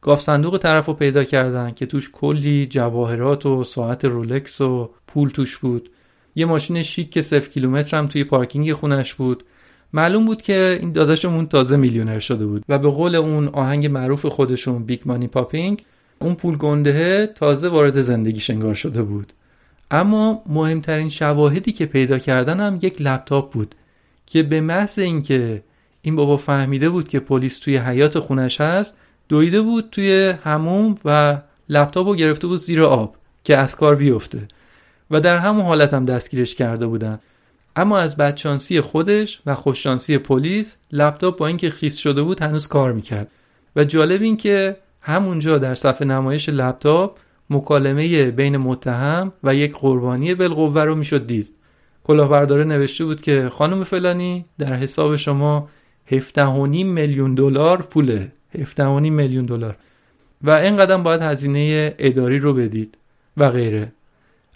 گاف 0.01 0.21
صندوق 0.21 0.59
طرف 0.59 0.87
رو 0.87 0.95
پیدا 0.95 1.25
کردن 1.25 1.71
که 1.71 1.87
توش 1.87 2.11
کلی 2.13 2.67
جواهرات 2.67 3.47
و 3.47 3.65
ساعت 3.65 4.05
رولکس 4.05 4.61
و 4.61 4.91
پول 5.07 5.29
توش 5.29 5.59
بود. 5.59 5.91
یه 6.35 6.47
ماشین 6.47 6.83
شیک 6.83 7.11
که 7.11 7.23
صفر 7.23 7.49
کیلومتر 7.49 7.99
هم 7.99 8.07
توی 8.07 8.25
پارکینگ 8.25 8.73
خونش 8.73 9.15
بود. 9.15 9.45
معلوم 9.93 10.27
بود 10.27 10.43
که 10.43 10.79
این 10.81 10.93
داداشمون 10.93 11.47
تازه 11.47 11.77
میلیونر 11.77 12.19
شده 12.19 12.47
بود 12.47 12.65
و 12.69 12.79
به 12.79 12.89
قول 12.89 13.15
اون 13.15 13.49
آهنگ 13.49 13.87
معروف 13.87 14.27
خودشون 14.27 14.85
Big 14.85 15.01
Money 15.07 15.27
Popping 15.27 15.83
اون 16.19 16.35
پول 16.35 16.57
گندهه 16.57 17.27
تازه 17.27 17.69
وارد 17.69 18.03
زندگیش 18.03 18.51
انگار 18.51 18.75
شده 18.75 19.03
بود. 19.03 19.33
اما 19.91 20.43
مهمترین 20.47 21.09
شواهدی 21.09 21.73
که 21.73 21.87
پیدا 21.87 22.19
کردن 22.19 22.61
هم 22.61 22.79
یک 22.83 23.03
لپتاپ 23.03 23.53
بود. 23.53 23.75
که 24.31 24.43
به 24.43 24.61
محض 24.61 24.99
اینکه 24.99 25.63
این 26.03 26.17
بابا 26.17 26.37
فهمیده 26.37 26.91
بود 26.91 27.09
که 27.09 27.21
پلیس 27.21 27.59
توی 27.59 27.77
حیاط 27.77 28.19
خونش 28.19 28.61
هست 28.61 28.97
دویده 29.29 29.63
بود 29.63 29.89
توی 29.93 30.35
حموم 30.45 30.95
و 31.05 31.39
لپتاپ 31.69 32.07
رو 32.07 32.15
گرفته 32.15 32.47
بود 32.47 32.59
زیر 32.59 32.83
آب 32.83 33.17
که 33.45 33.57
از 33.57 33.77
کار 33.77 33.95
بیفته. 33.95 34.43
و 35.11 35.21
در 35.21 35.37
همون 35.37 35.65
حالت 35.65 35.95
هم 35.95 36.05
دستگیرش 36.05 36.55
کرده 36.55 36.87
بودن. 36.87 37.19
اما 37.77 37.99
از 37.99 38.17
بدشانسی 38.17 38.81
خودش 38.81 39.41
و 39.47 39.55
خوششانسی 39.55 40.19
پلیس 40.19 40.77
لپتاپ 40.93 41.39
با 41.39 41.47
اینکه 41.47 41.71
خیس 41.71 41.97
شده 41.97 42.23
بود 42.23 42.43
هنوز 42.43 42.67
کار 42.67 42.93
می‌کرد. 42.93 43.29
و 43.77 43.85
جالب 43.85 44.23
این 44.23 44.37
که 44.37 44.77
همونجا 45.01 45.59
در 45.59 45.75
صفحه 45.75 46.07
نمایش 46.07 46.49
لپتاپ 46.49 47.19
مکالمه 47.51 48.31
بین 48.31 48.57
متهم 48.57 49.33
و 49.45 49.55
یک 49.55 49.75
قربانی 49.77 50.35
بالقوه 50.35 50.83
رو 50.83 50.95
می‌شد 50.95 51.27
دید. 51.27 51.55
کلاهبرداره 52.09 52.65
نوشته 52.65 53.05
بود 53.05 53.21
که 53.21 53.49
خانم 53.49 53.85
فلانی 53.85 54.45
در 54.59 54.73
حساب 54.73 55.17
شما 55.17 55.69
17.5 56.11 56.39
میلیون 56.85 57.35
دلار 57.35 57.83
پوله. 57.83 58.33
17.5 58.55 58.81
میلیون 58.81 59.47
دلار. 59.47 59.77
و 60.43 60.51
اینقدر 60.51 60.97
باید 60.97 61.23
هزینه 61.23 61.95
اداری 61.99 62.39
رو 62.39 62.55
بدید 62.55 62.99
و 63.37 63.51
غیره. 63.51 63.93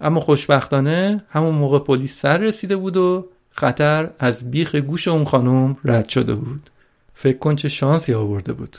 اما 0.00 0.20
خوشبختانه 0.20 1.24
همون 1.30 1.54
موقع 1.54 1.78
پلیس 1.78 2.20
سر 2.20 2.36
رسیده 2.36 2.76
بود 2.76 2.96
و 2.96 3.28
خطر 3.50 4.10
از 4.18 4.50
بیخ 4.50 4.74
گوش 4.74 5.08
اون 5.08 5.24
خانم 5.24 5.76
رد 5.84 6.08
شده 6.08 6.34
بود. 6.34 6.70
فکر 7.14 7.38
کن 7.38 7.56
چه 7.56 7.68
شانسی 7.68 8.14
آورده 8.14 8.52
بود. 8.52 8.76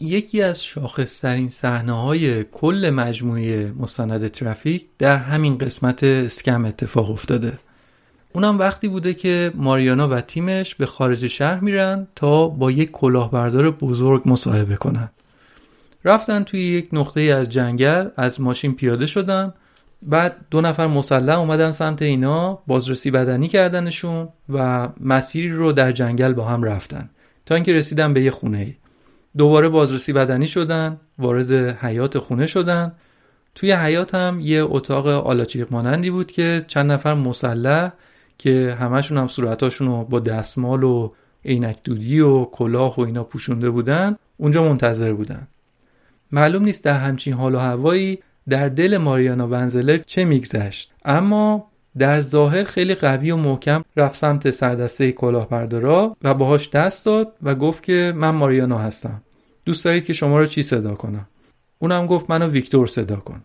یکی 0.00 0.42
از 0.42 0.64
شاخصترین 0.64 1.48
صحنه 1.48 1.92
های 1.92 2.44
کل 2.44 2.90
مجموعه 2.94 3.72
مستند 3.78 4.28
ترافیک 4.28 4.86
در 4.98 5.16
همین 5.16 5.58
قسمت 5.58 6.04
اسکم 6.04 6.64
اتفاق 6.64 7.10
افتاده. 7.10 7.52
اونم 8.32 8.58
وقتی 8.58 8.88
بوده 8.88 9.14
که 9.14 9.52
ماریانا 9.54 10.08
و 10.08 10.20
تیمش 10.20 10.74
به 10.74 10.86
خارج 10.86 11.26
شهر 11.26 11.60
میرن 11.60 12.06
تا 12.14 12.48
با 12.48 12.70
یک 12.70 12.90
کلاهبردار 12.90 13.70
بزرگ 13.70 14.22
مصاحبه 14.26 14.76
کنن. 14.76 15.08
رفتن 16.04 16.42
توی 16.42 16.60
یک 16.60 16.88
نقطه 16.92 17.20
از 17.20 17.48
جنگل 17.48 18.08
از 18.16 18.40
ماشین 18.40 18.74
پیاده 18.74 19.06
شدن. 19.06 19.54
بعد 20.02 20.36
دو 20.50 20.60
نفر 20.60 20.86
مسلح 20.86 21.38
اومدن 21.38 21.72
سمت 21.72 22.02
اینا 22.02 22.58
بازرسی 22.66 23.10
بدنی 23.10 23.48
کردنشون 23.48 24.28
و 24.48 24.88
مسیری 25.00 25.50
رو 25.50 25.72
در 25.72 25.92
جنگل 25.92 26.32
با 26.32 26.44
هم 26.44 26.62
رفتن. 26.62 27.10
تا 27.46 27.54
اینکه 27.54 27.72
رسیدن 27.72 28.14
به 28.14 28.22
یه 28.22 28.30
خونه. 28.30 28.76
دوباره 29.38 29.68
بازرسی 29.68 30.12
بدنی 30.12 30.46
شدن 30.46 31.00
وارد 31.18 31.52
حیات 31.52 32.18
خونه 32.18 32.46
شدن. 32.46 32.92
توی 33.54 33.72
حیات 33.72 34.14
هم 34.14 34.40
یه 34.40 34.62
اتاق 34.62 35.06
آلاچیق 35.06 35.72
مانندی 35.72 36.10
بود 36.10 36.32
که 36.32 36.64
چند 36.66 36.92
نفر 36.92 37.14
مسلح 37.14 37.92
که 38.38 38.76
همشون 38.80 39.18
هم 39.18 39.28
صورتاشون 39.28 39.88
رو 39.88 40.04
با 40.04 40.20
دستمال 40.20 40.82
و 40.82 41.12
عینک 41.44 41.78
دودی 41.84 42.20
و 42.20 42.44
کلاه 42.44 42.96
و 42.96 43.00
اینا 43.00 43.24
پوشونده 43.24 43.70
بودن 43.70 44.16
اونجا 44.36 44.64
منتظر 44.64 45.12
بودن. 45.12 45.48
معلوم 46.32 46.62
نیست 46.62 46.84
در 46.84 46.98
همچین 46.98 47.34
حال 47.34 47.54
و 47.54 47.58
هوایی 47.58 48.18
در 48.48 48.68
دل 48.68 48.96
ماریانا 48.96 49.48
ونزلر 49.48 49.98
چه 49.98 50.24
میگذشت. 50.24 50.92
اما 51.04 51.66
در 51.98 52.20
ظاهر 52.20 52.64
خیلی 52.64 52.94
قوی 52.94 53.30
و 53.30 53.36
محکم 53.36 53.82
رفت 53.96 54.16
سمت 54.16 54.50
سردسته 54.50 55.12
کلاهبردارا 55.12 56.16
و 56.22 56.34
باهاش 56.34 56.70
دست 56.70 57.06
داد 57.06 57.32
و 57.42 57.54
گفت 57.54 57.82
که 57.82 58.12
من 58.16 58.30
ماریانا 58.30 58.78
هستم. 58.78 59.22
دوست 59.68 59.84
دارید 59.84 60.04
که 60.04 60.12
شما 60.12 60.38
رو 60.38 60.46
چی 60.46 60.62
صدا 60.62 60.94
کنم؟ 60.94 61.26
اونم 61.78 62.06
گفت 62.06 62.30
منو 62.30 62.46
ویکتور 62.46 62.86
صدا 62.86 63.16
کن. 63.16 63.42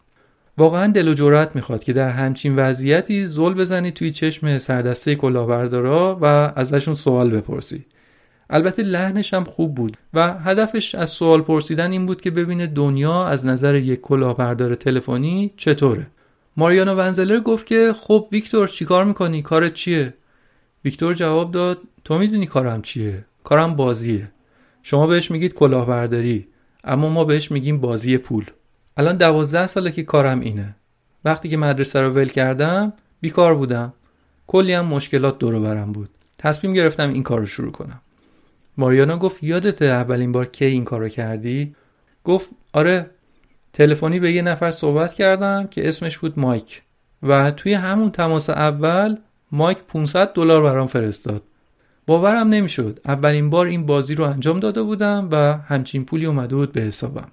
واقعا 0.57 0.91
دل 0.91 1.07
و 1.07 1.13
جرأت 1.13 1.55
می‌خواد 1.55 1.83
که 1.83 1.93
در 1.93 2.09
همچین 2.09 2.55
وضعیتی 2.55 3.27
زل 3.27 3.53
بزنی 3.53 3.91
توی 3.91 4.12
چشم 4.12 4.57
سردسته 4.57 5.15
کلاهبردارا 5.15 6.17
و 6.21 6.25
ازشون 6.55 6.95
سوال 6.95 7.29
بپرسی. 7.29 7.86
البته 8.49 8.83
لحنش 8.83 9.33
هم 9.33 9.43
خوب 9.43 9.75
بود 9.75 9.97
و 10.13 10.33
هدفش 10.33 10.95
از 10.95 11.09
سوال 11.09 11.41
پرسیدن 11.41 11.91
این 11.91 12.05
بود 12.05 12.21
که 12.21 12.31
ببینه 12.31 12.67
دنیا 12.67 13.25
از 13.25 13.45
نظر 13.45 13.75
یک 13.75 14.01
کلاهبردار 14.01 14.75
تلفنی 14.75 15.51
چطوره. 15.57 16.07
ماریانا 16.57 16.95
ونزلر 16.95 17.39
گفت 17.39 17.65
که 17.65 17.93
خب 17.99 18.27
ویکتور 18.31 18.67
چیکار 18.67 19.05
می‌کنی؟ 19.05 19.41
کارت 19.41 19.73
چیه؟ 19.73 20.13
ویکتور 20.86 21.13
جواب 21.13 21.51
داد 21.51 21.79
تو 22.03 22.17
می‌دونی 22.17 22.45
کارم 22.45 22.81
چیه؟ 22.81 23.25
کارم 23.43 23.75
بازیه. 23.75 24.29
شما 24.84 25.08
بهش 25.08 25.32
میگید 25.32 25.54
کلاهبرداری 25.54 26.48
اما 26.84 27.10
ما 27.10 27.24
بهش 27.24 27.52
میگیم 27.52 27.78
بازی 27.78 28.17
پول. 28.17 28.46
الان 28.98 29.17
دوازده 29.17 29.67
ساله 29.67 29.91
که 29.91 30.04
کارم 30.04 30.39
اینه. 30.39 30.76
وقتی 31.26 31.50
که 31.50 31.58
مدرسه 31.58 32.02
رو 32.02 32.13
ول 32.13 32.28
کردم 32.28 32.93
بیکار 33.22 33.56
بودم. 33.56 33.93
کلی 34.48 34.74
هم 34.74 34.86
مشکلات 34.86 35.39
دور 35.39 35.60
برم 35.60 35.91
بود. 35.91 36.10
تصمیم 36.38 36.74
گرفتم 36.74 37.10
این 37.10 37.24
کار 37.24 37.39
رو 37.39 37.46
شروع 37.46 37.72
کنم. 37.72 38.02
ماریانا 38.78 39.17
گفت 39.17 39.43
یادت 39.43 39.82
اولین 39.82 40.32
بار 40.32 40.46
کی 40.46 40.65
این 40.65 40.84
کارو 40.84 41.10
کردی؟ 41.10 41.76
گفت 42.24 42.50
آره 42.74 43.10
تلفنی 43.74 44.19
به 44.19 44.32
یه 44.32 44.41
نفر 44.41 44.72
صحبت 44.72 45.13
کردم 45.13 45.67
که 45.67 45.89
اسمش 45.89 46.17
بود 46.17 46.39
مایک. 46.39 46.82
و 47.24 47.52
توی 47.52 47.74
همون 47.74 48.12
تماس 48.12 48.50
اول 48.50 49.17
مایک 49.52 49.78
500 49.78 50.34
دلار 50.34 50.63
برام 50.63 50.88
فرستاد. 50.88 51.43
باورم 52.05 52.47
نمی‌شد. 52.47 52.99
اولین 53.05 53.49
بار 53.49 53.67
این 53.67 53.85
بازی 53.85 54.15
رو 54.15 54.23
انجام 54.23 54.59
داده 54.59 54.83
بودم 54.83 55.29
و 55.31 55.57
همچین 55.57 56.05
پولی 56.05 56.25
اومده 56.25 56.55
بود 56.55 56.71
به 56.71 56.81
حسابم. 56.81 57.27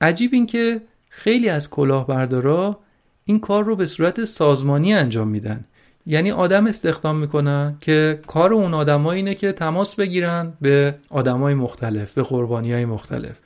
عجیب 0.00 0.30
این 0.34 0.46
که 0.46 0.80
خیلی 1.10 1.48
از 1.48 1.70
کلاهبردارا 1.70 2.78
این 3.24 3.40
کار 3.40 3.64
رو 3.64 3.76
به 3.76 3.86
صورت 3.86 4.24
سازمانی 4.24 4.94
انجام 4.94 5.28
میدن. 5.28 5.64
یعنی 6.06 6.30
آدم 6.30 6.66
استخدام 6.66 7.16
می‌کنن 7.16 7.76
که 7.80 8.20
کار 8.26 8.52
اون 8.54 8.74
آدمایی 8.74 9.16
اینه 9.16 9.34
که 9.34 9.52
تماس 9.52 9.94
بگیرن 9.94 10.52
به 10.60 10.94
آدمای 11.10 11.54
مختلف 11.54 12.12
به 12.12 12.22
قربانی 12.22 12.72
های 12.72 12.84
مختلف. 12.84 13.38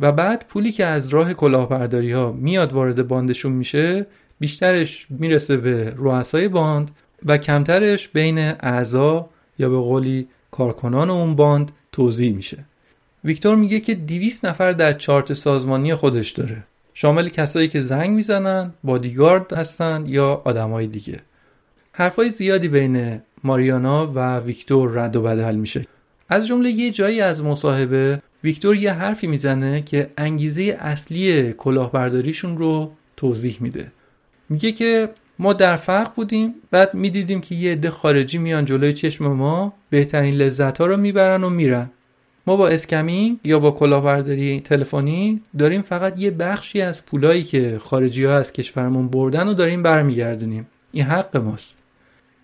و 0.00 0.12
بعد 0.12 0.44
پولی 0.48 0.72
که 0.72 0.86
از 0.86 1.08
راه 1.08 1.34
کلاهبرداری 1.34 2.12
ها 2.12 2.32
میاد 2.32 2.72
وارد 2.72 3.08
باندشون 3.08 3.52
میشه 3.52 4.06
بیشترش 4.40 5.06
می‌رسه 5.10 5.56
به 5.56 5.94
رؤسای 5.96 6.48
باند 6.48 6.90
و 7.26 7.38
کمترش 7.38 8.08
بین 8.08 8.38
اعضا 8.38 9.28
یا 9.58 9.68
به 9.68 9.76
قولی 9.76 10.28
کارکنان 10.50 11.10
اون 11.10 11.36
باند 11.36 11.72
توضیح 11.92 12.34
میشه. 12.34 12.64
ویکتور 13.24 13.56
میگه 13.56 13.80
که 13.80 13.94
200 13.94 14.46
نفر 14.46 14.72
در 14.72 14.92
چارت 14.92 15.32
سازمانی 15.32 15.94
خودش 15.94 16.30
داره. 16.30 16.64
شامل 16.94 17.28
کسایی 17.28 17.68
که 17.68 17.82
زنگ 17.82 18.10
می‌زنن 18.10 18.72
بادیگارد 18.84 19.52
هستن 19.52 20.04
یا 20.06 20.42
آدمای 20.44 20.86
دیگه. 20.86 21.20
حرفای 21.92 22.30
زیادی 22.30 22.68
بین 22.68 23.20
ماریانا 23.44 24.12
و 24.14 24.38
ویکتور 24.38 24.90
رد 24.92 25.16
و 25.16 25.22
بدل 25.22 25.54
میشه. 25.54 25.86
از 26.28 26.46
جمله 26.46 26.70
یه 26.70 26.90
جایی 26.90 27.20
از 27.20 27.42
مصاحبه 27.42 28.22
ویکتور 28.44 28.76
یه 28.76 28.92
حرفی 28.92 29.26
می‌زنه 29.26 29.82
که 29.82 30.10
انگیزه 30.18 30.76
اصلی 30.80 31.52
کلاهبرداریشون 31.52 32.58
رو 32.58 32.92
توضیح 33.16 33.56
میده. 33.60 33.92
میگه 34.48 34.72
که 34.72 35.08
ما 35.42 35.52
در 35.52 35.76
فرق 35.76 36.14
بودیم 36.14 36.54
بعد 36.70 36.94
می‌دیدیم 36.94 37.40
که 37.40 37.54
یه 37.54 37.72
عده 37.72 37.90
خارجی 37.90 38.38
میان 38.38 38.64
جلوی 38.64 38.92
چشم 38.92 39.26
ما 39.26 39.72
بهترین 39.90 40.34
لذت 40.34 40.78
ها 40.78 40.86
رو 40.86 40.96
می‌برن 40.96 41.44
و 41.44 41.50
میرن. 41.50 41.90
ما 42.46 42.56
با 42.56 42.68
اسکمینگ 42.68 43.38
یا 43.44 43.58
با 43.58 43.70
کلاهبرداری 43.70 44.60
تلفنی 44.60 45.40
داریم 45.58 45.82
فقط 45.82 46.18
یه 46.18 46.30
بخشی 46.30 46.82
از 46.82 47.06
پولایی 47.06 47.42
که 47.42 47.78
خارجی 47.80 48.24
ها 48.24 48.36
از 48.36 48.52
کشورمون 48.52 49.08
بردن 49.08 49.48
و 49.48 49.54
داریم 49.54 49.82
برمیگردونیم. 49.82 50.66
این 50.92 51.04
حق 51.04 51.36
ماست. 51.36 51.78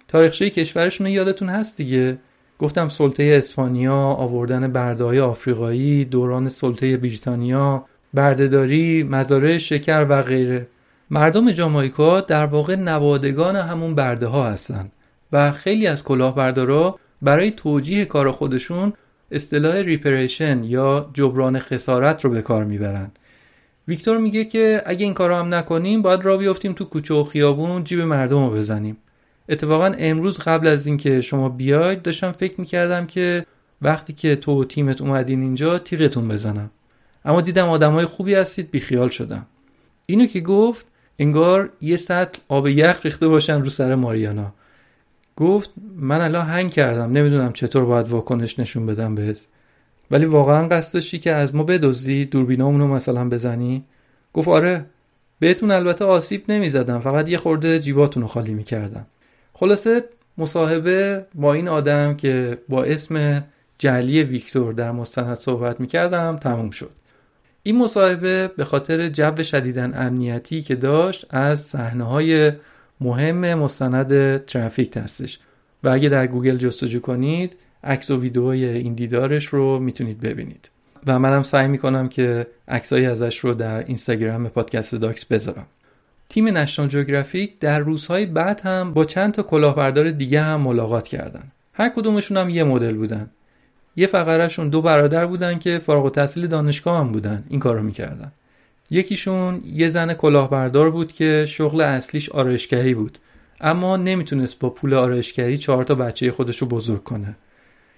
تاریخچه 0.09 0.51
کشورشون 0.51 1.07
رو 1.07 1.13
یادتون 1.13 1.49
هست 1.49 1.77
دیگه؟ 1.77 2.19
گفتم 2.59 2.89
سلطه 2.89 3.35
اسپانیا 3.39 3.97
آوردن 3.97 4.73
بردهای 4.73 5.21
آفریقایی 5.21 6.05
دوران 6.05 6.49
سلطه 6.49 6.97
بریتانیا 6.97 7.85
بردهداری 8.15 9.03
مزارع 9.03 9.59
شکر 9.59 10.07
و 10.09 10.23
غیره. 10.23 10.67
مردم 11.11 11.51
جامایکا 11.51 12.21
در 12.21 12.47
واقع 12.47 12.77
نوادگان 12.77 13.57
همون 13.57 13.95
برده 13.95 14.27
ها 14.27 14.51
هستن 14.51 14.91
و 15.33 15.53
خیلی 15.53 15.87
از 15.87 16.05
کلاهبردارا 16.05 16.99
برای 17.23 17.51
توجیه 17.51 18.05
کار 18.05 18.31
خودشون 18.31 18.93
اصطلاح 19.31 19.77
ریپریشن 19.77 20.65
یا 20.65 21.11
جبران 21.15 21.59
خسارت 21.59 22.25
رو 22.25 22.31
به 22.31 22.43
کار 22.43 22.65
می‌برن. 22.65 23.11
ویکتور 23.89 24.19
میگه 24.19 24.45
که 24.45 24.83
اگه 24.87 25.05
این 25.05 25.15
کارو 25.15 25.35
هم 25.35 25.55
نکنیم 25.55 26.03
باید 26.03 26.25
را 26.25 26.37
بیافتیم 26.37 26.73
تو 26.73 26.85
کوچه 26.85 27.15
و 27.15 27.25
خیابون 27.25 27.85
جیب 27.85 28.01
مردم 28.01 28.45
رو 28.45 28.51
بزنیم. 28.51 28.97
اتفاقا 29.49 29.95
امروز 29.99 30.39
قبل 30.39 30.67
از 30.67 30.87
اینکه 30.87 31.21
شما 31.21 31.49
بیاید 31.49 32.03
داشتم 32.03 32.33
فکر 32.33 32.61
می‌کردم 32.61 33.07
که 33.07 33.47
وقتی 33.83 34.13
که 34.13 34.37
تو 34.37 34.61
و 34.61 34.65
تیمت 34.65 35.01
اومدین 35.01 35.43
اینجا 35.43 35.79
تیغتون 35.79 36.29
بزنم. 36.29 36.71
اما 37.25 37.41
دیدم 37.41 37.69
آدمای 37.69 38.05
خوبی 38.05 38.35
هستید 38.35 38.71
بیخیال 38.71 39.09
شدم. 39.09 39.47
اینو 40.07 40.27
که 40.27 40.41
گفت 40.41 40.87
انگار 41.19 41.71
یه 41.81 41.97
سطل 41.97 42.39
آب 42.49 42.69
یخ 42.69 43.01
ریخته 43.05 43.29
باشن 43.29 43.63
رو 43.63 43.71
سر 43.71 43.95
ماریانا. 43.95 44.53
گفت 45.37 45.71
من 45.97 46.21
الان 46.21 46.47
هنگ 46.47 46.71
کردم 46.71 47.13
نمی‌دونم 47.13 47.53
چطور 47.53 47.85
باید 47.85 48.09
واکنش 48.09 48.59
نشون 48.59 48.87
بدم 48.87 49.15
بهت. 49.15 49.41
ولی 50.11 50.25
واقعا 50.25 50.69
قصد 50.69 51.01
که 51.01 51.33
از 51.33 51.55
ما 51.55 51.63
بدزدی 51.63 52.25
دوربینامونو 52.25 52.87
مثلا 52.87 53.29
بزنی؟ 53.29 53.85
گفت 54.33 54.49
آره 54.49 54.85
بهتون 55.39 55.71
البته 55.71 56.05
آسیب 56.05 56.45
نمی‌زدم 56.49 56.99
فقط 56.99 57.29
یه 57.29 57.39
خورده 57.39 57.81
جیباتون 57.81 58.23
رو 58.23 58.29
خالی 58.29 58.55
می‌کردم. 58.55 59.07
خلاصه 59.55 60.05
مصاحبه 60.39 61.27
با 61.35 61.55
این 61.55 61.69
آدم 61.69 62.17
که 62.17 62.59
با 62.69 62.85
اسم 62.85 63.45
جلی 63.79 64.23
ویکتور 64.23 64.73
در 64.73 64.91
مستند 64.91 65.35
صحبت 65.35 65.81
می‌کرد 65.81 66.37
تموم 66.37 66.71
شد. 66.71 66.91
این 67.69 67.79
مصاحبه 67.79 68.49
به 68.57 68.65
خاطر 68.65 69.09
جو 69.09 69.43
شدیدن 69.43 70.07
امنیتی 70.07 70.63
که 70.63 70.75
داشت 70.75 71.27
از 71.31 71.61
صحنه 71.61 72.05
های 72.05 72.53
مهم 73.01 73.55
مستند 73.55 74.45
ترافیک 74.45 74.97
هستش. 74.97 75.39
و 75.85 75.89
اگه 75.89 76.09
در 76.09 76.27
گوگل 76.27 76.57
جستجو 76.57 77.01
کنید 77.01 77.57
عکس 77.85 78.11
و 78.11 78.21
ویدئوی 78.21 78.65
این 78.65 78.95
دیدارش 78.95 79.47
رو 79.47 79.79
می‌تونید 79.79 80.21
ببینید. 80.21 80.71
و 81.07 81.19
منم 81.19 81.43
سعی 81.43 81.69
می‌کنم 81.69 82.09
که 82.09 82.47
عکسایی 82.69 83.07
ازش 83.07 83.39
رو 83.39 83.55
در 83.55 83.79
اینستاگرام 83.79 84.49
پادکست 84.49 84.95
داکس 84.95 85.25
بذارم. 85.25 85.67
تیم 86.29 86.49
نشنال 86.49 86.89
جوگرافیک 86.89 87.59
در 87.59 87.79
روزهای 87.79 88.27
بعد 88.27 88.61
هم 88.61 88.95
با 88.95 89.05
چند 89.05 89.35
تا 89.35 89.43
کلاهبردار 89.43 90.11
دیگه 90.11 90.41
هم 90.43 90.61
ملاقات 90.61 91.07
کردن. 91.07 91.53
هر 91.73 91.89
کدومشون 91.89 92.37
هم 92.37 92.51
یه 92.51 92.65
مدل 92.65 92.95
بودن. 92.95 93.31
یه 93.99 94.07
فقرهشون 94.07 94.69
دو 94.69 94.83
برادر 94.83 95.27
بودن 95.27 95.59
که 95.59 95.79
فارغ 95.79 96.05
التحصیل 96.05 96.47
دانشگاه 96.47 97.01
هم 97.01 97.13
بودن. 97.13 97.45
این 97.49 97.61
کارو 97.61 97.83
می‌کردن. 97.83 98.33
یکیشون 98.91 99.63
یه 99.65 99.89
زن 99.89 100.15
کلاهبردار 100.15 100.91
بود 100.91 101.13
که 101.13 101.45
شغل 101.49 101.81
اصلیش 101.81 102.29
آرایشگری 102.29 102.95
بود. 102.95 103.19
اما 103.61 103.97
نمی‌تونست 103.97 104.59
با 104.59 104.71
پول 104.71 104.95
آرایشگری 104.95 105.59
چهار 105.59 105.85
تا 105.85 105.95
بچه 105.95 106.31
خودش 106.33 106.59
رو 106.59 106.67
بزرگ 106.67 107.05
کنه. 107.05 107.37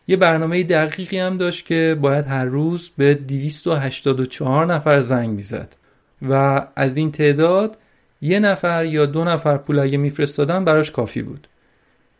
یه 0.08 0.16
برنامه 0.16 0.62
دقیقی 0.62 1.18
هم 1.18 1.38
داشت 1.38 1.66
که 1.66 1.96
باید 2.00 2.26
هر 2.26 2.44
روز 2.44 2.90
به 2.98 3.14
284 3.14 4.66
نفر 4.66 5.00
زنگ 5.00 5.30
می‌زد. 5.30 5.76
و 6.28 6.66
از 6.76 6.96
این 6.96 7.12
تعداد 7.12 7.78
یه 8.22 8.38
نفر 8.38 8.84
یا 8.84 9.06
دو 9.06 9.24
نفر 9.24 9.56
پول 9.56 9.78
اگه 9.78 9.98
میفرستادن 9.98 10.64
براش 10.64 10.90
کافی 10.90 11.22
بود. 11.22 11.48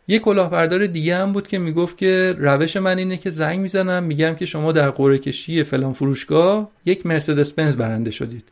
یه 0.07 0.19
کلاهبردار 0.19 0.85
دیگه 0.85 1.17
هم 1.17 1.33
بود 1.33 1.47
که 1.47 1.59
می‌گفت 1.59 1.97
که 1.97 2.35
روش 2.37 2.77
من 2.77 2.97
اینه 2.97 3.17
که 3.17 3.29
زنگ 3.29 3.59
می‌زنم 3.59 4.03
میگم 4.03 4.35
که 4.35 4.45
شما 4.45 4.71
در 4.71 4.89
قرعه 4.89 5.17
کشی 5.17 5.63
فلان 5.63 5.93
فروشگاه 5.93 6.71
یک 6.85 7.05
مرسدس 7.05 7.51
بنز 7.51 7.75
برنده 7.75 8.11
شدید. 8.11 8.43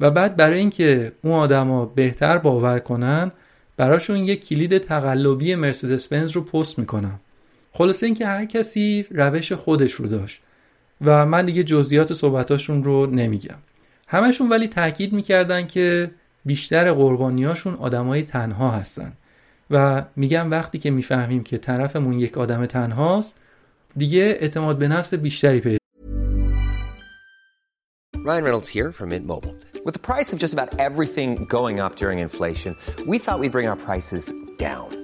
و 0.00 0.10
بعد 0.10 0.36
برای 0.36 0.58
اینکه 0.58 1.12
اون 1.22 1.32
آدما 1.32 1.86
بهتر 1.86 2.38
باور 2.38 2.78
کنن 2.78 3.32
براشون 3.76 4.16
یک 4.16 4.48
کلید 4.48 4.78
تقلبی 4.78 5.54
مرسدس 5.54 6.06
بنز 6.06 6.30
رو 6.30 6.40
پست 6.40 6.78
می‌کنم. 6.78 7.20
خلاصه 7.72 8.06
اینکه 8.06 8.26
هر 8.26 8.44
کسی 8.44 9.06
روش 9.10 9.52
خودش 9.52 9.92
رو 9.92 10.06
داشت. 10.06 10.40
و 11.00 11.26
من 11.26 11.46
دیگه 11.46 11.64
جزئیات 11.64 12.12
صحبتاشون 12.12 12.84
رو 12.84 13.06
نمیگم. 13.06 13.58
همشون 14.06 14.48
ولی 14.48 14.68
تاکید 14.68 15.12
می‌کردن 15.12 15.66
که 15.66 16.10
بیشتر 16.44 16.92
قربانیاشون 16.92 17.74
آدمای 17.74 18.22
تنها 18.22 18.70
هستن. 18.70 19.12
و 19.70 20.04
میگم 20.16 20.50
وقتی 20.50 20.78
که 20.78 20.90
می‌فهمیم 20.90 21.44
که 21.44 21.58
طرفمون 21.58 22.20
یک 22.20 22.38
آدم 22.38 22.66
تنهاست 22.66 23.38
دیگه 23.96 24.22
اعتماد 24.22 24.78
به 24.78 24.88
نفس 24.88 25.14
بیشتری 25.14 25.60
پیدا 25.60 25.78
Ryan 28.24 28.42
Reynolds 28.42 28.70
here 28.70 28.90
from 28.90 29.10
Mint 29.10 29.26
Mobile. 29.26 29.54
With 29.84 29.92
the 29.92 29.98
price 29.98 30.32
of 30.32 30.38
just 30.38 30.54
about 30.54 30.80
everything 30.80 31.44
going 31.44 31.78
up 31.78 31.96
during 31.96 32.20
inflation, 32.20 32.74
we 33.06 33.18
thought 33.18 33.38
we'd 33.38 33.52
bring 33.52 33.68
our 33.68 33.76
prices 33.76 34.32
down. 34.56 35.03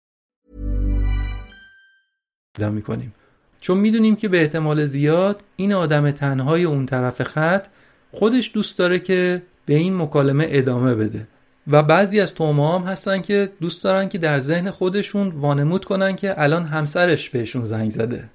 پیدا 2.57 2.69
می‌کنیم. 2.69 3.13
چون 3.61 3.77
می‌دونیم 3.77 4.15
که 4.15 4.27
به 4.27 4.41
احتمال 4.41 4.85
زیاد 4.85 5.43
این 5.55 5.73
آدم 5.73 6.11
تنهای 6.11 6.63
اون 6.63 6.85
طرف 6.85 7.23
خط 7.23 7.67
خودش 8.11 8.51
دوست 8.53 8.77
داره 8.77 8.99
که 8.99 9.41
به 9.65 9.73
این 9.75 9.97
مکالمه 9.97 10.47
ادامه 10.49 10.95
بده. 10.95 11.27
و 11.67 11.83
بعضی 11.83 12.19
از 12.19 12.33
توما 12.33 12.79
هم 12.79 12.87
هستن 12.87 13.21
که 13.21 13.51
دوست 13.61 13.83
دارن 13.83 14.09
که 14.09 14.17
در 14.17 14.39
ذهن 14.39 14.71
خودشون 14.71 15.27
وانمود 15.29 15.85
کنن 15.85 16.15
که 16.15 16.41
الان 16.41 16.63
همسرش 16.63 17.29
بهشون 17.29 17.65
زنگ 17.65 17.91
زده. 17.91 18.29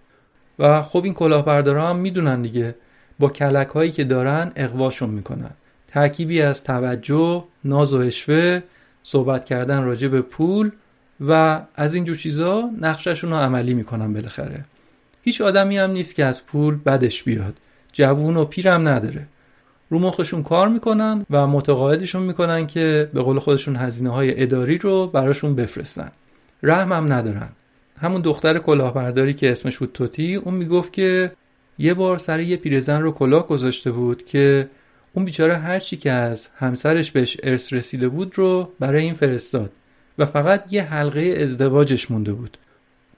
و 0.59 0.83
خب 0.83 1.05
این 1.05 1.15
کلاهبردارا 1.15 1.89
هم 1.89 1.97
می‌دونن 1.97 2.43
دیگه 2.43 2.75
با 3.19 3.29
کلک 3.29 3.69
هایی 3.69 3.91
که 3.91 4.05
دارن 4.05 4.53
اقواشون 4.57 5.11
می‌کنن. 5.11 5.51
ترکیبی 5.89 6.43
از 6.43 6.65
توجه، 6.65 7.45
ناز 7.65 7.95
و 7.95 7.99
اشوه، 7.99 8.61
صحبت 9.03 9.45
کردن 9.45 9.83
راجع 9.83 10.09
به 10.09 10.23
پول 10.23 10.71
و 11.21 11.61
از 11.75 11.95
اینجور 11.95 12.17
چیزا 12.17 12.71
نقششون 12.81 13.31
رو 13.31 13.37
عملی 13.37 13.75
می‌کنن 13.75 14.13
بالاخره. 14.13 14.65
هیچ 15.23 15.41
آدمی 15.41 15.79
هم 15.79 15.91
نیست 15.91 16.15
که 16.15 16.25
از 16.25 16.47
پول 16.47 16.79
بدش 16.87 17.23
بیاد. 17.23 17.55
جوون 17.93 18.37
و 18.37 18.45
پیرم 18.45 18.89
نداره. 18.89 19.27
رو 19.91 19.99
مخشون 19.99 20.43
کار 20.43 20.69
می‌کنن 20.69 21.27
و 21.31 21.47
متقاعدشون 21.47 22.23
می‌کنن 22.23 22.67
که 22.67 23.11
به 23.15 23.23
قول 23.23 23.39
خودشون 23.39 23.77
هزینه 23.77 24.11
های 24.11 24.43
اداری 24.43 24.79
رو 24.79 25.07
براشون 25.07 25.55
بفرستن. 25.55 26.13
رحم 26.63 26.93
هم 26.93 27.13
ندارن. 27.13 27.49
همون 28.01 28.21
دختر 28.21 28.59
کلاهبرداری 28.59 29.35
که 29.35 29.53
اسمش 29.53 29.79
بود 29.79 29.91
توتی 29.95 30.35
اون 30.35 30.55
می‌گفت 30.55 30.93
که 30.93 31.33
یه 31.79 31.95
بار 31.95 32.19
سر 32.19 32.41
یه 32.41 32.57
پیرزن 32.57 33.01
رو 33.01 33.13
کلاه 33.13 33.47
گذاشته 33.47 33.91
بود 33.91 34.27
که 34.27 34.69
اون 35.15 35.25
بیچاره 35.25 35.57
هرچی 35.57 35.97
که 35.97 36.13
از 36.13 36.49
همسرش 36.57 37.11
بهش 37.11 37.37
ارث 37.43 37.73
رسیده 37.73 38.09
بود 38.09 38.39
رو 38.39 38.73
برای 38.81 39.03
این 39.03 39.15
فرستاد. 39.15 39.73
و 40.19 40.25
فقط 40.25 40.73
یه 40.73 40.83
حلقه 40.83 41.21
ازدواجش 41.21 42.11
مونده 42.11 42.33
بود 42.33 42.59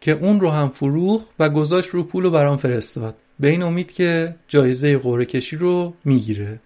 که 0.00 0.12
اون 0.12 0.40
رو 0.40 0.50
هم 0.50 0.68
فروخ 0.68 1.22
و 1.38 1.48
گذاشت 1.48 1.90
رو 1.90 2.02
پول 2.02 2.24
و 2.24 2.30
برام 2.30 2.56
فرستاد. 2.56 3.14
به 3.40 3.48
این 3.48 3.62
امید 3.62 3.92
که 3.92 4.34
جایزه 4.48 4.98
قوره 4.98 5.24
کشی 5.24 5.56
رو 5.56 5.94
می‌گیره. 6.04 6.60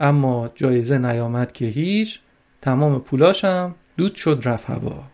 اما 0.00 0.50
جایزه 0.54 0.98
نیامد 0.98 1.52
که 1.52 1.64
هیچ 1.64 2.20
تمام 2.60 3.00
پولاشم 3.00 3.74
دود 3.96 4.14
شد 4.14 4.42
رفت 4.44 4.70
هوا. 4.70 5.04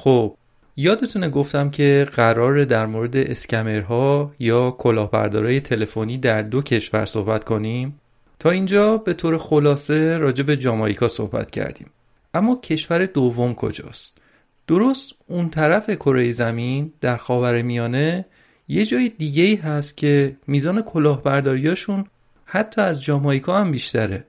خب 0.00 0.36
یادتونه 0.76 1.28
گفتم 1.28 1.70
که 1.70 2.06
قراره 2.14 2.64
در 2.64 2.86
مورد 2.86 3.16
اسکمرها 3.16 4.32
یا 4.38 4.70
کلاهبردارای 4.70 5.60
تلفنی 5.60 6.18
در 6.18 6.42
دو 6.42 6.62
کشور 6.62 7.06
صحبت 7.06 7.44
کنیم؟ 7.44 8.00
تا 8.38 8.50
اینجا 8.50 8.96
به 8.96 9.14
طور 9.14 9.38
خلاصه 9.38 10.16
راجع 10.16 10.42
به 10.42 10.56
جامایکا 10.56 11.08
صحبت 11.08 11.50
کردیم. 11.50 11.90
اما 12.34 12.56
کشور 12.56 13.06
دوم 13.06 13.54
کجاست؟ 13.54 14.18
درست 14.66 15.12
اون 15.26 15.48
طرف 15.48 15.90
کره 15.90 16.32
زمین 16.32 16.92
در 17.00 17.16
خاور 17.16 17.62
میانه 17.62 18.24
یه 18.68 18.84
جای 18.84 19.08
دیگه 19.08 19.42
ای 19.42 19.54
هست 19.54 19.96
که 19.96 20.36
میزان 20.46 20.82
کلاهبرداریاشون 20.82 22.04
حتی 22.44 22.80
از 22.80 23.02
جامایکا 23.02 23.60
هم 23.60 23.70
بیشتره. 23.70 24.24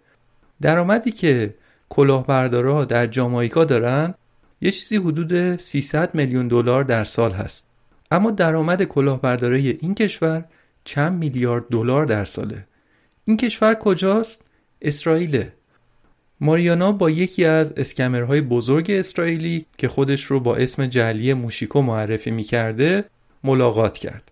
درآمدی 0.61 1.11
که 1.11 1.53
کلاهبردارا 1.89 2.86
در 2.86 3.07
جامایکا 3.07 3.65
دارن 3.65 4.13
یه 4.62 4.72
چیزی 4.72 4.97
حدود 4.97 5.55
300 5.55 6.16
میلیون 6.16 6.47
دلار 6.47 6.84
در 6.84 7.03
سال 7.03 7.32
هست. 7.32 7.66
اما 8.12 8.32
درآمد 8.32 8.84
کلاهبرداری 8.84 9.78
این 9.82 9.95
کشور 9.95 10.45
چند 10.84 11.20
میلیارد 11.20 11.64
دلار 11.72 12.05
در 12.05 12.26
ساله. 12.26 12.66
این 13.26 13.38
کشور 13.38 13.74
کجاست؟ 13.74 14.41
اسرائیله. 14.82 15.53
ماریانا 16.41 16.91
با 16.91 17.10
یکی 17.10 17.45
از 17.45 17.74
اسکمرهای 17.78 18.41
بزرگ 18.41 18.91
اسرائیلی 18.91 19.66
که 19.78 19.88
خودش 19.88 20.24
رو 20.24 20.39
با 20.39 20.55
اسم 20.55 20.86
جعلی 20.86 21.34
موشیکو 21.34 21.82
معرفی 21.82 22.32
می‌کرده 22.32 23.03
ملاقات 23.43 23.97
کرد. 23.97 24.32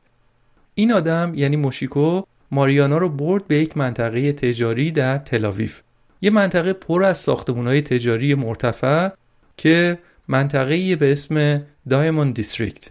این 0.74 0.92
آدم 0.92 1.32
یعنی 1.36 1.56
موشیکو 1.56 2.22
ماریانا 2.52 2.98
رو 2.98 3.10
برد 3.10 3.48
به 3.48 3.58
یک 3.58 3.78
منطقه 3.78 4.34
تجاری 4.34 4.92
در 4.92 5.18
تلاویف. 5.18 5.82
یه 6.22 6.30
منطقه 6.30 6.74
پر 6.74 7.04
از 7.04 7.18
ساختمانهای 7.18 7.82
تجاری 7.82 8.36
مرتفع 8.36 9.10
که 9.58 9.98
منطقه 10.28 10.96
به 10.96 11.12
اسم 11.12 11.62
دایموند 11.90 12.34
دیستریکت. 12.34 12.90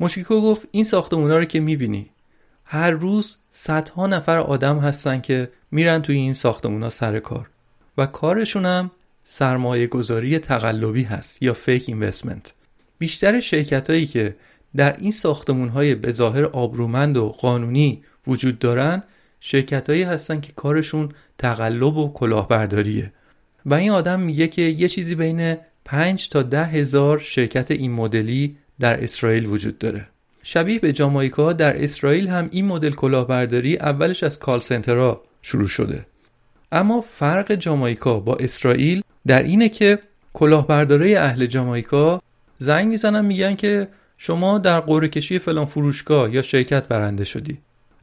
موشیکو 0.00 0.40
گفت 0.40 0.68
این 0.70 0.84
ساختمونا 0.84 1.38
رو 1.38 1.44
که 1.44 1.60
می‌بینی 1.60 2.10
هر 2.64 2.90
روز 2.90 3.36
صدها 3.50 4.06
نفر 4.06 4.38
آدم 4.38 4.78
هستن 4.78 5.20
که 5.20 5.50
میرن 5.70 6.02
توی 6.02 6.16
این 6.16 6.34
ساختمونا 6.34 6.90
سر 6.90 7.18
کار 7.18 7.50
و 7.98 8.06
کارشون 8.06 8.66
هم 8.66 8.90
سرمایه 9.24 9.86
گذاری 9.86 10.38
تقلبی 10.38 11.02
هست 11.02 11.42
یا 11.42 11.52
فیک 11.52 11.84
اینوستمنت 11.88 12.52
بیشتر 12.98 13.40
شرکت 13.40 13.90
هایی 13.90 14.06
که 14.06 14.36
در 14.76 14.96
این 14.96 15.10
ساختمون 15.10 15.68
های 15.68 15.94
به 15.94 16.12
ظاهر 16.12 16.44
آبرومند 16.44 17.16
و 17.16 17.28
قانونی 17.28 18.02
وجود 18.26 18.58
دارن 18.58 19.02
شرکت 19.40 19.90
هایی 19.90 20.02
هستن 20.02 20.40
که 20.40 20.52
کارشون 20.52 21.12
تقلب 21.38 21.96
و 21.96 22.12
کلاهبرداریه. 22.12 23.12
و 23.66 23.74
این 23.74 23.90
آدم 23.90 24.20
میگه 24.20 24.48
که 24.48 24.62
یه 24.62 24.88
چیزی 24.88 25.14
بین 25.14 25.56
5 25.84 26.28
تا 26.28 26.42
ده 26.42 26.64
هزار 26.64 27.18
شرکت 27.18 27.70
این 27.70 27.92
مدلی 27.92 28.56
در 28.80 29.04
اسرائیل 29.04 29.46
وجود 29.46 29.78
داره. 29.78 30.06
شبیه 30.42 30.78
به 30.78 30.92
جامایکا 30.92 31.52
در 31.52 31.84
اسرائیل 31.84 32.28
هم 32.28 32.48
این 32.52 32.66
مدل 32.66 32.90
کلاهبرداری 32.90 33.76
اولش 33.76 34.22
از 34.22 34.38
کال 34.38 34.60
سنترها 34.60 35.22
شروع 35.42 35.68
شده. 35.68 36.06
اما 36.72 37.00
فرق 37.00 37.54
جامایکا 37.54 38.20
با 38.20 38.34
اسرائیل 38.34 39.02
در 39.26 39.42
اینه 39.42 39.68
که 39.68 39.98
کلاهبردارای 40.32 41.14
اهل 41.14 41.46
جامایکا 41.46 42.22
زنگ 42.58 42.88
می‌زنن 42.88 43.24
میگن 43.24 43.54
که 43.54 43.88
شما 44.18 44.58
در 44.58 44.80
قرعه 44.80 45.08
کشی 45.08 45.38
فلان 45.38 45.66
فروشگاه 45.66 46.34
یا 46.34 46.42
شرکت 46.42 46.88
برنده 46.88 47.24
شدی. 47.24 47.58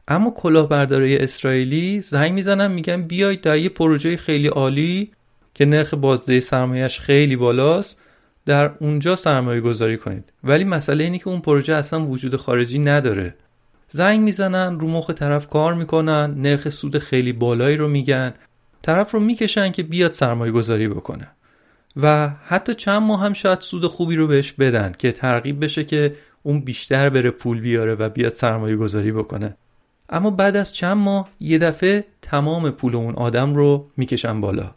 اما 0.08 0.30
کلاهبردارای 0.30 1.18
اسرائیلی 1.18 2.00
زنگ 2.00 2.32
می‌زنن 2.32 2.72
میگن 2.72 3.02
بیاید 3.02 3.40
در 3.40 3.58
یه 3.58 3.68
پروژه 3.68 4.16
خیلی 4.16 4.48
عالی 4.48 5.10
که 5.60 5.66
نرخ 5.66 5.94
بازده 5.94 6.40
سرمایهش 6.40 7.00
خیلی 7.00 7.36
بالاست 7.36 7.98
در 8.46 8.70
اونجا 8.78 9.16
سرمایه 9.16 9.60
گذاری 9.60 9.96
کنید. 9.96 10.32
ولی 10.44 10.64
مسئله 10.64 11.04
اینه 11.04 11.18
که 11.18 11.28
اون 11.28 11.40
پروژه 11.40 11.74
اصلا 11.74 12.06
وجود 12.06 12.36
خارجی 12.36 12.78
نداره. 12.78 13.34
زنگ 13.88 14.20
می‌زنن 14.20 14.80
رو 14.80 14.88
مخ 14.88 15.10
طرف 15.10 15.46
کار 15.46 15.74
می‌کنن 15.74 16.34
نرخ 16.36 16.68
سود 16.68 16.98
خیلی 16.98 17.32
بالایی 17.32 17.76
رو 17.76 17.88
میگن. 17.88 18.34
طرف 18.82 19.12
رو 19.12 19.20
می‌کشن 19.20 19.72
که 19.72 19.82
بیاد 19.82 20.12
سرمایه 20.12 20.52
گذاری 20.52 20.88
بکنه. 20.88 21.28
و 21.96 22.30
حتی 22.46 22.74
چند 22.74 23.02
ماه 23.02 23.20
هم 23.20 23.32
شاید 23.32 23.60
سود 23.60 23.86
خوبی 23.86 24.16
رو 24.16 24.26
بهش 24.26 24.52
بدن 24.52 24.92
که 24.98 25.12
ترغیب 25.12 25.64
بشه 25.64 25.84
که 25.84 26.14
اون 26.42 26.60
بیشتر 26.60 27.10
بره 27.10 27.30
پول 27.30 27.60
بیاره 27.60 27.94
و 27.94 28.08
بیاد 28.08 28.32
سرمایه 28.32 28.76
گذاری 28.76 29.12
بکنه. 29.12 29.56
اما 30.10 30.30
بعد 30.30 30.56
از 30.56 30.74
چند 30.74 30.96
ماه 30.96 31.28
یه 31.40 31.58
دفعه 31.58 32.04
تمام 32.22 32.70
پول 32.70 32.96
اون 32.96 33.14
آدم 33.14 33.54
رو 33.54 33.90
می‌کشن 33.96 34.40
بالا. 34.40 34.74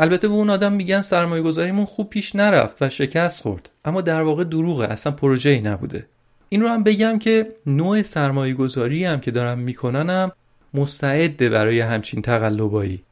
البته 0.00 0.28
به 0.28 0.34
اون 0.34 0.50
آدم 0.50 0.72
میگن 0.72 1.02
سرمایه 1.02 1.42
گذاریمون 1.42 1.84
خوب 1.84 2.10
پیش 2.10 2.36
نرفت 2.36 2.82
و 2.82 2.88
شکست 2.88 3.42
خورد. 3.42 3.70
اما 3.84 4.00
در 4.00 4.22
واقع 4.22 4.44
دروغه 4.44 4.86
اصلا 4.86 5.12
پروژه 5.12 5.50
ای 5.50 5.60
نبوده. 5.60 6.06
این 6.48 6.60
رو 6.60 6.68
هم 6.68 6.82
بگم 6.82 7.18
که 7.18 7.52
نوع 7.66 8.02
سرمایه 8.02 8.54
گذاری 8.54 9.04
هم 9.04 9.20
که 9.20 9.30
دارم 9.30 9.58
میکننم 9.58 10.32
مستعده 10.74 11.48
برای 11.48 11.80
همچین 11.80 12.22
تقلبایی. 12.22 13.02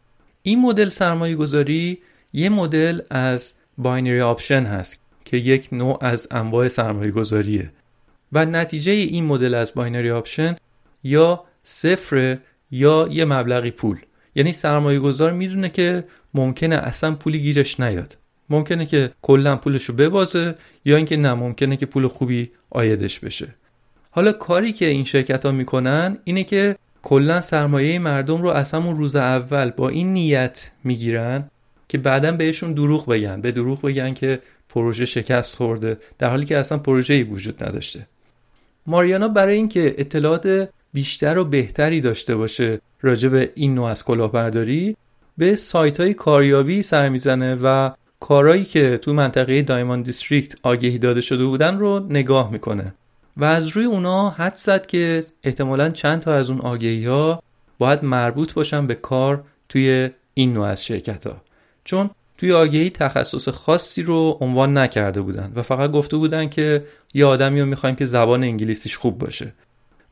این 0.43 0.61
مدل 0.61 0.89
سرمایه 0.89 1.37
گذاری 1.37 1.99
یه 2.33 2.49
مدل 2.49 3.01
از 3.11 3.53
binary 3.79 4.21
option 4.21 4.65
هست 4.65 5.01
که 5.25 5.37
یک 5.37 5.69
نوع 5.73 5.99
از 6.01 6.29
انواع 6.31 6.69
سرمایه 6.69 7.11
گذاریه 7.11 7.71
و 8.33 8.47
نتیجه 8.47 8.93
این 8.93 9.25
مدل 9.25 9.55
از 9.55 9.73
binary 9.75 10.11
option 10.11 10.57
یا 11.05 11.45
صفر 11.63 12.39
یا 12.71 13.09
یه 13.11 13.25
مبلغی 13.25 13.71
پول. 13.71 13.99
یعنی 14.35 14.53
سرمایه 14.53 14.99
گذار 14.99 15.33
می‌دونه 15.33 15.69
که 15.69 16.05
ممکنه 16.35 16.77
اصلا 16.77 17.15
پولی 17.15 17.39
گیرش 17.41 17.81
نیاد. 17.81 18.17
ممکنه 18.51 18.87
که 18.87 19.11
کلا 19.23 19.57
پولش 19.57 19.85
رو 19.85 19.95
ببازه 19.95 20.55
یا 20.85 20.97
اینکه 20.97 21.17
نه 21.17 21.35
ممکنه 21.35 21.77
که 21.77 21.87
پول 21.87 22.09
خوبی 22.09 22.51
عایدش 22.71 23.21
بشه. 23.21 23.55
حالا 24.11 24.33
کاری 24.33 24.73
که 24.73 24.87
این 24.87 25.05
شرکت 25.05 25.47
ها 25.47 25.53
می‌کنن 25.53 26.19
اینه 26.25 26.45
که 26.45 26.77
کلا 27.03 27.41
سرمایه 27.41 27.99
مردم 27.99 28.43
رو 28.43 28.49
از 28.49 28.73
همون 28.73 28.97
روز 28.97 29.17
اول 29.17 29.71
با 29.71 29.89
این 29.89 30.13
نیت 30.13 30.71
می‌گیرن 30.85 31.51
که 31.89 31.99
بعدا 31.99 32.33
بهشون 32.33 32.73
دروغ 32.73 33.07
بگن. 33.07 33.41
به 33.41 33.53
دروغ 33.53 33.83
بگن 33.83 34.15
که 34.15 34.41
پروژه 34.69 35.07
شکست 35.07 35.57
خورده 35.57 35.99
در 36.19 36.29
حالی 36.29 36.47
که 36.47 36.59
اصلا 36.59 36.79
پروژه 36.79 37.15
ای 37.15 37.23
وجود 37.23 37.65
نداشته. 37.65 38.07
ماریانا 38.87 39.29
برای 39.29 39.57
اینکه 39.57 39.95
اطلاعات 39.99 40.69
بیشتر 40.93 41.39
و 41.39 41.45
بهتری 41.45 42.01
داشته 42.01 42.37
باشه 42.37 42.81
راجع 43.03 43.29
به 43.29 43.53
این 43.55 43.75
نوع 43.75 43.89
از 43.91 44.05
کلاهبرداری 44.05 44.97
به 45.39 45.57
سایت 45.57 46.01
های 46.01 46.15
کاریابی 46.15 46.83
سر 46.83 47.09
می‌زنه 47.09 47.55
و 47.55 47.91
کارهایی 48.21 48.65
که 48.65 48.99
تو 48.99 49.13
منطقه 49.13 49.63
دایموند 49.63 50.05
دیستریکت 50.05 50.55
آگهی 50.63 50.99
داده 50.99 51.21
شده 51.21 51.45
بودن 51.45 51.79
رو 51.79 52.07
نگاه 52.09 52.53
می‌کنه. 52.53 52.95
و 53.37 53.45
از 53.45 53.69
روی 53.69 53.85
اونا 53.85 54.31
حد 54.31 54.55
زد 54.55 54.87
که 54.87 55.25
احتمالا 55.43 55.91
چند 55.91 56.21
تا 56.21 56.35
از 56.35 56.51
اون 56.51 56.61
آگهی 56.61 57.07
ها 57.07 57.43
باید 57.79 58.05
مربوط 58.05 58.53
باشن 58.53 58.87
به 58.87 58.95
کار 58.95 59.45
توی 59.69 60.11
این 60.35 60.53
نوع 60.53 60.67
از 60.67 60.85
شرکت 60.85 61.27
ها 61.27 61.37
چون 61.85 62.11
توی 62.39 62.53
آگهی 62.53 62.91
تخصص 62.91 63.49
خاصی 63.49 64.03
رو 64.03 64.39
عنوان 64.41 64.79
نکرده 64.79 65.21
بودن 65.21 65.53
و 65.55 65.63
فقط 65.63 65.91
گفته 65.91 66.17
بودن 66.17 66.49
که 66.49 66.85
یه 67.15 67.25
آدمی 67.25 67.61
رو 67.61 67.67
می‌خوایم 67.67 67.97
که 67.97 68.05
زبان 68.07 68.43
انگلیسیش 68.43 68.97
خوب 68.97 69.19
باشه. 69.19 69.53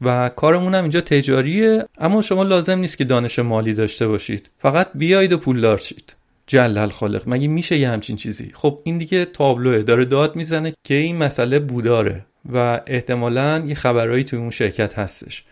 و 0.00 0.28
کارمون 0.28 0.74
هم 0.74 0.82
اینجا 0.82 1.00
تجاریه 1.00 1.84
اما 1.98 2.22
شما 2.22 2.42
لازم 2.42 2.78
نیست 2.78 2.98
که 2.98 3.04
دانش 3.04 3.38
مالی 3.38 3.74
داشته 3.74 4.08
باشید. 4.08 4.50
فقط 4.58 4.88
بیایید 4.94 5.32
و 5.32 5.38
پولدار 5.38 5.78
شید. 5.78 6.16
جلل 6.46 6.88
خالق 6.88 7.22
مگه 7.26 7.48
میشه 7.48 7.76
یه 7.76 7.88
همچین 7.88 8.16
چیزی؟ 8.16 8.50
خب 8.54 8.80
این 8.84 8.98
دیگه 8.98 9.24
تابلوه. 9.24 9.82
داره 9.82 10.04
داد 10.04 10.36
می‌زنه 10.36 10.74
که 10.84 10.94
این 10.94 11.16
مسئله 11.16 11.58
بوداره 11.58 12.26
و 12.52 12.80
احتمالا 12.86 13.64
یه 13.66 13.74
خبرهایی 13.74 14.24
توی 14.24 14.38
اون 14.38 14.50
شرکت 14.50 14.98
هستش. 14.98 15.44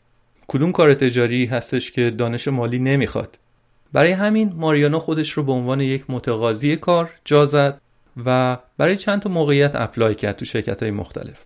کدوم 0.49 0.73
کار 0.73 0.95
تجاری 0.95 1.47
هستش 1.47 1.91
که 1.91 2.11
دانش 2.11 2.49
مالی 2.49 2.79
نمی‌خواد؟ 2.79 3.39
برای 3.93 4.13
همین 4.13 4.53
ماریانا 4.57 4.99
خودش 4.99 5.31
رو 5.31 5.43
به 5.43 5.53
عنوان 5.53 5.81
یک 5.81 6.05
متقاضی 6.09 6.77
کار 6.77 7.11
جا 7.25 7.47
زد 7.47 7.81
و 8.27 8.59
برای 8.79 8.97
چند 8.97 9.23
تا 9.23 9.31
موقعیت 9.31 9.77
اپلای 9.77 10.15
کرد 10.15 10.37
تو 10.37 10.45
شرکت 10.45 10.83
های 10.83 10.91
مختلف. 10.91 11.45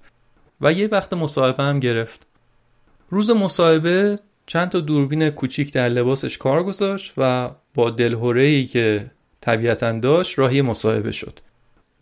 و 0.60 0.72
یه 0.72 0.86
وقت 0.86 1.12
مصاحبه 1.12 1.62
هم 1.62 1.80
گرفت. 1.80 2.26
روز 3.10 3.30
مصاحبه 3.30 4.18
چند 4.46 4.68
تا 4.68 4.80
دوربین 4.80 5.30
کوچیک 5.30 5.72
در 5.72 5.88
لباسش 5.88 6.38
کار 6.38 6.62
گذاشت 6.62 7.12
و 7.16 7.50
با 7.74 7.94
ای 8.36 8.66
که 8.66 9.10
طبیعتا 9.40 9.92
داشت 9.92 10.38
راهی 10.38 10.62
مصاحبه 10.62 11.12
شد. 11.12 11.38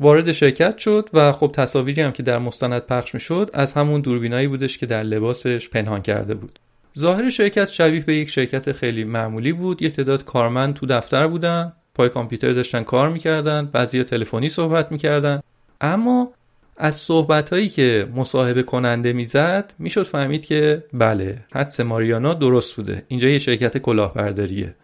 وارد 0.00 0.32
شرکت 0.32 0.78
شد 0.78 1.08
و 1.12 1.32
خب 1.32 1.50
تصاویری 1.54 2.02
هم 2.02 2.12
که 2.12 2.22
در 2.22 2.38
مستند 2.38 2.82
پخش 2.82 3.14
می 3.14 3.20
شد 3.20 3.50
از 3.54 3.72
همون 3.72 4.00
دوربینایی 4.00 4.48
بودش 4.48 4.78
که 4.78 4.86
در 4.86 5.02
لباسش 5.02 5.68
پنهان 5.68 6.02
کرده 6.02 6.34
بود. 6.34 6.58
ظاهر 6.98 7.30
شرکت 7.30 7.68
شبیه 7.68 8.00
به 8.00 8.16
یک 8.16 8.30
شرکت 8.30 8.72
خیلی 8.72 9.04
معمولی 9.04 9.52
بود. 9.52 9.82
یه 9.82 9.90
تعداد 9.90 10.24
کارمند 10.24 10.74
تو 10.74 10.86
دفتر 10.86 11.26
بودن 11.26 11.72
پای 11.94 12.08
کامپیوتر 12.08 12.52
داشتن 12.52 12.82
کار 12.82 13.08
می‌کردن 13.08 13.66
بعضی 13.72 14.04
تلفنی 14.04 14.48
صحبت 14.48 14.92
می‌کردن. 14.92 15.40
اما 15.80 16.32
از 16.78 16.94
صحبت 16.94 17.50
هایی 17.50 17.68
که 17.68 18.08
مصاحبه 18.14 18.62
کننده 18.62 19.12
می‌زد 19.12 19.72
می‌شد 19.78 20.02
فهمید 20.02 20.44
که 20.44 20.84
بله 20.92 21.38
حدس 21.52 21.80
ماریانا 21.80 22.34
درست 22.34 22.74
بوده. 22.74 23.02
اینجا 23.08 23.28
یه 23.28 23.38
شرکت 23.38 23.78
کلاهبرداریه. 23.78 24.74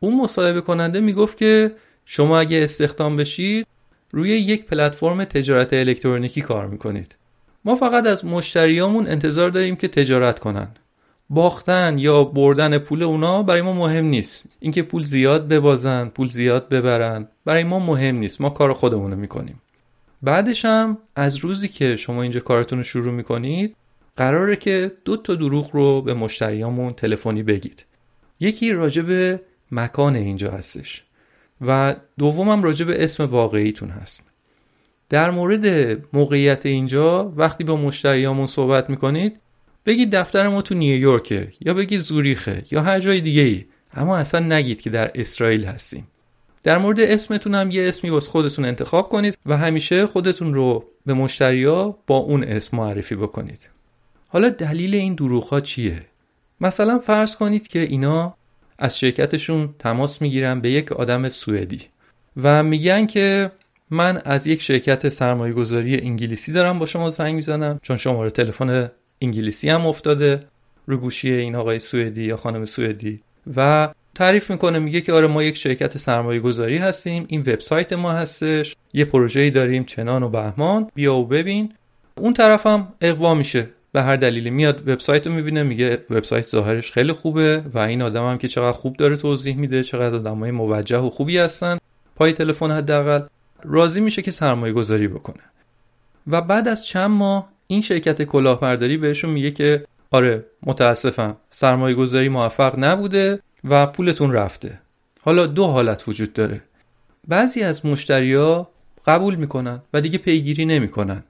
اون 0.00 0.20
مصاحبه 0.20 0.60
کننده 0.60 1.00
می‌گفت 1.00 1.36
که 1.36 1.72
شما 2.06 2.38
اگه 2.38 2.64
استخدام 2.64 3.16
بشید 3.16 3.66
روی 4.10 4.30
یک 4.30 4.64
پلتفرم 4.64 5.24
تجارت 5.24 5.72
الکترونیکی 5.72 6.40
کار 6.40 6.66
می‌کنید. 6.66 7.16
ما 7.64 7.74
فقط 7.74 8.06
از 8.06 8.24
مشتریامون 8.24 9.06
انتظار 9.06 9.50
داریم 9.50 9.76
که 9.76 9.88
تجارت 9.88 10.38
کنن. 10.38 10.68
باختن 11.30 11.98
یا 11.98 12.24
بردن 12.24 12.78
پول 12.78 13.02
اونا 13.02 13.42
برای 13.42 13.62
ما 13.62 13.72
مهم 13.72 14.04
نیست. 14.04 14.44
اینکه 14.60 14.82
پول 14.82 15.04
زیاد 15.04 15.48
ببازن 15.48 16.08
پول 16.08 16.28
زیاد 16.28 16.68
ببرن 16.68 17.28
برای 17.44 17.64
ما 17.64 17.78
مهم 17.78 18.16
نیست. 18.16 18.40
ما 18.40 18.50
کار 18.50 18.72
خودمون 18.72 19.10
رو 19.10 19.16
می‌کنیم. 19.16 19.60
بعدش 20.22 20.64
هم 20.64 20.98
از 21.16 21.36
روزی 21.36 21.68
که 21.68 21.96
شما 21.96 22.22
اینجا 22.22 22.40
کارتون 22.40 22.78
رو 22.78 22.84
شروع 22.84 23.12
می‌کنید 23.12 23.76
قراره 24.16 24.56
که 24.56 24.92
دو 25.04 25.16
تا 25.16 25.34
دروغ 25.34 25.70
رو 25.72 26.02
به 26.02 26.14
مشتریامون 26.14 26.92
تلفنی 26.92 27.42
بگید. 27.42 27.86
یکی 28.40 28.72
راجع 28.72 29.02
به 29.02 29.40
مکان 29.72 30.16
اینجا 30.16 30.50
هستش 30.50 31.04
و 31.60 31.96
دومم 32.18 32.62
راجع 32.62 32.84
به 32.84 33.04
اسم 33.04 33.24
واقعیتون 33.24 33.90
هست. 33.90 34.24
در 35.08 35.30
مورد 35.30 35.66
موقعیت 36.12 36.66
اینجا 36.66 37.32
وقتی 37.36 37.64
با 37.64 37.76
مشتریامون 37.76 38.46
صحبت 38.46 38.90
می‌کنید 38.90 39.40
بگید 39.86 40.14
دفتر 40.16 40.48
ما 40.48 40.62
تو 40.62 40.74
نیویورکه 40.74 41.52
یا 41.60 41.74
بگید 41.74 42.00
زوریخه 42.00 42.64
یا 42.70 42.82
هر 42.82 43.00
جای 43.00 43.20
دیگه 43.20 43.42
ای 43.42 43.64
اما 43.94 44.16
اصلا 44.16 44.40
نگید 44.40 44.80
که 44.80 44.90
در 44.90 45.10
اسرائیل 45.14 45.64
هستیم. 45.64 46.06
در 46.62 46.78
مورد 46.78 47.00
اسمتون 47.00 47.54
هم 47.54 47.70
یه 47.70 47.88
اسمی 47.88 48.10
واسه 48.10 48.30
خودتون 48.30 48.64
انتخاب 48.64 49.08
کنید 49.08 49.38
و 49.46 49.56
همیشه 49.56 50.06
خودتون 50.06 50.54
رو 50.54 50.84
به 51.06 51.14
مشتریا 51.14 51.98
با 52.06 52.16
اون 52.16 52.44
اسم 52.44 52.76
معرفی 52.76 53.14
بکنید. 53.14 53.70
حالا 54.28 54.48
دلیل 54.48 54.94
این 54.94 55.14
دروغ 55.14 55.44
ها 55.44 55.60
چیه؟ 55.60 56.00
مثلا 56.60 56.98
فرض 56.98 57.36
کنید 57.36 57.68
که 57.68 57.78
اینا 57.78 58.34
از 58.78 58.98
شرکتشون 58.98 59.74
تماس 59.78 60.22
می‌گیرن 60.22 60.60
به 60.60 60.70
یک 60.70 60.92
آدم 60.92 61.28
سوئدی 61.28 61.80
و 62.42 62.62
میگن 62.62 63.06
که 63.06 63.50
من 63.90 64.22
از 64.24 64.46
یک 64.46 64.62
شرکت 64.62 65.08
سرمایه 65.08 65.52
گذاری 65.52 66.00
انگلیسی 66.00 66.52
دارم 66.52 66.78
با 66.78 66.86
شما 66.86 67.10
زنگ 67.10 67.34
می‌زنم 67.34 67.80
چون 67.82 67.96
شماره 67.96 68.30
تلفن 68.30 68.90
انگلیسی 69.20 69.68
هم 69.68 69.86
افتاده 69.86 70.40
رو 70.86 70.96
گوشی 70.96 71.32
این 71.32 71.56
آقای 71.56 71.78
سوئدی 71.78 72.24
یا 72.24 72.36
خانم 72.36 72.64
سوئدی 72.64 73.20
و 73.56 73.88
تعریف 74.14 74.50
می‌کنه 74.50 74.78
میگه 74.78 75.00
که 75.00 75.12
آره 75.12 75.26
ما 75.26 75.42
یک 75.42 75.56
شرکت 75.56 75.98
سرمایه 75.98 76.40
گذاری 76.40 76.78
هستیم 76.78 77.24
این 77.28 77.40
وبسایت 77.40 77.92
ما 77.92 78.12
هستش 78.12 78.76
یه 78.92 79.04
پروژه‌ای 79.04 79.50
داریم 79.50 79.84
چنان 79.84 80.22
و 80.22 80.28
بهمان 80.28 80.90
بیا 80.94 81.14
و 81.14 81.26
ببین. 81.26 81.72
اون 82.18 82.34
طرف 82.34 82.66
هم 82.66 82.92
اقوا 83.00 83.34
میشه 83.34 83.68
به 83.92 84.02
هر 84.02 84.16
دلیلی 84.16 84.50
میاد 84.50 84.88
وبسایت 84.88 85.26
رو 85.26 85.32
می‌بینه 85.32 85.62
میگه 85.62 86.04
وبسایت 86.10 86.46
ظاهرش 86.46 86.92
خیلی 86.92 87.12
خوبه 87.12 87.62
و 87.74 87.78
این 87.78 88.02
آدم 88.02 88.30
هم 88.30 88.38
که 88.38 88.48
چقدر 88.48 88.72
خوب 88.72 88.96
داره 88.96 89.16
توضیح 89.16 89.56
میده 89.56 89.82
چقدر 89.82 90.14
آدمای 90.14 90.50
موجه 90.50 90.98
و 90.98 91.10
خوبی 91.10 91.38
هستن. 91.38 91.78
پای 92.16 92.32
تلفن 92.32 92.70
حداقل 92.70 93.22
راضی 93.64 94.00
میشه 94.00 94.22
که 94.22 94.30
سرمایه 94.30 94.72
گذاری 94.72 95.08
بکنه. 95.08 95.42
و 96.26 96.40
بعد 96.40 96.68
از 96.68 96.86
چند 96.86 97.10
ماه 97.10 97.48
این 97.66 97.82
شرکت 97.82 98.22
کلاهبرداری 98.22 98.96
بهشون 98.96 99.30
میگه 99.30 99.50
که 99.50 99.84
آره 100.10 100.44
متاسفم 100.62 101.36
سرمایه 101.50 101.94
گذاری 101.94 102.28
موفق 102.28 102.74
نبوده. 102.78 103.40
و 103.64 103.86
پولتون 103.86 104.32
رفته. 104.32 104.80
حالا 105.20 105.46
دو 105.46 105.66
حالت 105.66 106.08
وجود 106.08 106.32
داره. 106.32 106.62
بعضی 107.28 107.62
از 107.62 107.86
مشتریا 107.86 108.68
قبول 109.06 109.34
می‌کنن 109.34 109.82
و 109.94 110.00
دیگه 110.00 110.18
پیگیری 110.18 110.64
نمی‌کنن. 110.64 111.22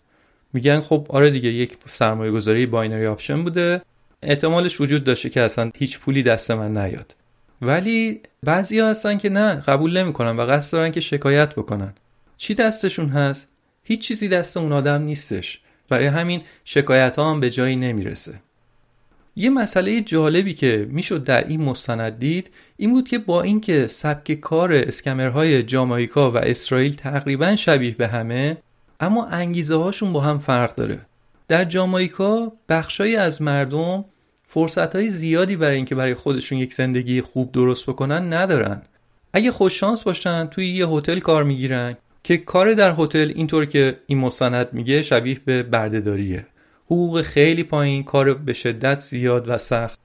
میگن 0.52 0.80
خب 0.80 1.06
آره 1.08 1.30
دیگه 1.30 1.48
یک 1.48 1.76
سرمایه 1.86 2.30
گذاری 2.32 2.66
binary 2.66 3.06
option 3.06 3.44
بوده. 3.44 3.82
احتمالش 4.22 4.80
وجود 4.80 5.04
داشته 5.04 5.30
که 5.30 5.40
اصلا 5.40 5.70
هیچ 5.74 5.98
پولی 5.98 6.22
دست 6.22 6.50
من 6.50 6.76
نیاد. 6.76 7.14
ولی 7.62 8.20
بعضی 8.42 8.78
ها 8.78 8.90
هستن 8.90 9.18
که 9.18 9.28
نه 9.28 9.54
قبول 9.54 9.98
نمی‌کنن 9.98 10.36
و 10.36 10.46
قصد 10.46 10.72
دارن 10.72 10.90
که 10.90 11.00
شکایت 11.00 11.54
بکنن. 11.54 11.94
چی 12.36 12.54
دستشون 12.54 13.08
هست؟ 13.08 13.48
هیچ 13.84 14.00
چیزی 14.00 14.28
دست 14.28 14.56
اون 14.56 14.72
آدم 14.72 15.02
نیستش. 15.02 15.60
برای 15.88 16.06
همین 16.06 16.42
شکایت 16.64 17.16
ها 17.16 17.30
هم 17.30 17.40
به 17.40 17.50
جایی 17.50 17.76
نمی‌رسه. 17.76 18.34
یه 19.36 19.50
مسئله 19.50 20.00
جالبی 20.00 20.54
که 20.54 20.86
می‌شد 20.90 21.24
در 21.24 21.48
این 21.48 21.62
مستند 21.62 22.18
دید 22.18 22.50
این 22.76 22.90
بود 22.90 23.08
که 23.08 23.18
با 23.18 23.42
اینکه 23.42 23.86
سبک 23.86 24.32
کار 24.32 24.72
اسکمرهای 24.72 25.62
جامایکا 25.62 26.30
و 26.30 26.36
اسرائیل 26.36 26.94
تقریبا 26.94 27.56
شبیه 27.56 27.90
به 27.90 28.08
همه 28.08 28.56
اما 29.00 29.26
انگیزه 29.26 29.74
هاشون 29.74 30.12
با 30.12 30.20
هم 30.20 30.38
فرق 30.38 30.74
داره. 30.74 31.00
در 31.48 31.64
جامایکا 31.64 32.52
بخشایی 32.68 33.16
از 33.16 33.42
مردم 33.42 34.04
فرصت 34.42 34.96
های 34.96 35.08
زیادی 35.08 35.56
برای 35.56 35.76
اینکه 35.76 35.94
برای 35.94 36.14
خودشون 36.14 36.58
یک 36.58 36.74
زندگی 36.74 37.20
خوب 37.20 37.52
درست 37.52 37.86
بکنن 37.86 38.32
ندارن. 38.32 38.82
اگه 39.32 39.52
خوششانس 39.52 40.02
باشن 40.02 40.46
توی 40.46 40.68
یه 40.68 40.88
هتل 40.88 41.20
کار 41.20 41.44
می‌گیرن 41.44 41.96
که 42.22 42.36
کار 42.36 42.72
در 42.74 42.94
هتل 42.98 43.32
اینطور 43.34 43.64
که 43.64 43.96
این 44.06 44.18
مستند 44.18 44.68
میگه 44.72 45.02
شبیه 45.02 45.38
به 45.44 45.62
بردهداریه. 45.62 46.46
حقوق 46.92 47.22
خیلی 47.22 47.62
پایین 47.62 48.02
کار 48.02 48.34
به 48.34 48.52
شدت 48.52 49.00
زیاد 49.00 49.48
و 49.48 49.58
سخت. 49.58 49.98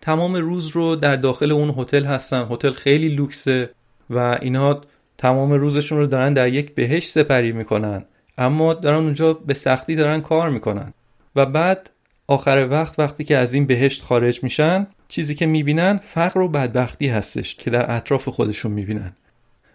تمام 0.00 0.34
روز 0.34 0.68
رو 0.68 0.96
در 0.96 1.16
داخل 1.16 1.52
اون 1.52 1.74
هتل 1.78 2.04
هستن. 2.04 2.46
هتل 2.50 2.70
خیلی 2.70 3.08
لوکسه 3.08 3.70
و 4.10 4.38
اینها 4.40 4.80
تمام 5.18 5.52
روزشون 5.52 5.98
رو 5.98 6.06
دارن 6.06 6.34
در 6.34 6.48
یک 6.48 6.74
بهشت 6.74 7.08
سپری 7.08 7.52
می‌کنن. 7.52 8.04
اما 8.38 8.74
دارن 8.74 8.98
اونجا 8.98 9.32
به 9.32 9.54
سختی 9.54 9.96
دارن 9.96 10.20
کار 10.20 10.50
می‌کنن. 10.50 10.94
و 11.36 11.46
بعد 11.46 11.90
آخر 12.26 12.68
وقت 12.70 12.98
وقتی 12.98 13.24
که 13.24 13.36
از 13.36 13.54
این 13.54 13.66
بهشت 13.66 14.02
خارج 14.02 14.42
میشن 14.42 14.86
چیزی 15.08 15.34
که 15.34 15.46
می‌بینن 15.46 16.00
فقر 16.04 16.40
و 16.40 16.48
بدبختی 16.48 17.08
هستش 17.08 17.54
که 17.54 17.70
در 17.70 17.96
اطراف 17.96 18.28
خودشون 18.28 18.72
می‌بینن. 18.72 19.12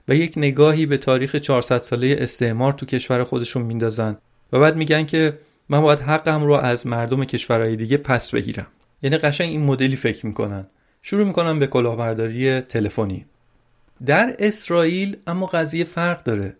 و 0.07 0.15
یک 0.15 0.33
نگاهی 0.37 0.85
به 0.85 0.97
تاریخ 0.97 1.35
400 1.35 1.81
ساله 1.81 2.15
استعمار 2.19 2.73
تو 2.73 2.85
کشور 2.85 3.23
خودشون 3.23 3.61
میندازن. 3.61 4.17
و 4.53 4.59
بعد 4.59 4.75
میگن 4.75 5.05
که 5.05 5.37
من 5.69 5.81
باید 5.81 5.99
حقم 5.99 6.43
رو 6.43 6.53
از 6.53 6.87
مردم 6.87 7.25
کشورهای 7.25 7.75
دیگه 7.75 7.97
پس 7.97 8.31
بگیرم. 8.31 8.67
یعنی 9.01 9.17
قشنگ 9.17 9.49
این 9.49 9.63
مدلی 9.63 9.95
فکر 9.95 10.25
می‌کنن. 10.25 10.67
شروع 11.01 11.27
می‌کنن 11.27 11.59
به 11.59 11.67
کلاهبرداری 11.67 12.61
تلفنی. 12.61 13.25
در 14.05 14.35
اسرائیل 14.39 15.17
اما 15.27 15.45
قضیه 15.45 15.83
فرق 15.83 16.23
داره. 16.23 16.55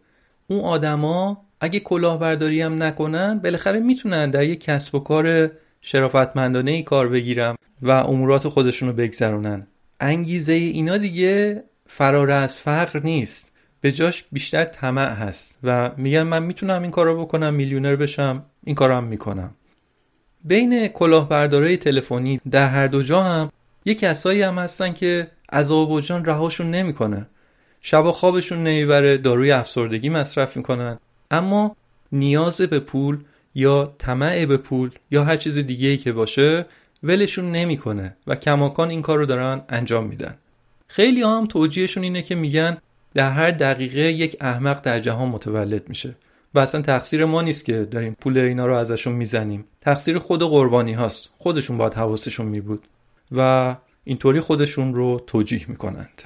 اون 0.48 0.60
آدما 0.60 1.46
اگه 1.62 1.80
کلاهبرداری 1.80 2.62
هم 2.62 2.84
نکنن 2.84 3.40
بالاخره 3.40 3.80
می‌تونن 3.80 4.30
در 4.30 4.44
یک 4.44 4.64
کسب 4.64 4.96
و 4.96 5.00
کار 5.00 5.52
شرافتمندانه 5.82 6.72
ای 6.72 6.84
کار 6.84 7.10
بگیرم 7.10 7.56
و 7.82 7.92
امورات 7.92 8.48
خودشونو 8.48 8.94
بگذرونن. 8.94 9.68
انگیزه 10.00 10.54
اینا 10.54 10.98
دیگه 10.98 11.64
فرار 11.88 12.32
از 12.32 12.58
فقر 12.58 13.00
نیست. 13.00 13.55
به 13.86 13.92
جاش 13.92 14.24
بیشتر 14.32 14.66
طمع 14.66 15.14
هست 15.14 15.60
و 15.64 15.92
میگن 15.98 16.24
من 16.24 16.44
می‌تونم 16.44 16.82
این 16.82 16.92
کارو 16.92 17.26
بکنم 17.26 17.54
میلیونر 17.54 17.96
بشم 17.96 18.44
این 18.64 18.76
کارو 18.76 18.96
هم 18.96 19.04
می‌کنم. 19.04 19.56
بین 20.44 20.88
کلاهبردارای 20.88 21.78
تلفنی 21.78 22.42
در 22.52 22.68
هر 22.68 22.88
دو 22.88 23.04
جا 23.04 23.24
هم 23.24 23.52
یه 23.86 23.96
کسایی 23.96 24.42
هم 24.42 24.58
هستن 24.58 24.94
که 24.94 25.28
عذاب 25.52 25.92
وجدان 25.92 26.26
رهاشون 26.26 26.72
نمی‌کنه. 26.72 27.26
شب 27.82 28.06
و 28.06 28.12
خوابشون 28.12 28.64
نمی‌بره 28.64 29.18
داروی 29.18 29.52
افسردگی 29.52 30.10
مصرف 30.10 30.58
می‌کنن. 30.58 31.00
اما 31.32 31.76
نیاز 32.12 32.62
به 32.62 32.80
پول 32.80 33.18
یا 33.56 33.96
طمع 33.98 34.46
به 34.46 34.58
پول 34.58 34.92
یا 35.12 35.24
هر 35.24 35.38
چیز 35.38 35.58
دیگه 35.58 35.88
ای 35.88 35.98
که 35.98 36.12
باشه 36.12 36.66
ولشون 37.04 37.52
نمی‌کنه 37.52 38.18
و 38.28 38.36
کماکان 38.36 38.90
این 38.90 39.02
کار 39.02 39.18
رو 39.18 39.26
دارن 39.26 39.62
انجام 39.70 40.06
میدن. 40.06 40.36
خیلی 40.88 41.22
هم 41.22 41.46
توجیهشون 41.50 42.04
اینه 42.04 42.22
که 42.22 42.36
میگن 42.36 42.78
در 43.16 43.32
هر 43.32 43.52
دقیقه 43.52 44.00
یک 44.00 44.38
احمق 44.42 44.82
در 44.82 45.00
جهان 45.00 45.28
متولد 45.30 45.90
میشه. 45.90 46.16
و 46.54 46.60
اصلا 46.60 46.82
تقصیر 46.82 47.26
ما 47.26 47.42
نیست 47.42 47.66
که 47.66 47.86
داریم 47.86 48.16
پول 48.22 48.38
اینا 48.38 48.66
رو 48.66 48.76
ازشون 48.76 49.14
می‌زنیم. 49.14 49.66
تقصیر 49.82 50.20
خود 50.20 50.44
قربانی 50.44 50.94
هاست. 50.94 51.30
خودشون 51.38 51.78
باید 51.78 51.94
حواسشون 51.94 52.46
می 52.46 52.62
بود 52.62 52.88
و 53.32 53.76
اینطوری 54.04 54.40
خودشون 54.40 54.94
رو 54.94 55.24
توجیه 55.28 55.66
می‌کنند. 55.68 56.22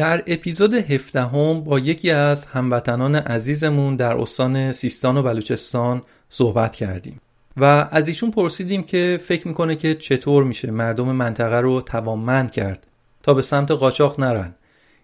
در 0.00 0.22
اپیزود 0.26 0.74
17 0.74 1.22
هم 1.22 1.60
با 1.60 1.78
یکی 1.78 2.10
از 2.10 2.44
هموطنان 2.44 3.14
عزیزمون 3.14 3.96
در 3.96 4.16
استان 4.16 4.72
سیستان 4.72 5.16
و 5.16 5.22
بلوچستان 5.22 6.02
صحبت 6.28 6.74
کردیم 6.74 7.20
و 7.56 7.88
از 7.90 8.08
ایشون 8.08 8.30
پرسیدیم 8.30 8.82
که 8.82 9.20
فکر 9.22 9.48
می‌کنه 9.48 9.76
که 9.76 9.94
چطور 9.94 10.44
میشه 10.44 10.70
مردم 10.70 11.12
منطقه 11.12 11.60
رو 11.60 11.80
توانمند 11.80 12.50
کرد 12.50 12.86
تا 13.22 13.34
به 13.34 13.42
سمت 13.42 13.70
قاچاق 13.70 14.20
نرن. 14.20 14.54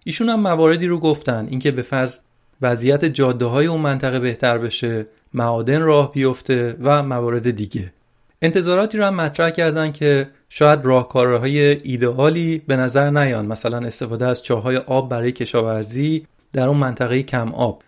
ایشون 0.05 0.29
هم 0.29 0.39
مواردی 0.39 0.87
رو 0.87 0.99
گفتن 0.99 1.47
اینکه 1.49 1.71
به 1.71 1.81
فرض 1.81 2.17
وضعیت 2.61 3.05
جاده 3.05 3.45
های 3.45 3.67
اون 3.67 3.81
منطقه 3.81 4.19
بهتر 4.19 4.57
بشه 4.57 5.05
معادن 5.33 5.81
راه 5.81 6.11
بیفته 6.11 6.75
و 6.81 7.03
موارد 7.03 7.51
دیگه. 7.51 7.93
انتظاراتی 8.41 8.97
رو 8.97 9.05
هم 9.05 9.15
مطرح 9.15 9.49
کردن 9.49 9.91
که 9.91 10.29
شاید 10.49 10.85
راهکارهای 10.85 11.59
ایدئالی 11.59 12.61
به 12.67 12.75
نظر 12.75 13.09
نیان. 13.09 13.45
مثلا 13.45 13.77
استفاده 13.77 14.25
از 14.25 14.43
چاهای 14.43 14.77
آب 14.77 15.09
برای 15.09 15.31
کشاورزی 15.31 16.27
در 16.53 16.67
اون 16.67 16.77
منطقه 16.77 17.23
کم 17.23 17.53
آب. 17.53 17.83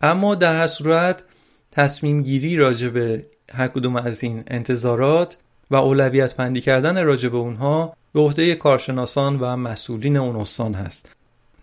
اما 0.00 0.34
در 0.34 0.56
هر 0.56 0.66
صورت 0.66 1.22
تصمیم 1.72 2.22
گیری 2.22 2.56
راجع 2.56 3.18
هر 3.52 3.68
کدوم 3.68 3.96
از 3.96 4.24
این 4.24 4.42
انتظارات 4.46 5.36
و 5.70 5.76
اولویت 5.76 6.34
پندی 6.34 6.60
کردن 6.60 7.04
راجع 7.04 7.28
اونها 7.28 7.96
به 8.14 8.20
عهده 8.20 8.54
کارشناسان 8.54 9.40
و 9.40 9.56
مسئولین 9.56 10.16
اون 10.16 10.36
استان 10.36 10.74
هست. 10.74 11.12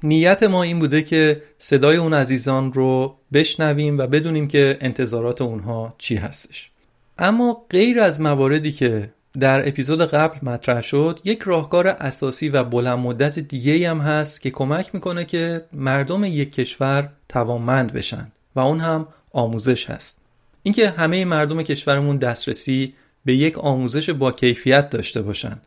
نیت 0.04 0.44
ما 0.44 0.64
این 0.64 0.80
بوده 0.80 1.04
که 1.04 1.42
صدای 1.58 1.98
اون 1.98 2.14
عزیزان 2.14 2.74
رو 2.74 3.16
بشنویم 3.34 3.98
و 3.98 4.08
بدونیم 4.08 4.48
که 4.48 4.78
انتظارات 4.82 5.42
اونها 5.42 5.96
چی 5.98 6.16
هستش. 6.16 6.72
اما 7.20 7.66
غیر 7.70 8.00
از 8.00 8.22
مواردی 8.22 8.72
که 8.72 9.10
در 9.40 9.68
اپیزود 9.68 10.02
قبل 10.02 10.38
مطرح 10.42 10.82
شد 10.82 11.20
یک 11.24 11.42
راهکار 11.42 11.88
اساسی 11.88 12.50
و 12.50 12.64
بلند 12.64 13.00
مدت 13.00 13.40
دیگه 13.40 13.90
هم 13.90 13.98
هست 13.98 14.42
که 14.42 14.52
کمک 14.52 14.96
می‌کنه 14.96 15.26
که 15.26 15.62
مردم 15.74 16.24
یک 16.24 16.52
کشور 16.52 17.10
توانمند 17.30 17.94
بشن 17.94 18.32
و 18.56 18.60
اون 18.60 18.80
هم 18.80 19.08
آموزش 19.32 19.90
هست. 19.90 20.22
اینکه 20.64 20.90
همه 20.90 21.26
مردم 21.26 21.62
کشورمون 21.62 22.18
دسترسی 22.18 22.94
به 23.26 23.36
یک 23.36 23.58
آموزش 23.58 24.10
با 24.10 24.32
کیفیت 24.32 24.90
داشته 24.90 25.22
باشن. 25.22 25.60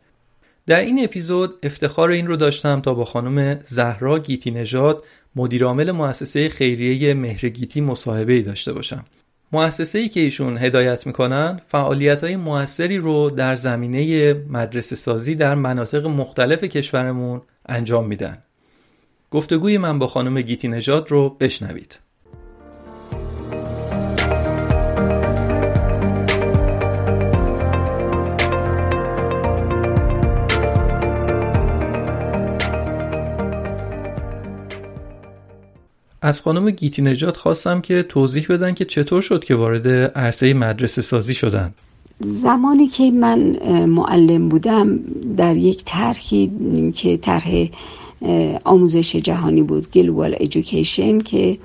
در 0.65 0.79
این 0.79 1.03
اپیزود 1.03 1.55
افتخار 1.63 2.09
این 2.09 2.27
رو 2.27 2.35
داشتم 2.35 2.81
تا 2.81 2.93
با 2.93 3.05
خانم 3.05 3.59
زهرا 3.63 4.19
گیتی 4.19 4.51
نژاد 4.51 5.03
مدیرعامل 5.35 5.91
مؤسسه 5.91 6.49
خیریه 6.49 7.13
مهرگیتی 7.13 7.81
مصاحبه 7.81 8.41
داشته 8.41 8.73
باشم. 8.73 9.05
مؤسسه 9.53 9.99
ای 9.99 10.09
که 10.09 10.19
ایشون 10.19 10.57
هدایت 10.57 11.07
می‌کنن 11.07 11.61
فعالیت 11.67 12.23
های 12.23 12.35
موثری 12.35 12.97
رو 12.97 13.29
در 13.29 13.55
زمینه 13.55 14.33
مدرسه 14.33 14.95
سازی 14.95 15.35
در 15.35 15.55
مناطق 15.55 16.05
مختلف 16.05 16.63
کشورمون 16.63 17.41
انجام 17.65 18.07
میدن. 18.07 18.43
گفتگوی 19.31 19.77
من 19.77 19.99
با 19.99 20.07
خانم 20.07 20.41
گیتی 20.41 20.67
نژاد 20.67 21.11
رو 21.11 21.29
بشنوید. 21.29 21.99
از 36.21 36.41
خانم 36.41 36.71
گیتی 36.71 37.01
نجات 37.01 37.37
خواستم 37.37 37.81
که 37.81 38.03
توضیح 38.03 38.45
بدن 38.49 38.73
که 38.73 38.85
چطور 38.85 39.21
شد 39.21 39.43
که 39.43 39.55
وارد 39.55 39.87
عرصه 40.17 40.53
مدرسه 40.53 41.01
سازی 41.01 41.35
شدن 41.35 41.73
زمانی 42.19 42.87
که 42.87 43.11
من 43.11 43.39
معلم 43.85 44.49
بودم 44.49 44.99
در 45.37 45.57
یک 45.57 45.83
طرحی 45.85 46.51
که 46.95 47.17
طرح 47.17 47.67
آموزش 48.63 49.15
جهانی 49.15 49.61
بود 49.61 49.91
گلوبال 49.91 50.35
ایژوکیشن 50.39 51.19
که 51.19 51.57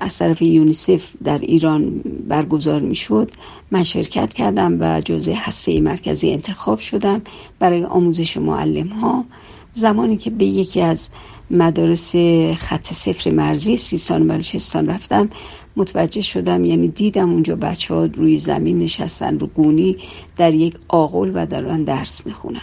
از 0.00 0.18
طرف 0.18 0.42
یونیسف 0.42 1.12
در 1.24 1.38
ایران 1.38 2.00
برگزار 2.28 2.80
می 2.80 2.94
شد 2.94 3.30
من 3.70 3.82
شرکت 3.82 4.34
کردم 4.34 4.76
و 4.80 5.00
جزء 5.00 5.32
هسته 5.34 5.80
مرکزی 5.80 6.30
انتخاب 6.30 6.78
شدم 6.78 7.22
برای 7.58 7.84
آموزش 7.84 8.36
معلم 8.36 8.88
ها 8.88 9.24
زمانی 9.72 10.16
که 10.16 10.30
به 10.30 10.44
یکی 10.44 10.80
از 10.80 11.08
مدارس 11.50 12.16
خط 12.56 12.92
صفر 12.92 13.30
مرزی 13.30 13.76
سیستان 13.76 14.22
و 14.22 14.24
بلوچستان 14.32 14.86
رفتم. 14.86 15.30
متوجه 15.76 16.20
شدم 16.20 16.64
یعنی 16.64 16.88
دیدم 16.88 17.32
اونجا 17.32 17.56
بچه 17.56 17.94
ها 17.94 18.04
روی 18.04 18.38
زمین 18.38 18.78
نشستن 18.78 19.38
رو 19.38 19.46
گونی 19.46 19.96
در 20.36 20.54
یک 20.54 20.74
آقل 20.88 21.32
و 21.34 21.46
دارن 21.46 21.84
درس 21.84 22.26
می‌خونن. 22.26 22.60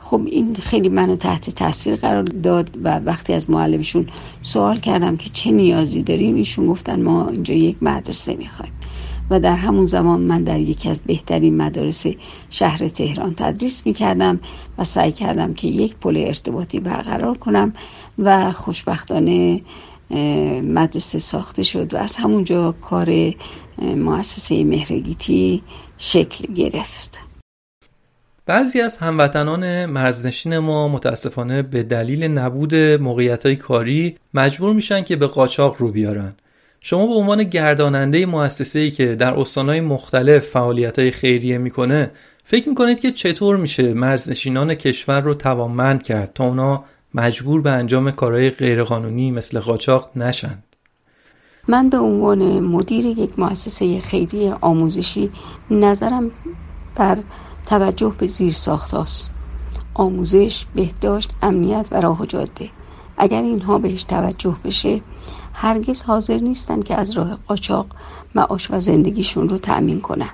خب 0.00 0.22
این 0.26 0.54
خیلی 0.54 0.88
منو 0.88 1.16
تحت 1.16 1.50
تاثیر 1.50 1.96
قرار 1.96 2.22
داد 2.22 2.78
و 2.84 2.98
وقتی 2.98 3.32
از 3.32 3.50
معلمشون 3.50 4.06
سوال 4.42 4.76
کردم 4.76 5.16
که 5.16 5.30
چه 5.30 5.50
نیازی 5.50 6.02
داریم 6.02 6.34
ایشون 6.34 6.66
گفتن 6.66 7.02
ما 7.02 7.28
اینجا 7.28 7.54
یک 7.54 7.76
مدرسه 7.82 8.34
می‌خوایم. 8.34 8.72
و 9.32 9.40
در 9.40 9.56
همون 9.56 9.84
زمان 9.84 10.20
من 10.20 10.44
در 10.44 10.58
یکی 10.58 10.88
از 10.88 11.00
بهترین 11.00 11.56
مدارس 11.56 12.06
شهر 12.50 12.88
تهران 12.88 13.34
تدریس 13.34 13.86
می 13.86 13.92
کردم 13.92 14.40
و 14.78 14.84
سعی 14.84 15.12
کردم 15.12 15.54
که 15.54 15.68
یک 15.68 15.96
پل 15.96 16.24
ارتباطی 16.26 16.80
برقرار 16.80 17.38
کنم 17.38 17.72
و 18.18 18.52
خوشبختانه 18.52 19.60
مدرسه 20.62 21.18
ساخته 21.18 21.62
شد 21.62 21.94
و 21.94 21.96
از 21.96 22.16
همونجا 22.16 22.72
کار 22.72 23.34
مؤسسه 23.78 24.64
مهرگیتی 24.64 25.62
شکل 25.98 26.54
گرفت. 26.54 27.20
بعضی 28.46 28.80
از 28.80 28.96
هموطنان 28.96 29.86
مرزنشین 29.86 30.58
ما 30.58 30.88
متاسفانه 30.88 31.62
به 31.62 31.82
دلیل 31.82 32.24
نبود 32.24 32.74
موقعیت 32.74 33.52
کاری 33.52 34.16
مجبور 34.34 34.74
میشن 34.74 35.02
که 35.02 35.16
به 35.16 35.26
قاچاق 35.26 35.76
رو 35.78 35.90
بیارن. 35.90 36.34
شما 36.84 37.06
به 37.06 37.14
عنوان 37.14 37.42
گرداننده 37.42 38.26
ای 38.74 38.90
که 38.90 39.14
در 39.14 39.34
استانهای 39.34 39.80
مختلف 39.80 40.46
فعالیت 40.46 41.10
خیریه 41.10 41.58
می‌کنه 41.58 42.10
فکر 42.44 42.68
می‌کنید 42.68 43.00
که 43.00 43.10
چطور 43.10 43.56
میشه 43.56 43.94
مرزنشینان 43.94 44.74
کشور 44.74 45.20
رو 45.20 45.34
توانمند 45.34 46.02
کرد 46.02 46.32
تا 46.32 46.44
اونا 46.44 46.84
مجبور 47.14 47.60
به 47.60 47.70
انجام 47.70 48.10
کارهای 48.10 48.50
غیرقانونی 48.50 49.30
مثل 49.30 49.60
قاچاق 49.60 50.10
نشن؟ 50.16 50.58
من 51.68 51.90
به 51.90 51.98
عنوان 51.98 52.60
مدیر 52.60 53.06
یک 53.06 53.38
مؤسسه 53.38 54.00
خیریه 54.00 54.54
آموزشی 54.60 55.30
نظرم 55.70 56.30
بر 56.96 57.18
توجه 57.66 58.14
به 58.18 58.26
زیر 58.26 58.52
ساخت 58.52 58.94
آموزش، 59.94 60.66
بهداشت، 60.74 61.30
امنیت 61.42 61.88
و 61.90 62.00
راه 62.00 62.26
جاده. 62.26 62.68
اگر 63.22 63.42
اینها 63.42 63.78
بهش 63.78 64.04
توجه 64.04 64.56
بشه 64.64 65.00
هرگز 65.54 66.02
حاضر 66.02 66.38
نیستن 66.38 66.82
که 66.82 66.94
از 66.94 67.12
راه 67.12 67.38
قاچاق 67.48 67.86
معاش 68.34 68.70
و 68.70 68.80
زندگیشون 68.80 69.48
رو 69.48 69.58
تأمین 69.58 70.00
کنن. 70.00 70.30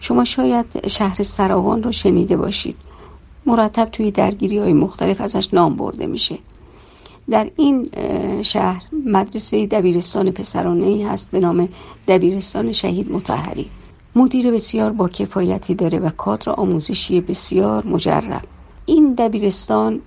شما 0.00 0.24
شاید 0.24 0.88
شهر 0.88 1.22
سراوان 1.22 1.82
رو 1.82 1.92
شنیده 1.92 2.36
باشید. 2.36 2.76
مرتب 3.46 3.84
توی 3.84 4.10
درگیری 4.10 4.58
های 4.58 4.72
مختلف 4.72 5.20
ازش 5.20 5.54
نام 5.54 5.76
برده 5.76 6.06
میشه. 6.06 6.38
در 7.30 7.50
این 7.56 7.90
شهر 8.42 8.82
مدرسه 9.06 9.66
دبیرستان 9.66 10.30
پسرانه 10.30 10.86
ای 10.86 11.02
هست 11.02 11.30
به 11.30 11.40
نام 11.40 11.68
دبیرستان 12.08 12.72
شهید 12.72 13.12
متحری 13.12 13.70
مدیر 14.16 14.50
بسیار 14.50 14.92
با 14.92 15.08
کفایتی 15.08 15.74
داره 15.74 15.98
و 15.98 16.10
کادر 16.10 16.50
آموزشی 16.52 17.20
بسیار 17.20 17.86
مجرب. 17.86 18.42
این 18.86 19.12
دبیرستان 19.12 20.00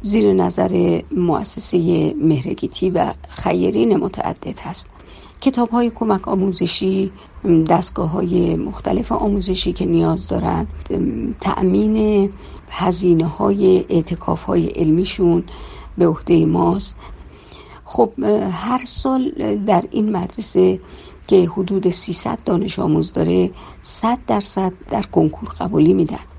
زیر 0.00 0.32
نظر 0.32 1.02
مؤسسه 1.12 2.14
مهرگیتی 2.14 2.90
و 2.90 3.14
خیرین 3.28 3.96
متعدد 3.96 4.58
هست. 4.58 4.90
کتاب 5.40 5.68
های 5.68 5.90
کمک 5.90 6.28
آموزشی 6.28 7.12
دستگاه 7.68 8.10
های 8.10 8.56
مختلف 8.56 9.12
آموزشی 9.12 9.72
که 9.72 9.86
نیاز 9.86 10.28
دارن 10.28 10.66
تأمین 11.40 12.30
هزینه 12.70 13.26
های 13.26 13.84
اعتکاف 13.88 14.42
های 14.44 14.66
علمیشون 14.66 15.44
به 15.98 16.06
عهده 16.06 16.46
ماست. 16.46 16.96
خب 17.84 18.12
هر 18.52 18.84
سال 18.84 19.30
در 19.66 19.84
این 19.90 20.12
مدرسه 20.16 20.80
که 21.26 21.48
حدود 21.48 21.90
300 21.90 22.38
دانش 22.44 22.78
آموز 22.78 23.12
داره 23.12 23.50
100 23.82 24.18
درصد 24.26 24.72
در 24.90 25.02
کنکور 25.02 25.48
قبولی 25.48 25.94
میدن. 25.94 26.29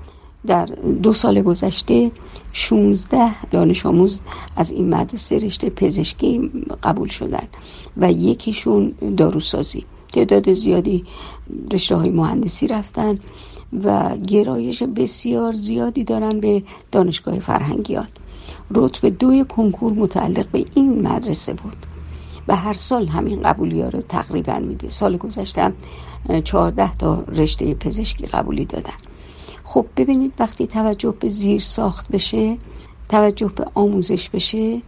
در 0.46 0.66
دو 1.02 1.14
سال 1.14 1.42
گذشته 1.42 2.10
16 2.52 3.44
دانش 3.44 3.86
آموز 3.86 4.20
از 4.56 4.70
این 4.70 4.94
مدرسه 4.94 5.38
رشته 5.38 5.70
پزشکی 5.70 6.50
قبول 6.82 7.08
شدن 7.08 7.48
و 7.96 8.12
یکیشون 8.12 8.94
داروسازی. 9.16 9.84
تعداد 10.12 10.52
زیادی 10.52 11.04
رشته 11.72 11.96
های 11.96 12.10
مهندسی 12.10 12.66
رفتن 12.66 13.18
و 13.84 14.16
گرایش 14.16 14.82
بسیار 14.82 15.52
زیادی 15.52 16.04
دارن 16.04 16.40
به 16.40 16.62
دانشگاه 16.92 17.40
فرهنگیان. 17.40 18.08
رتبه 18.70 19.10
دوی 19.10 19.44
کنکور 19.44 19.92
متعلق 19.92 20.48
به 20.48 20.64
این 20.74 21.08
مدرسه 21.08 21.52
بود. 21.52 21.86
و 22.48 22.56
هر 22.56 22.72
سال 22.72 23.06
همین 23.06 23.42
قبولی 23.42 23.80
ها 23.80 23.88
رو 23.88 24.00
تقریبا 24.00 24.58
میده. 24.58 24.90
سال 24.90 25.16
گذشته 25.16 25.72
14 26.44 26.94
تا 26.94 27.24
رشته 27.28 27.74
پزشکی 27.74 28.26
قبولی 28.26 28.64
دادن. 28.64 28.92
خب 29.72 29.86
ببینید 29.96 30.32
وقتی 30.38 30.66
توجه 30.66 31.14
به 31.20 31.28
زیر 31.28 31.60
ساخت 31.60 32.08
بشه 32.08 32.58
توجه 33.08 33.48
به 33.48 33.66
آموزش 33.74 34.28
بشه 34.28 34.82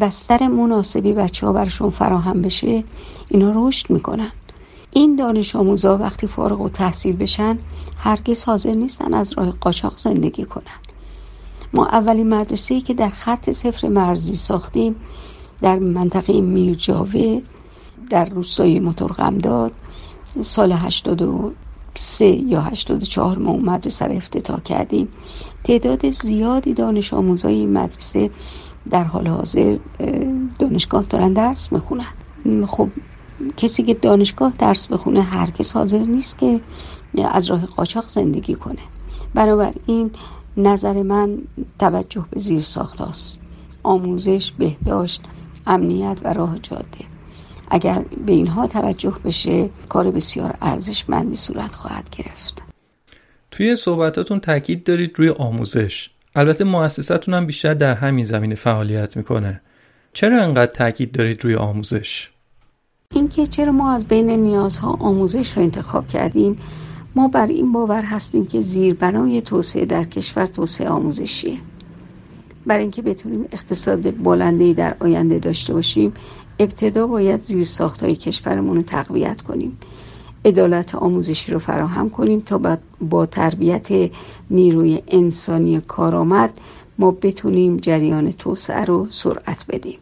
بستر 0.00 0.46
مناسبی 0.48 1.12
بچه 1.12 1.46
ها 1.46 1.52
برشون 1.52 1.90
فراهم 1.90 2.42
بشه 2.42 2.84
اینا 3.28 3.52
رشد 3.56 3.90
می‌کنن. 3.90 4.32
این 4.90 5.16
دانش 5.16 5.56
آموزا 5.56 5.98
وقتی 5.98 6.26
فارغ 6.26 6.60
و 6.60 6.68
تحصیل 6.68 7.16
بشن 7.16 7.58
هرگز 7.96 8.44
حاضر 8.44 8.74
نیستن 8.74 9.14
از 9.14 9.32
راه 9.32 9.50
قاچاق 9.50 9.96
زندگی 9.96 10.44
کنن. 10.44 10.80
ما 11.72 11.86
اولین 11.86 12.28
مدرسه 12.28 12.80
که 12.80 12.94
در 12.94 13.10
خط 13.10 13.50
صفر 13.50 13.88
مرزی 13.88 14.36
ساختیم 14.36 14.96
در 15.62 15.78
منطقه 15.78 16.40
میرجاوه 16.40 17.42
در 18.10 18.24
روستای 18.24 18.80
داد 19.42 19.72
سال 20.42 20.72
83 21.96 22.26
یا 22.26 22.60
84 22.60 23.38
ما 23.38 23.50
اون 23.50 23.64
مدرسه 23.64 24.06
رو 24.06 24.12
افتتاح 24.12 24.60
کردیم. 24.60 25.08
تعداد 25.64 26.10
زیادی 26.10 26.74
دانش 26.74 27.14
آموزای 27.14 27.54
این 27.54 27.72
مدرسه 27.72 28.30
در 28.90 29.04
حال 29.04 29.28
حاضر 29.28 29.78
دانشگاه 30.58 31.04
دارن 31.06 31.32
درس 31.32 31.72
می‌خونن. 31.72 32.14
خب 32.66 32.92
کسی 33.56 33.82
که 33.82 33.94
دانشگاه 33.94 34.54
درس 34.58 34.92
بخونه 34.92 35.22
هرگز 35.22 35.72
حاضر 35.72 35.98
نیست 35.98 36.38
که 36.38 36.60
از 37.32 37.50
راه 37.50 37.66
قاچاق 37.66 38.08
زندگی 38.08 38.54
کنه. 38.54 38.82
بنابراین 39.34 40.10
نظر 40.56 41.02
من 41.02 41.38
توجه 41.78 42.26
به 42.30 42.40
زیر 42.40 42.60
ساخت 42.60 43.02
آموزش 43.82 44.52
بهداشت 44.52 45.28
امنیت 45.66 46.20
و 46.24 46.32
راه 46.32 46.58
جاده. 46.58 47.09
اگر 47.70 48.04
به 48.26 48.32
اینها 48.32 48.66
توجه 48.66 49.14
بشه 49.24 49.70
کار 49.88 50.10
بسیار 50.10 50.54
ارزشمندی 50.62 51.36
صورت 51.36 51.74
خواهد 51.74 52.10
گرفت. 52.10 52.62
توی 53.50 53.76
صحبتاتون 53.76 54.40
تاکید 54.40 54.84
دارید 54.84 55.18
روی 55.18 55.28
آموزش. 55.28 56.10
البته 56.34 56.64
مؤسستتون 56.64 57.34
هم 57.34 57.46
بیشتر 57.46 57.74
در 57.74 57.94
همین 57.94 58.24
زمینه 58.24 58.54
فعالیت 58.54 59.16
می‌کنه. 59.16 59.60
چرا 60.12 60.42
انقدر 60.42 60.72
تاکید 60.72 61.12
دارید 61.12 61.44
روی 61.44 61.54
آموزش؟ 61.54 62.30
اینکه 63.14 63.46
چرا 63.46 63.72
ما 63.72 63.92
از 63.92 64.08
بین 64.08 64.30
نیازها 64.30 64.92
آموزش 64.92 65.56
رو 65.56 65.62
انتخاب 65.62 66.08
کردیم؟ 66.08 66.58
ما 67.14 67.28
بر 67.28 67.46
این 67.46 67.72
باور 67.72 68.02
هستیم 68.02 68.46
که 68.46 68.60
زیربنای 68.60 69.42
توسعه 69.42 69.84
در 69.84 70.04
کشور 70.04 70.46
توسعه 70.46 70.88
آموزشیه. 70.88 71.58
برای 72.66 72.82
اینکه 72.82 73.02
بتونیم 73.02 73.48
اقتصاد 73.52 74.22
بلندی 74.22 74.74
در 74.74 74.96
آینده 75.00 75.38
داشته 75.38 75.74
باشیم 75.74 76.12
ابتدا 76.60 77.06
باید 77.06 77.40
زیر 77.40 77.66
های 78.00 78.16
کشورمون 78.16 78.76
رو 78.76 78.82
تقویت 78.82 79.42
کنیم. 79.42 79.78
عدالت 80.44 80.94
آموزشی 80.94 81.52
رو 81.52 81.58
فراهم 81.58 82.10
کنیم 82.10 82.40
تا 82.40 82.78
با 83.00 83.26
تربیت 83.26 83.88
نیروی 84.50 85.02
انسانی 85.08 85.80
کارآمد 85.80 86.50
ما 86.98 87.10
بتونیم 87.10 87.76
جریان 87.76 88.32
توسعه 88.32 88.84
رو 88.84 89.06
سرعت 89.10 89.64
بدیم. 89.68 89.98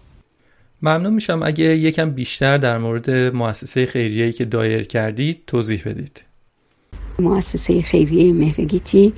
ممنون 0.82 1.14
میشم. 1.14 1.42
اگه 1.42 1.64
یکم 1.64 2.10
بیشتر 2.10 2.58
در 2.58 2.78
مورد 2.78 3.10
مؤسسه 3.10 3.86
خیریه‌ای 3.86 4.32
که 4.32 4.44
دایر 4.44 4.86
کردید 4.86 5.42
توضیح 5.46 5.82
بدید. 5.86 6.24
مؤسسه 7.18 7.82
خیریه 7.82 8.32
مهرگیتی 8.32 9.12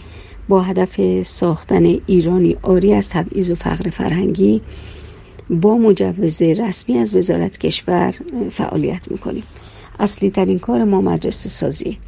با 0.49 0.63
هدف 0.63 1.23
ساختن 1.23 1.85
ایرانی 2.07 2.57
آری 2.63 2.95
از 2.95 3.11
تبعیض 3.11 3.51
و 3.51 3.55
فقر 3.55 3.91
فرهنگی 3.91 4.61
با 5.51 5.79
مجوز 5.79 6.43
رسمی 6.43 6.99
از 6.99 7.15
وزارت 7.15 7.59
کشور 7.59 8.15
فعالیت 8.51 9.11
می‌کنیم. 9.11 9.43
اصلی 9.99 10.31
ترین 10.31 10.59
کار 10.59 10.85
ما 10.85 11.01
مدرسه 11.01 11.49
سازی. 11.49 11.99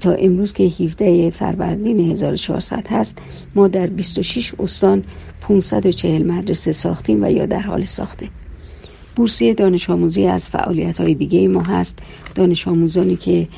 تا 0.00 0.12
امروز 0.12 0.52
که 0.52 0.64
17 0.64 1.30
فروردین 1.30 2.10
1400 2.10 2.88
هست 2.90 3.18
ما 3.54 3.68
در 3.68 3.86
26 3.86 4.54
استان 4.58 5.04
540 5.40 6.22
مدرسه 6.22 6.72
ساختیم 6.72 7.24
و 7.24 7.30
یا 7.30 7.46
در 7.46 7.58
حال 7.58 7.84
ساخته. 7.84 8.28
بورسیه 9.16 9.54
دانش 9.54 9.90
آموزی 9.90 10.26
از 10.26 10.48
فعالیت 10.48 11.00
های 11.00 11.14
دیگه 11.14 11.48
ما 11.48 11.62
هست. 11.62 11.98
دانش 12.34 12.68
آموزانی 12.68 13.16
که 13.16 13.48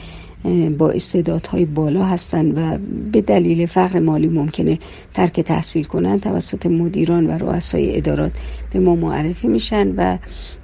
با 0.79 0.91
استعدادهای 0.91 1.67
بالا 1.67 2.05
هستند 2.05 2.59
و 2.59 2.79
به 3.13 3.21
دلیل 3.21 3.67
فقر 3.67 3.99
مالی 3.99 4.29
ممکنه 4.29 4.79
ترک 5.15 5.41
تحصیل 5.41 5.85
کنند 5.85 6.21
توسط 6.21 6.67
مدیران 6.67 7.27
و 7.27 7.31
رؤسای 7.31 7.97
ادارات 7.97 8.33
به 8.73 8.79
ما 8.81 8.95
معرفی 8.95 9.49
میشن 9.49 9.95
و 9.97 10.19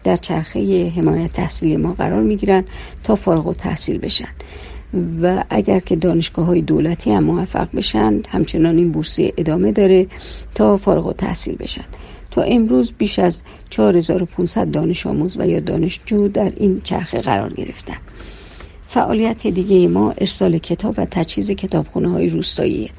در 0.05 0.17
چرخه 0.17 0.93
حمایت 0.97 1.33
تحصیلی 1.33 1.77
ما 1.77 1.93
قرار 1.93 2.23
می‌گیرن 2.23 2.65
تا 3.05 3.15
فارغ 3.15 3.47
و 3.47 3.55
تحصیل 3.55 3.99
بشن. 3.99 4.29
و 5.23 5.45
اگر 5.51 5.79
که 5.79 5.97
دانشگاه 5.97 6.47
های 6.47 6.63
دولتی 6.63 7.13
هم 7.13 7.25
موفق 7.25 7.69
بشن 7.77 8.21
همچنان 8.29 8.77
این 8.77 8.93
بورسی 8.93 9.33
ادامه 9.37 9.73
داره 9.73 10.07
تا 10.55 10.77
فارغ 10.77 11.07
و 11.07 11.13
تحصیل 11.13 11.57
بشن. 11.57 11.85
تا 12.31 12.43
امروز 12.43 12.93
بیش 12.99 13.19
از 13.19 13.43
4500 13.71 14.71
دانش 14.71 15.07
آموز 15.07 15.37
و 15.41 15.49
یا 15.49 15.61
دانشجو 15.61 16.29
در 16.29 16.53
این 16.57 16.81
چرخه 16.85 17.21
قرار 17.21 17.53
گرفتن. 17.53 17.97
فعالیت 18.93 19.47
دیگه 19.47 19.89
ما 19.89 20.15
ارسال 20.19 20.59
کتاب 20.59 20.95
و 20.99 21.07
تجهیز 21.11 21.51
کتابخونه 21.51 22.11
های 22.11 22.29
روستایی. 22.29 22.91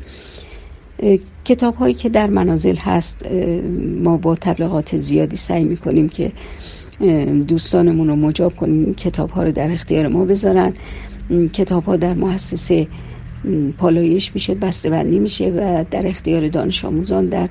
کتاب 1.45 1.75
هایی 1.75 1.93
که 1.93 2.09
در 2.09 2.27
منازل 2.27 2.75
هست 2.75 3.27
ما 4.03 4.17
با 4.17 4.35
تبلیغات 4.35 4.97
زیادی 4.97 5.35
سعی 5.35 5.63
می‌کنیم 5.63 6.09
که 6.09 6.31
دوستانمون 7.47 8.07
رو 8.07 8.15
مجاب 8.15 8.55
کنیم 8.55 8.93
کتاب 8.93 9.29
ها 9.29 9.43
رو 9.43 9.51
در 9.51 9.71
اختیار 9.71 10.07
ما 10.07 10.25
بذارن. 10.25 10.73
کتاب 11.53 11.83
ها 11.83 11.95
در 11.95 12.13
مؤسسه 12.13 12.87
پالایش 13.77 14.31
میشه 14.33 14.55
بسته 14.55 14.89
بندی 14.89 15.19
میشه 15.19 15.49
و 15.49 15.85
در 15.91 16.07
اختیار 16.07 16.47
دانش 16.47 16.85
آموزان 16.85 17.25
در 17.25 17.49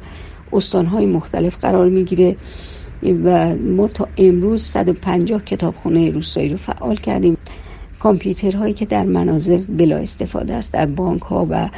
های 0.93 1.07
مختلف 1.07 1.59
قرار 1.59 1.88
می‌گیره. 1.88 2.36
و 3.24 3.57
ما 3.57 3.88
تا 3.88 4.09
امروز 4.16 4.62
150 4.62 5.45
کتابخونه 5.45 6.11
روستایی 6.11 6.49
رو 6.49 6.57
فعال 6.57 6.97
کردیم. 6.97 7.36
کامپیوترهایی 8.03 8.74
که 8.74 8.84
در 8.84 9.05
منازل 9.05 9.57
بلا 9.57 9.96
استفاده 9.96 10.55
است 10.55 10.72
در 10.72 10.86
بانک 10.86 11.22
ها 11.22 11.46
و 11.50 11.68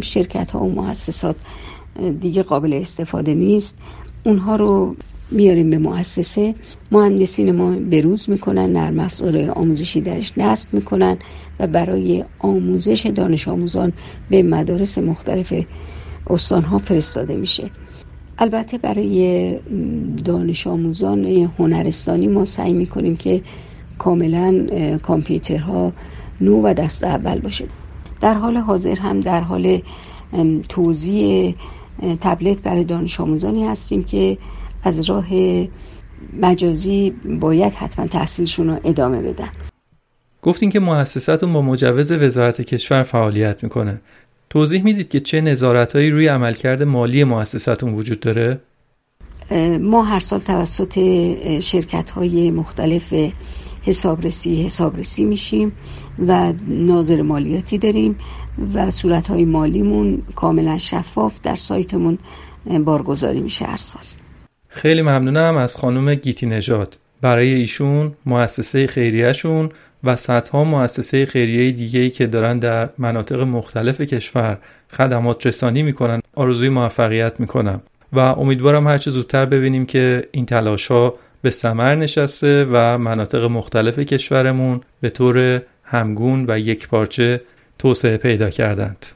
شرکت 0.00 0.50
ها 0.50 0.64
و 0.64 0.72
مؤسسات 0.72 1.36
دیگه 2.20 2.42
قابل 2.42 2.72
استفاده 2.72 3.34
نیست. 3.34 3.78
اونها 4.24 4.56
رو 4.56 4.96
میاریم 5.30 5.70
به 5.70 5.78
مؤسسه. 5.78 6.54
مهندسین 6.92 7.52
ما 7.52 7.70
بروز 7.70 8.30
می‌کنن 8.30 8.72
نرم 8.72 8.98
افزار 9.00 9.50
آموزشی 9.50 10.00
درش 10.00 10.32
نصب 10.36 10.74
می‌کنن 10.74 11.16
و 11.60 11.66
برای 11.66 12.24
آموزش 12.38 13.06
دانش 13.06 13.48
آموزان 13.48 13.92
به 14.30 14.42
مدارس 14.42 14.98
مختلف 14.98 15.52
استان 16.26 16.62
ها 16.62 16.78
فرستاده 16.78 17.36
میشه. 17.36 17.70
البته 18.38 18.78
برای 18.78 19.54
دانش 20.24 20.66
آموزان 20.66 21.24
هنرستانی 21.58 22.26
ما 22.26 22.44
سعی 22.44 22.72
می‌کنیم 22.72 23.16
که 23.16 23.42
کاملا 24.00 24.66
کامپیوترها 25.02 25.92
نو 26.40 26.62
و 26.62 26.74
دست 26.74 27.04
اول 27.04 27.38
باشه. 27.38 27.64
در 28.20 28.34
حال 28.34 28.56
حاضر 28.56 28.94
هم 28.94 29.20
در 29.20 29.40
حال 29.40 29.82
توضیح 30.68 31.54
تبلت 32.20 32.62
برای 32.62 32.84
دانش 32.84 33.20
آموزانی 33.20 33.66
هستیم 33.66 34.04
که 34.04 34.36
از 34.84 35.10
راه 35.10 35.26
مجازی 36.40 37.10
باید 37.40 37.72
حتما 37.72 38.06
تحصیلشون 38.06 38.70
رو 38.70 38.80
ادامه 38.84 39.22
بدن. 39.22 39.48
گفتین 40.42 40.70
که 40.70 40.80
مؤسساتون 40.80 41.52
با 41.52 41.62
مجوز 41.62 42.12
وزارت 42.12 42.60
کشور 42.60 43.02
فعالیت 43.02 43.64
می‌کنه. 43.64 44.00
توضیح 44.50 44.82
می‌دید 44.82 45.08
که 45.08 45.20
چه 45.20 45.40
نظارتهایی 45.40 46.10
روی 46.10 46.28
عملکرد 46.28 46.82
مالی 46.82 47.24
مؤسساتون 47.24 47.94
وجود 47.94 48.20
داره؟ 48.20 48.60
ما 49.80 50.02
هر 50.02 50.18
سال 50.18 50.40
توسط 50.40 50.98
شرکت 51.60 52.10
های 52.10 52.50
مختلف 52.50 53.14
حسابرسی 53.82 54.62
حسابرسی 54.62 55.24
میشیم 55.24 55.72
و 56.26 56.52
ناظر 56.68 57.22
مالیاتی 57.22 57.78
داریم 57.78 58.16
و 58.74 58.90
صورت 58.90 59.28
های 59.28 59.44
مالیمون 59.44 60.22
کاملا 60.34 60.78
شفاف 60.78 61.40
در 61.42 61.56
سایتمون 61.56 62.18
بارگذاری 62.84 63.40
میشه 63.40 63.64
هر 63.64 63.76
سال. 63.76 64.02
خیلی 64.68 65.02
ممنونم 65.02 65.56
از 65.56 65.76
خانم 65.76 66.14
گیتی 66.14 66.46
نژاد. 66.46 66.98
برای 67.20 67.54
ایشون 67.54 68.12
مؤسسه 68.26 68.86
خیریهشون 68.86 69.68
و 70.04 70.16
صدها 70.16 70.64
مؤسسه 70.64 71.26
خیریه 71.26 71.70
دیگه 71.70 72.10
که 72.10 72.26
دارن 72.26 72.58
در 72.58 72.90
مناطق 72.98 73.40
مختلف 73.40 74.00
کشور 74.00 74.58
خدمات 74.90 75.46
رسانی 75.46 75.82
می‌کنن 75.82 76.20
آرزوی 76.34 76.68
موفقیت 76.68 77.40
می‌کنم. 77.40 77.80
و 78.12 78.18
امیدوارم 78.18 78.86
هرچه 78.86 79.10
زودتر 79.10 79.46
ببینیم 79.46 79.86
که 79.86 80.28
این 80.32 80.46
تلاش 80.46 80.86
ها 80.86 81.14
به 81.42 81.50
سمر 81.50 81.94
نشسته 81.94 82.66
و 82.72 82.98
مناطق 82.98 83.44
مختلف 83.44 83.98
کشورمون 83.98 84.80
به 85.00 85.10
طور 85.10 85.62
همگون 85.84 86.44
و 86.48 86.58
یک 86.58 86.88
پارچه 86.88 87.40
توسعه 87.78 88.16
پیدا 88.16 88.50
کردند. 88.50 89.06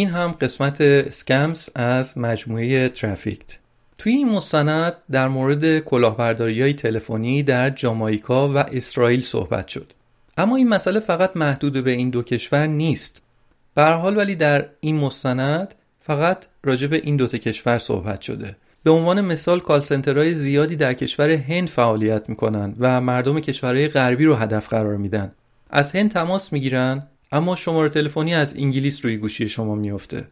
این 0.00 0.08
هم 0.08 0.32
قسمت 0.40 0.80
اسکمز 0.80 1.68
از 1.74 2.18
مجموعه 2.18 2.88
ترافیکت 2.88 3.58
توی 3.98 4.12
این 4.12 4.28
مستند 4.28 4.92
در 5.10 5.28
مورد 5.28 5.78
کلاهبرداری 5.78 6.62
های 6.62 6.72
تلفنی 6.72 7.42
در 7.42 7.70
جامائیکا 7.70 8.48
و 8.48 8.56
اسرائیل 8.56 9.20
صحبت 9.20 9.68
شد. 9.68 9.92
اما 10.36 10.56
این 10.56 10.68
مسئله 10.68 11.00
فقط 11.00 11.36
محدود 11.36 11.84
به 11.84 11.90
این 11.90 12.10
دو 12.10 12.22
کشور 12.22 12.66
نیست. 12.66 13.22
به 13.74 13.82
حال 13.82 14.16
ولی 14.16 14.34
در 14.34 14.66
این 14.80 14.96
مستند 14.96 15.74
فقط 16.00 16.46
راجع 16.64 16.86
به 16.86 16.96
این 16.96 17.16
دوتا 17.16 17.38
کشور 17.38 17.78
صحبت 17.78 18.20
شده. 18.20 18.56
به 18.82 18.90
عنوان 18.90 19.20
مثال 19.20 19.60
کالسنترهای 19.60 20.34
زیادی 20.34 20.76
در 20.76 20.94
کشور 20.94 21.30
هند 21.30 21.68
فعالیت 21.68 22.28
می‌کنن 22.28 22.74
و 22.78 23.00
مردم 23.00 23.40
کشورهای 23.40 23.88
غربی 23.88 24.24
رو 24.24 24.34
هدف 24.34 24.68
قرار 24.68 24.96
میدن. 24.96 25.32
از 25.70 25.92
هند 25.92 26.10
تماس 26.10 26.52
می‌گیرن 26.52 27.06
اما 27.32 27.56
شماره 27.56 27.88
تلفنی 27.88 28.34
از 28.34 28.56
انگلیس 28.56 29.04
روی 29.04 29.16
گوشی 29.16 29.48
شما 29.48 29.74
میفته 29.74 30.26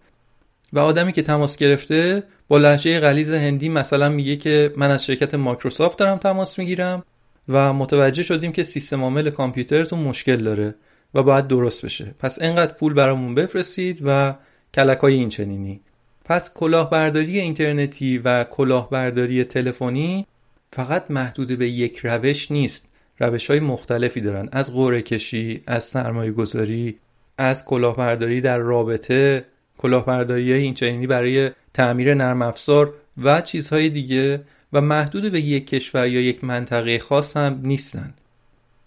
و 0.73 0.79
آدمی 0.79 1.13
که 1.13 1.23
تماس 1.23 1.57
گرفته 1.57 2.23
با 2.49 2.59
لحجه 2.59 3.01
غلیظ 3.01 3.31
هندی 3.31 3.69
مثلا 3.69 4.09
میگه 4.09 4.37
که 4.37 4.73
من 4.77 4.91
از 4.91 5.05
شرکت 5.05 5.35
مایکروسافت 5.35 5.99
دارم 5.99 6.19
تماس 6.19 6.59
می‌گیرم 6.59 7.05
و 7.49 7.73
متوجه 7.73 8.23
شدیم 8.23 8.53
که 8.53 8.63
سیستم 8.63 9.03
عامل 9.03 9.31
کامپیوترتون 9.31 9.99
مشکل 9.99 10.37
داره 10.37 10.75
و 11.15 11.23
باید 11.23 11.47
درست 11.47 11.85
بشه. 11.85 12.15
پس 12.19 12.39
انقدر 12.41 12.73
پول 12.73 12.95
برامون 12.95 13.35
بفرستید 13.35 13.99
و 14.05 14.35
کلکای 14.75 15.15
این 15.15 15.29
چنینی. 15.29 15.81
پس 16.25 16.55
کلاهبرداری 16.55 17.41
اینترنتی 17.41 18.19
و 18.19 18.45
کلاهبرداری 18.45 19.45
تلفنی 19.45 20.27
فقط 20.71 21.11
محدود 21.11 21.59
به 21.59 21.69
یک 21.69 21.99
روش 21.99 22.51
نیست. 22.51 22.88
روش 23.21 23.51
های 23.51 23.61
مختلفی 23.61 24.21
دارن. 24.21 24.49
از 24.53 24.73
قوره 24.73 25.03
کشی 25.03 25.63
از 25.67 25.85
سرمایه 25.85 26.33
گذاری 26.33 26.99
از 27.39 27.65
کلاهبرداری 27.65 28.41
در 28.41 28.59
رابطه 28.59 29.45
کلاهبرداری 29.79 30.53
های 30.53 30.63
اینچنینی 30.63 31.07
برای 31.07 31.51
تعمیر 31.75 32.15
نرم 32.15 32.43
افزار 32.43 32.95
و 33.23 33.41
چیزهای 33.41 33.89
دیگه 33.89 34.41
و 34.73 34.81
محدود 34.81 35.33
به 35.33 35.41
یک 35.41 35.67
کشور 35.67 36.07
یا 36.07 36.21
یک 36.21 36.45
منطقه 36.45 36.99
خاص 36.99 37.37
هم 37.37 37.61
نیستن. 37.63 38.15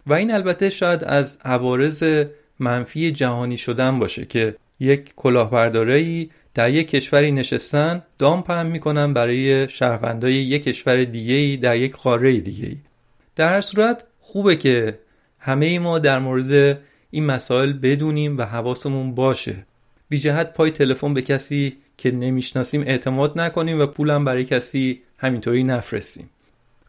و 0.07 0.13
این 0.13 0.31
البته 0.31 0.69
شاید 0.69 1.03
از 1.03 1.39
عوارض 1.45 2.25
منفی 2.59 3.11
جهانی 3.11 3.57
شدن 3.57 3.99
باشه 3.99 4.25
که 4.25 4.55
یک 4.79 5.15
کلاهبرداری 5.15 6.31
در 6.53 6.69
یک 6.69 6.87
کشوری 6.87 7.31
نشستن 7.31 8.03
دام 8.17 8.43
پهن 8.43 8.67
می‌کنن 8.67 9.13
برای 9.13 9.69
شهروندای 9.69 10.33
یک 10.33 10.63
کشور 10.63 11.03
دیگه 11.03 11.61
در 11.61 11.75
یک 11.75 11.95
قاره 11.95 12.39
دیگه 12.39 12.77
در 13.35 13.61
صورت 13.61 14.03
خوبه 14.31 14.55
که 14.55 14.99
همه 15.39 15.79
ما 15.79 15.99
در 15.99 16.19
مورد 16.19 16.79
این 17.09 17.25
مسائل 17.25 17.73
بدونیم 17.73 18.37
و 18.37 18.41
حواسمون 18.41 19.15
باشه. 19.15 19.65
بی 20.09 20.17
جهت 20.17 20.53
پای 20.53 20.71
تلفن 20.71 21.13
به 21.13 21.21
کسی 21.21 21.77
که 21.97 22.11
نمی‌شناسیم 22.11 22.81
اعتماد 22.81 23.39
نکنیم 23.39 23.79
و 23.81 23.85
پولم 23.85 24.25
برای 24.25 24.45
کسی 24.45 25.01
همینطوری 25.17 25.63
نفرستیم. 25.63 26.29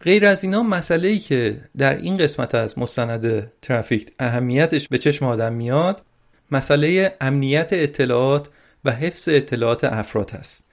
غیر 0.03 0.27
از 0.27 0.45
اینا 0.45 0.63
مسئله 0.63 1.09
ای 1.09 1.19
که 1.19 1.59
در 1.79 1.97
این 1.97 2.17
قسمت 2.17 2.55
از 2.55 2.79
مستند 2.79 3.53
ترافیک 3.63 4.13
اهمیتش 4.19 4.89
به 4.89 4.99
چشم 4.99 5.27
آدم 5.27 5.53
میاد 5.53 6.03
مسئله 6.51 7.17
امنیت 7.21 7.73
اطلاعات 7.73 8.49
و 8.85 8.91
حفظ 8.91 9.29
اطلاعات 9.29 9.85
افراد 9.85 10.31
هست 10.31 10.67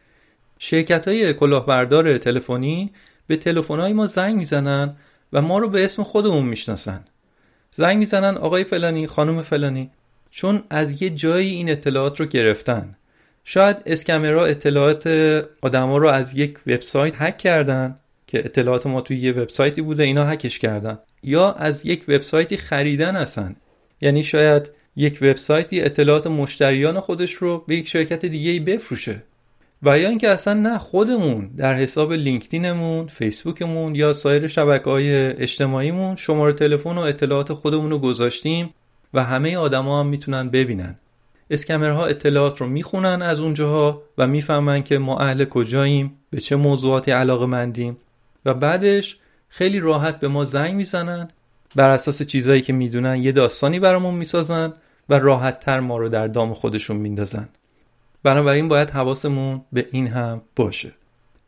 شرکت 0.59 1.07
های 1.07 1.33
کلاهبردار 1.33 2.17
تلفنی 2.17 2.91
به 3.27 3.35
تلفن 3.35 3.91
ما 3.91 4.07
زنگ 4.07 4.35
می‌زنن 4.35 4.95
و 5.33 5.41
ما 5.41 5.59
رو 5.59 5.69
به 5.69 5.85
اسم 5.85 6.03
خودمون 6.03 6.45
می‌شناسن. 6.45 7.05
زنگ 7.71 7.97
می‌زنن 7.97 8.37
آقای 8.37 8.63
فلانی 8.63 9.07
خانم 9.07 9.41
فلانی. 9.41 9.91
چون 10.31 10.63
از 10.69 11.01
یه 11.01 11.09
جایی 11.09 11.55
این 11.55 11.69
اطلاعات 11.69 12.19
رو 12.19 12.25
گرفتن. 12.25 12.95
شاید 13.43 13.77
اسکمرا 13.85 14.45
اطلاعات 14.45 15.07
آدما 15.61 15.97
رو 15.97 16.07
از 16.09 16.37
یک 16.37 16.59
وبسایت 16.67 17.13
هک 17.17 17.37
کردن 17.37 17.95
که 18.27 18.39
اطلاعات 18.39 18.87
ما 18.87 19.01
توی 19.01 19.17
یه 19.17 19.31
وبسایتی 19.31 19.81
بوده 19.81 20.03
اینا 20.03 20.25
هکش 20.25 20.59
کردن. 20.59 20.99
یا 21.23 21.51
از 21.51 21.85
یک 21.85 22.03
وبسایتی 22.07 22.57
خریدن 22.57 23.15
هستن. 23.15 23.55
یعنی 24.01 24.23
شاید 24.23 24.71
یک 24.95 25.17
وبسایتی 25.21 25.81
اطلاعات 25.81 26.27
مشتریان 26.27 26.99
خودش 26.99 27.33
رو 27.33 27.63
به 27.67 27.75
یک 27.75 27.87
شرکت 27.87 28.25
دیگه 28.25 28.59
بفروشه. 28.59 29.23
و 29.83 29.99
یا 29.99 30.09
اینکه 30.09 30.29
اصلا 30.29 30.53
نه 30.53 30.77
خودمون 30.77 31.47
در 31.57 31.73
حساب 31.73 32.13
لینکدینمون، 32.13 33.07
فیسبوکمون 33.07 33.95
یا 33.95 34.13
سایر 34.13 34.47
شبکه 34.47 34.89
های 34.89 35.15
اجتماعیمون 35.41 36.15
شماره 36.15 36.53
تلفن 36.53 36.97
و 36.97 36.99
اطلاعات 36.99 37.53
خودمون 37.53 37.91
رو 37.91 37.99
گذاشتیم 37.99 38.73
و 39.13 39.23
همه 39.23 39.57
آدما 39.57 39.99
هم 39.99 40.07
می‌تونن 40.07 40.49
ببینن. 40.49 40.95
اسکمرها 41.49 42.05
اطلاعات 42.05 42.61
رو 42.61 42.67
می‌خونن 42.67 43.21
از 43.21 43.39
اونجاها 43.39 44.01
و 44.17 44.27
می‌فهمن 44.27 44.83
که 44.83 44.97
ما 44.97 45.17
اهل 45.17 45.45
کجاییم، 45.45 46.15
به 46.29 46.39
چه 46.39 46.55
موضوعاتی 46.55 47.11
علاقه 47.11 47.45
مندیم 47.45 47.97
و 48.45 48.53
بعدش 48.53 49.17
خیلی 49.49 49.79
راحت 49.79 50.19
به 50.19 50.27
ما 50.27 50.45
زنگ 50.45 50.75
می‌زنن 50.75 51.27
بر 51.75 51.89
اساس 51.89 52.23
چیزهایی 52.23 52.61
که 52.61 52.73
می‌دونن 52.73 53.21
یه 53.21 53.31
داستانی 53.31 53.79
برامون 53.79 54.15
می‌سازن 54.15 54.73
و 55.09 55.19
راحت 55.19 55.59
تر 55.59 55.79
ما 55.79 55.97
رو 55.97 56.09
در 56.09 56.27
دام 56.27 56.53
خودشون 56.53 56.97
میندازن 56.97 57.49
بنابراین 58.23 58.67
باید 58.67 58.89
حواسمون 58.89 59.61
به 59.73 59.87
این 59.91 60.07
هم 60.07 60.41
باشه. 60.55 60.91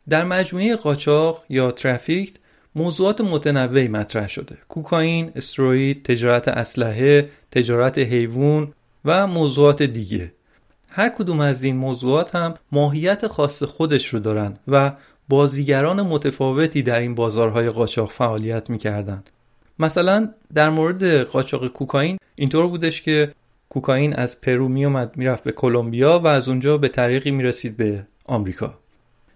در 0.08 0.24
مجموعه 0.24 0.76
قاچاق 0.76 1.44
یا 1.48 1.70
ترافیک 1.70 2.34
موضوعات 2.74 3.20
متنوعی 3.20 3.88
مطرح 3.88 4.28
شده. 4.28 4.58
کوکائین، 4.68 5.32
استروید، 5.36 6.04
تجارت 6.04 6.48
اسلحه، 6.48 7.28
تجارت 7.50 7.98
حیوان 7.98 8.72
و 9.04 9.26
موضوعات 9.26 9.82
دیگه. 9.82 10.32
هر 10.88 11.08
کدوم 11.08 11.40
از 11.40 11.62
این 11.62 11.76
موضوعات 11.76 12.34
هم 12.34 12.54
ماهیت 12.72 13.26
خاص 13.26 13.62
خودش 13.62 14.06
رو 14.06 14.20
دارن 14.20 14.56
و 14.68 14.92
بازیگران 15.28 16.02
متفاوتی 16.02 16.82
در 16.82 17.00
این 17.00 17.14
بازارهای 17.14 17.68
قاچاق 17.68 18.10
فعالیت 18.10 18.70
می‌کردند. 18.70 19.30
مثلا 19.78 20.28
در 20.54 20.70
مورد 20.70 21.20
قاچاق 21.22 21.68
کوکائین 21.68 22.18
اینطور 22.34 22.66
بودش 22.66 23.02
که 23.02 23.32
کوکائین 23.72 24.14
از 24.14 24.40
پرو 24.40 24.68
میومد 24.68 25.16
می‌رفت 25.16 25.44
به 25.44 25.52
کلمبیا 25.52 26.18
و 26.18 26.26
از 26.26 26.48
اونجا 26.48 26.78
به 26.78 26.88
طریقی 26.88 27.30
می‌رسید 27.30 27.76
به 27.76 28.02
آمریکا. 28.24 28.78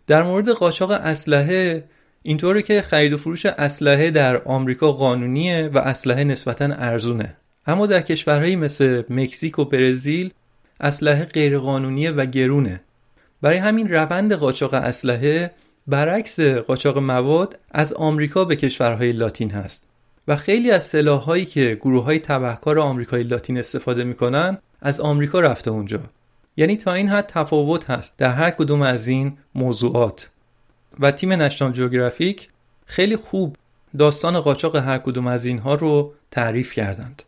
در 0.06 0.22
مورد 0.22 0.48
قاچاق 0.48 0.90
اسلحه 0.90 1.84
اینطوره 2.22 2.62
که 2.62 2.82
خرید 2.82 3.12
و 3.12 3.16
فروش 3.16 3.46
اسلحه 3.46 4.10
در 4.10 4.42
آمریکا 4.42 4.92
قانونیه 4.92 5.70
و 5.74 5.78
اسلحه 5.78 6.24
نسبتا 6.24 6.64
ارزونه. 6.64 7.36
اما 7.66 7.86
در 7.86 8.00
کشورهایی 8.00 8.56
مثل 8.56 9.02
مکزیک 9.10 9.58
و 9.58 9.64
برزیل 9.64 10.32
اسلحه 10.80 11.24
غیرقانونیه 11.24 12.10
و 12.10 12.24
گرونه. 12.24 12.80
برای 13.42 13.56
همین 13.56 13.88
روند 13.88 14.32
قاچاق 14.32 14.74
اسلحه 14.74 15.50
برعکس 15.86 16.40
قاچاق 16.40 16.98
مواد 16.98 17.58
از 17.70 17.92
آمریکا 17.92 18.44
به 18.44 18.56
کشورهای 18.56 19.12
لاتین 19.12 19.50
هست. 19.50 19.86
و 20.28 20.36
خیلی 20.36 20.70
از 20.70 20.84
سلاحهایی 20.84 21.44
که 21.44 21.78
گروه 21.80 22.04
های 22.04 22.18
تبهکار 22.18 22.78
آمریکای 22.78 23.22
لاتین 23.22 23.58
استفاده 23.58 24.04
می‌کنن 24.04 24.58
از 24.80 25.00
آمریکا 25.00 25.40
رفته 25.40 25.70
اونجا. 25.70 26.00
یعنی 26.56 26.76
تا 26.76 26.92
این 26.92 27.08
حد 27.08 27.26
تفاوت 27.26 27.90
هست 27.90 28.18
در 28.18 28.30
هر 28.30 28.50
کدوم 28.50 28.82
از 28.82 29.06
این 29.06 29.38
موضوعات. 29.54 30.30
و 31.00 31.10
تیم 31.10 31.32
نشنال 31.32 31.72
جیوگرافیک 31.72 32.48
خیلی 32.86 33.16
خوب 33.16 33.56
داستان 33.98 34.40
قاچاق 34.40 34.76
هر 34.76 34.98
کدوم 34.98 35.26
از 35.26 35.44
اینها 35.44 35.74
رو 35.74 36.12
تعریف 36.30 36.72
کردند. 36.72 37.22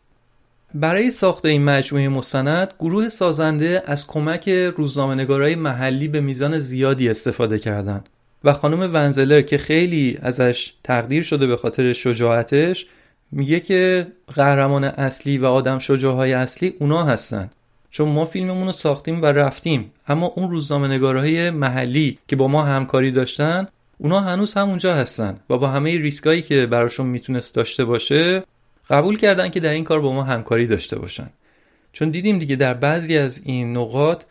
برای 0.73 1.11
ساخت 1.11 1.45
این 1.45 1.63
مجموعه 1.63 2.09
مستند 2.09 2.73
گروه 2.79 3.09
سازنده 3.09 3.83
از 3.85 4.07
کمک 4.07 4.49
روزنامه‌نگارای 4.49 5.55
محلی 5.55 6.07
به 6.07 6.21
میزان 6.21 6.59
زیادی 6.59 7.09
استفاده 7.09 7.59
کردند. 7.59 8.09
و 8.43 8.53
خانم 8.53 8.93
ونزلر 8.93 9.41
که 9.41 9.57
خیلی 9.57 10.17
ازش 10.21 10.73
تقدیر 10.83 11.23
شده 11.23 11.47
به 11.47 11.57
خاطر 11.57 11.93
شجاعتش 11.93 12.85
میگه 13.31 13.59
که 13.59 14.07
قهرمان 14.35 14.83
اصلی 14.83 15.37
و 15.37 15.45
آدم 15.45 15.79
شجاعهای 15.79 16.33
اصلی 16.33 16.73
اونا 16.79 17.03
هستن. 17.03 17.49
چون 17.91 18.09
ما 18.09 18.25
فیلممون 18.25 18.65
رو 18.65 18.71
ساختیم 18.71 19.21
و 19.21 19.25
رفتیم. 19.25 19.91
اما 20.07 20.25
اون 20.25 20.51
روزنامه 20.51 20.87
نگارهای 20.87 21.49
محلی 21.49 22.17
که 22.27 22.35
با 22.35 22.47
ما 22.47 22.63
همکاری 22.63 23.11
داشتن 23.11 23.67
اونا 23.97 24.19
هنوز 24.19 24.53
همونجا 24.53 24.95
هستن 24.95 25.39
و 25.49 25.57
با 25.57 25.67
همه 25.67 25.97
ریسکایی 25.97 26.41
که 26.41 26.65
براشون 26.65 27.05
می‌تونست 27.05 27.55
داشته 27.55 27.85
باشه 27.85 28.43
قبول 28.89 29.17
کردن 29.17 29.49
که 29.49 29.59
در 29.59 29.71
این 29.71 29.83
کار 29.83 30.01
با 30.01 30.13
ما 30.13 30.23
همکاری 30.23 30.67
داشته 30.67 30.99
باشن. 30.99 31.29
چون 31.93 32.09
دیدیم 32.09 32.39
دیگه 32.39 32.55
در 32.55 32.73
بعضی 32.73 33.17
از 33.17 33.41
این 33.43 33.77
نقاط 33.77 34.23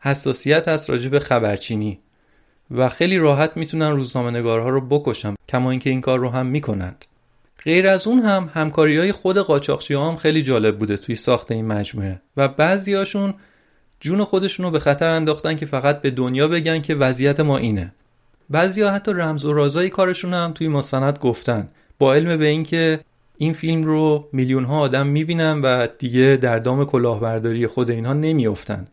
حساسیت 0.00 0.68
هست 0.68 0.90
راجع 0.90 1.08
به 1.08 1.20
خبرچینی. 1.20 1.98
و 2.72 2.88
خیلی 2.88 3.18
راحت 3.18 3.56
می‌تونن 3.56 3.90
روزنامه 3.90 4.30
نگارها 4.30 4.68
رو 4.68 4.80
بکشن 4.80 5.34
کما 5.48 5.70
اینکه 5.70 5.90
این 5.90 6.00
کار 6.00 6.18
رو 6.18 6.28
هم 6.28 6.46
می‌کنند 6.46 7.04
غیر 7.64 7.88
از 7.88 8.06
اون 8.06 8.18
هم 8.18 8.50
همکاری 8.54 8.98
های 8.98 9.12
خود 9.12 9.38
قاچاقچی 9.38 9.94
هم 9.94 10.16
خیلی 10.16 10.42
جالب 10.42 10.78
بوده 10.78 10.96
توی 10.96 11.16
ساخت 11.16 11.50
این 11.50 11.66
مجموعه 11.66 12.20
و 12.36 12.48
بعضیاشون 12.48 13.34
جون 14.00 14.24
خودشون 14.24 14.66
رو 14.66 14.72
به 14.72 14.78
خطر 14.78 15.10
انداختن 15.10 15.56
که 15.56 15.66
فقط 15.66 16.02
به 16.02 16.10
دنیا 16.10 16.48
بگن 16.48 16.80
که 16.80 16.94
وضعیت 16.94 17.40
ما 17.40 17.58
اینه. 17.58 17.92
بعضیا 18.50 18.90
حتی 18.90 19.12
رمز 19.12 19.44
و 19.44 19.52
رازایی 19.52 19.90
کارشون 19.90 20.34
هم 20.34 20.52
توی 20.52 20.68
مستند 20.68 21.18
گفتن 21.18 21.68
با 21.98 22.14
علم 22.14 22.36
به 22.36 22.46
اینکه 22.46 23.00
این 23.36 23.52
فیلم 23.52 23.82
رو 23.82 24.28
میلیون 24.32 24.64
ها 24.64 24.80
آدم 24.80 25.06
می‌بینن 25.06 25.60
و 25.60 25.86
دیگه 25.98 26.38
در 26.40 26.58
دام 26.58 26.84
کلاهبرداری 26.84 27.66
خود 27.66 27.90
اینها 27.90 28.12
نمیافتن. 28.12 28.86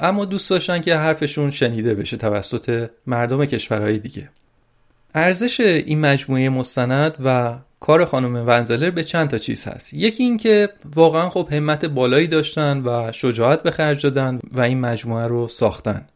اما 0.00 0.24
دوست 0.24 0.50
داشتن 0.50 0.80
که 0.80 0.96
حرفشون 0.96 1.50
شنیده 1.50 1.94
بشه 1.94 2.16
توسط 2.16 2.90
مردم 3.06 3.44
کشورهای 3.44 3.98
دیگه. 3.98 4.28
ارزش 5.14 5.60
این 5.60 6.00
مجموعه 6.00 6.48
مستند 6.48 7.16
و 7.24 7.58
کار 7.80 8.04
خانم 8.04 8.46
ونزلر 8.46 8.90
به 8.90 9.04
چند 9.04 9.28
تا 9.28 9.38
چیز 9.38 9.64
هست. 9.64 9.94
یکی 9.94 10.22
اینکه 10.22 10.68
واقعا 10.94 11.30
خب 11.30 11.48
همت 11.52 11.84
بالایی 11.84 12.26
داشتن 12.26 12.82
و 12.86 13.12
شجاعت 13.12 13.62
به 13.62 13.70
خرج 13.70 14.02
دادن 14.02 14.40
و 14.52 14.60
این 14.60 14.80
مجموعه 14.80 15.26
رو 15.26 15.48
ساختن. 15.48 16.06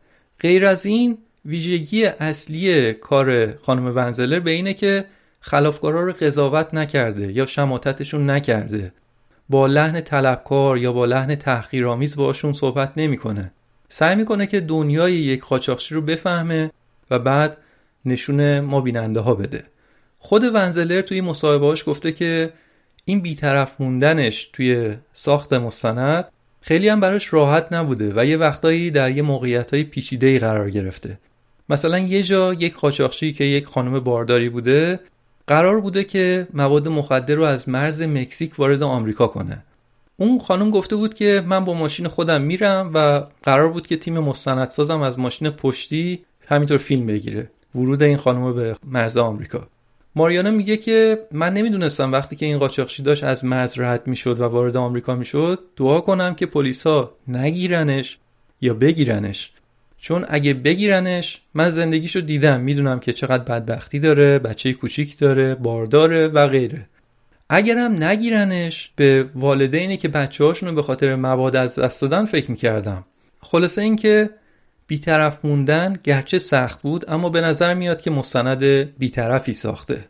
غیر 0.40 0.66
از 0.66 0.86
این 0.86 1.18
ویژگی 1.44 2.04
اصلی 2.06 2.92
کار 2.92 3.56
خانم 3.56 3.96
ونزلر 3.96 4.40
به 4.40 4.50
اینه 4.50 4.74
که 4.74 5.04
خلافکارا 5.40 6.02
رو 6.02 6.12
قضاوت 6.12 6.74
نکرده 6.74 7.32
یا 7.32 7.46
شماتتشون 7.46 8.30
نکرده. 8.30 8.92
با 9.48 9.66
لحن 9.66 10.00
طلبکار 10.00 10.78
یا 10.78 10.92
با 10.92 11.04
لحن 11.04 11.34
تحقیرآمیز 11.34 12.16
باشون 12.16 12.52
صحبت 12.52 12.92
نمی‌کنه. 12.96 13.52
سعی 13.96 14.16
می‌کنه 14.16 14.46
که 14.46 14.60
دنیای 14.60 15.12
یک 15.12 15.44
قاچاقچی 15.44 15.94
رو 15.94 16.00
بفهمه 16.00 16.70
و 17.10 17.18
بعد 17.18 17.56
نشون 18.04 18.60
ما 18.60 18.80
بیننده 18.80 19.20
ها 19.20 19.34
بده. 19.34 19.64
خود 20.18 20.44
ونزلر 20.54 21.02
توی 21.02 21.20
مصاحبهاش 21.20 21.88
گفته 21.88 22.12
که 22.12 22.52
این 23.04 23.20
بیطرف 23.20 23.80
موندنش 23.80 24.44
توی 24.52 24.94
ساخت 25.12 25.52
مستند 25.52 26.24
خیلی 26.60 26.88
هم 26.88 27.00
براش 27.00 27.32
راحت 27.32 27.72
نبوده 27.72 28.12
و 28.16 28.24
یه 28.24 28.36
وقتایی 28.36 28.90
در 28.90 29.10
یه 29.10 29.22
موقعیت 29.22 29.74
های 29.74 29.84
پیچیده 29.84 30.38
قرار 30.38 30.70
گرفته. 30.70 31.18
مثلا 31.68 31.98
یه 31.98 32.22
جا 32.22 32.54
یک 32.54 32.74
قاچاقچی 32.76 33.32
که 33.32 33.44
یک 33.44 33.66
خانم 33.66 34.00
بارداری 34.00 34.48
بوده 34.48 35.00
قرار 35.46 35.80
بوده 35.80 36.04
که 36.04 36.46
مواد 36.54 36.88
مخدر 36.88 37.34
رو 37.34 37.42
از 37.42 37.68
مرز 37.68 38.02
مکزیک 38.02 38.58
وارد 38.58 38.82
آمریکا 38.82 39.26
کنه. 39.26 39.62
اون 40.16 40.38
خانم 40.38 40.70
گفته 40.70 40.96
بود 40.96 41.14
که 41.14 41.42
من 41.46 41.64
با 41.64 41.74
ماشین 41.74 42.08
خودم 42.08 42.42
میرم 42.42 42.90
و 42.94 43.24
قرار 43.42 43.68
بود 43.68 43.86
که 43.86 43.96
تیم 43.96 44.18
مستندسازم 44.18 45.00
از 45.00 45.18
ماشین 45.18 45.50
پشتی 45.50 46.24
همینطور 46.46 46.78
فیلم 46.78 47.06
بگیره. 47.06 47.50
ورود 47.74 48.02
این 48.02 48.16
خانم 48.16 48.52
به 48.54 48.76
مرز 48.86 49.16
آمریکا. 49.16 49.68
ماریانا 50.16 50.50
میگه 50.50 50.76
که 50.76 51.26
من 51.32 51.54
نمی‌دونستم 51.54 52.12
وقتی 52.12 52.36
که 52.36 52.46
این 52.46 52.58
قاچاقچی 52.58 53.02
داشت 53.02 53.24
از 53.24 53.44
مرز 53.44 53.78
رد 53.78 54.06
می‌شد 54.06 54.40
و 54.40 54.44
وارد 54.44 54.76
آمریکا 54.76 55.14
می‌شد 55.14 55.60
دعا 55.76 56.00
کنم 56.00 56.34
که 56.34 56.46
پلیسا 56.46 57.12
نگیرنش 57.28 58.18
یا 58.60 58.74
بگیرنش. 58.74 59.50
چون 59.98 60.24
اگه 60.28 60.54
بگیرنش 60.54 61.40
من 61.54 61.70
زندگیشو 61.70 62.20
دیدم 62.20 62.60
می‌دونم 62.60 63.00
که 63.00 63.12
چقدر 63.12 63.44
بدبختی 63.44 63.98
داره 63.98 64.38
بچه 64.38 64.72
کوچیک 64.72 65.18
داره 65.18 65.54
بارداره 65.54 66.28
و 66.28 66.46
غیره. 66.46 66.86
اگرم 67.56 68.02
نگیرنش 68.02 68.90
به 68.96 69.26
والدینی 69.34 69.96
که 69.96 70.08
بچه 70.08 70.44
هاشونو 70.44 70.74
به 70.74 70.82
خاطر 70.82 71.16
مواد 71.16 71.56
از 71.56 71.78
دست 71.78 72.02
دادن 72.02 72.24
فکر 72.24 72.50
می‌کردم. 72.50 73.04
خلاصه 73.40 73.82
اینکه 73.82 74.30
بیطرف 74.86 75.44
موندن 75.44 75.96
گرچه 76.04 76.38
سخت 76.38 76.82
بود 76.82 77.10
اما 77.10 77.28
به 77.28 77.40
نظر 77.40 77.74
میاد 77.74 78.00
که 78.00 78.10
مستند 78.10 78.62
بیطرفی 78.98 79.54
ساخته. 79.54 80.04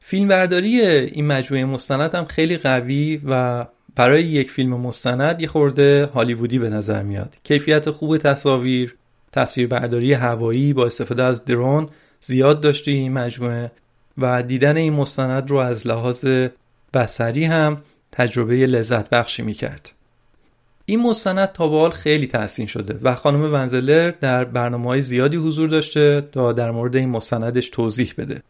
فیلمبرداری 0.00 0.80
این 0.80 1.26
مجموعه 1.26 1.64
مستند 1.64 2.14
هم 2.14 2.24
خیلی 2.24 2.56
قوی 2.56 3.20
و 3.26 3.66
برای 3.96 4.24
یک 4.24 4.50
فیلم 4.50 4.80
مستند 4.80 5.40
یه 5.40 5.48
خورده 5.48 6.10
هالیوودی 6.14 6.58
به 6.58 6.70
نظر 6.70 7.02
میاد. 7.02 7.34
کیفیت 7.44 7.90
خوب 7.90 8.16
تصاویر 8.16 8.96
تصویربرداری 9.32 10.12
هوایی 10.12 10.72
با 10.72 10.86
استفاده 10.86 11.22
از 11.22 11.44
درون 11.44 11.88
زیاد 12.20 12.60
داشته 12.60 12.90
این 12.90 13.12
مجموعه. 13.12 13.70
و 14.18 14.42
دیدن 14.42 14.76
این 14.76 14.92
مستند 14.92 15.50
رو 15.50 15.56
از 15.56 15.86
لحاظ 15.86 16.26
بسری 16.94 17.44
هم 17.44 17.82
تجربه 18.12 18.54
لذت 18.54 19.10
بخشی 19.10 19.42
می‌کرد. 19.42 19.92
این 20.86 21.02
مستند 21.02 21.52
تا 21.52 21.68
به 21.68 21.90
خیلی 21.90 22.26
تحسین 22.26 22.66
شده 22.66 22.98
و 23.02 23.14
خانم 23.14 23.52
ونزلر 23.54 24.10
در 24.10 24.44
برنامه 24.44 24.88
های 24.88 25.00
زیادی 25.00 25.36
حضور 25.36 25.68
داشته 25.68 26.20
تا 26.20 26.52
در 26.52 26.70
مورد 26.70 26.96
این 26.96 27.08
مستندش 27.08 27.68
توضیح 27.68 28.14
بده. 28.18 28.42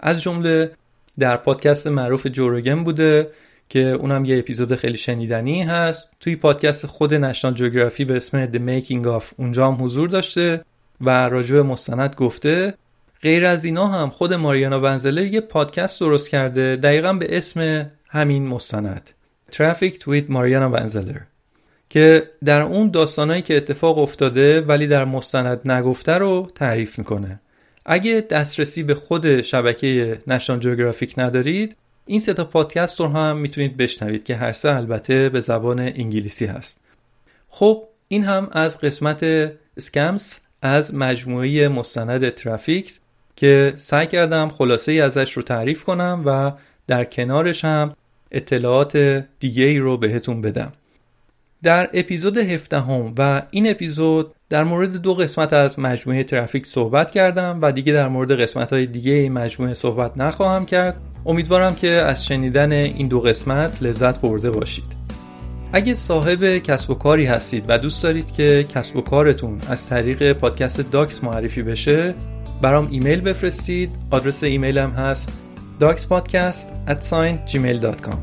از 0.00 0.22
جمله 0.22 0.70
در 1.18 1.36
پادکست 1.36 1.86
معروف 1.86 2.26
جورگن 2.26 2.84
بوده 2.84 3.30
که 3.68 3.80
اونم 3.80 4.24
یه 4.24 4.38
اپیزود 4.38 4.74
خیلی 4.74 4.96
شنیدنی 4.96 5.62
هست. 5.62 6.08
توی 6.20 6.36
پادکست 6.36 6.86
خود 6.86 7.14
نشنال 7.14 7.54
جوگرافی 7.54 8.04
به 8.04 8.16
اسم 8.16 8.46
The 8.46 8.56
Making 8.56 9.06
of 9.06 9.24
اونجا 9.36 9.66
هم 9.66 9.84
حضور 9.84 10.08
داشته 10.08 10.64
و 11.00 11.28
راجع 11.28 11.54
به 11.54 11.62
مستند 11.62 12.14
گفته. 12.14 12.74
غیر 13.24 13.46
از 13.46 13.64
اینا 13.64 13.86
هم 13.86 14.10
خود 14.10 14.34
ماریانا 14.34 14.80
ونزلر 14.80 15.22
یه 15.22 15.40
پادکست 15.40 16.00
درست 16.00 16.28
کرده 16.28 16.76
دقیقا 16.76 17.12
به 17.12 17.38
اسم 17.38 17.90
همین 18.08 18.46
مستند. 18.46 19.10
Traffic 19.52 19.92
with 19.92 20.24
ماریانا 20.28 20.70
ونزلر 20.70 21.20
که 21.90 22.30
در 22.44 22.60
اون 22.62 22.90
داستانهایی 22.90 23.42
که 23.42 23.56
اتفاق 23.56 23.98
افتاده 23.98 24.60
ولی 24.60 24.86
در 24.86 25.04
مستند 25.04 25.70
نگفته 25.70 26.12
رو 26.12 26.50
تعریف 26.54 26.98
می‌کنه. 26.98 27.40
اگه 27.86 28.24
دسترسی 28.30 28.82
به 28.82 28.94
خود 28.94 29.42
شبکه 29.42 30.18
نشان 30.26 30.60
جوگرافیک 30.60 31.14
ندارید 31.18 31.76
این 32.06 32.20
سه 32.20 32.34
تا 32.34 32.44
پادکست 32.44 33.00
رو 33.00 33.08
هم 33.08 33.36
می‌تونید 33.36 33.76
بشنوید 33.76 34.24
که 34.24 34.36
هر 34.36 34.52
سه 34.52 34.74
البته 34.74 35.28
به 35.28 35.40
زبان 35.40 35.80
انگلیسی 35.80 36.46
هست. 36.46 36.80
خب 37.48 37.82
این 38.08 38.24
هم 38.24 38.48
از 38.52 38.80
قسمت 38.80 39.52
سکمز 39.78 40.38
از 40.62 40.94
مجموعه 40.94 41.68
مستند 41.68 42.28
ترافیکس 42.28 43.00
که 43.36 43.74
سعی 43.76 44.06
کردم 44.06 44.48
خلاصه 44.48 44.92
ای 44.92 45.00
ازش 45.00 45.32
رو 45.32 45.42
تعریف 45.42 45.84
کنم 45.84 46.22
و 46.26 46.52
در 46.86 47.04
کنارش 47.04 47.64
هم 47.64 47.92
اطلاعات 48.30 48.96
دیگه 49.38 49.64
ای 49.64 49.78
رو 49.78 49.96
بهتون 49.96 50.40
بدم. 50.40 50.72
در 51.62 51.90
اپیزود 51.92 52.38
17 52.38 52.80
هم 52.80 53.14
و 53.18 53.42
این 53.50 53.70
اپیزود 53.70 54.34
در 54.48 54.64
مورد 54.64 54.96
دو 54.96 55.14
قسمت 55.14 55.52
از 55.52 55.78
مجموعه 55.78 56.24
ترافیک 56.24 56.66
صحبت 56.66 57.10
کردم 57.10 57.58
و 57.62 57.72
دیگه 57.72 57.92
در 57.92 58.08
مورد 58.08 58.40
قسمت 58.40 58.72
های 58.72 58.86
دیگه 58.86 59.12
این 59.12 59.32
مجموعه 59.32 59.74
صحبت 59.74 60.18
نخواهم 60.18 60.66
کرد. 60.66 60.96
امیدوارم 61.26 61.74
که 61.74 61.88
از 61.88 62.26
شنیدن 62.26 62.72
این 62.72 63.08
دو 63.08 63.20
قسمت 63.20 63.82
لذت 63.82 64.20
برده 64.20 64.50
باشید. 64.50 65.04
اگه 65.72 65.94
صاحب 65.94 66.58
کسب 66.58 66.90
و 66.90 66.94
کاری 66.94 67.26
هستید 67.26 67.64
و 67.68 67.78
دوست 67.78 68.02
دارید 68.02 68.32
که 68.32 68.64
کسب 68.74 68.96
و 68.96 69.00
کارتون 69.00 69.60
از 69.68 69.86
طریق 69.86 70.32
پادکست 70.32 70.80
داکس 70.80 71.24
معرفی 71.24 71.62
بشه 71.62 72.14
برام 72.64 72.88
ایمیل 72.90 73.20
بفرستید. 73.20 73.96
آدرس 74.10 74.42
ایمیلم 74.42 74.90
هست 74.90 75.32
doxpodcast@gmail.com 75.80 78.16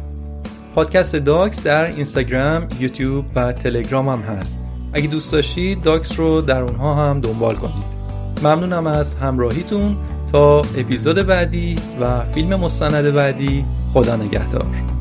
پادکست 0.75 1.15
داکس 1.15 1.63
در 1.63 1.85
اینستاگرام، 1.85 2.67
یوتیوب 2.79 3.25
و 3.35 3.53
تلگرام 3.53 4.09
هم 4.09 4.19
هست. 4.19 4.59
اگه 4.93 5.07
دوست 5.07 5.31
داشتید 5.31 5.81
داکس 5.81 6.19
رو 6.19 6.41
در 6.41 6.61
اونها 6.61 7.09
هم 7.09 7.21
دنبال 7.21 7.55
کنید. 7.55 7.83
ممنونم 8.43 8.87
از 8.87 9.15
همراهیتون. 9.15 9.97
تا 10.31 10.59
اپیزود 10.59 11.15
بعدی 11.15 11.75
و 12.01 12.25
فیلم 12.25 12.55
مستند 12.55 13.13
بعدی 13.13 13.65
خدا 13.93 14.15
نگهدار. 14.15 15.00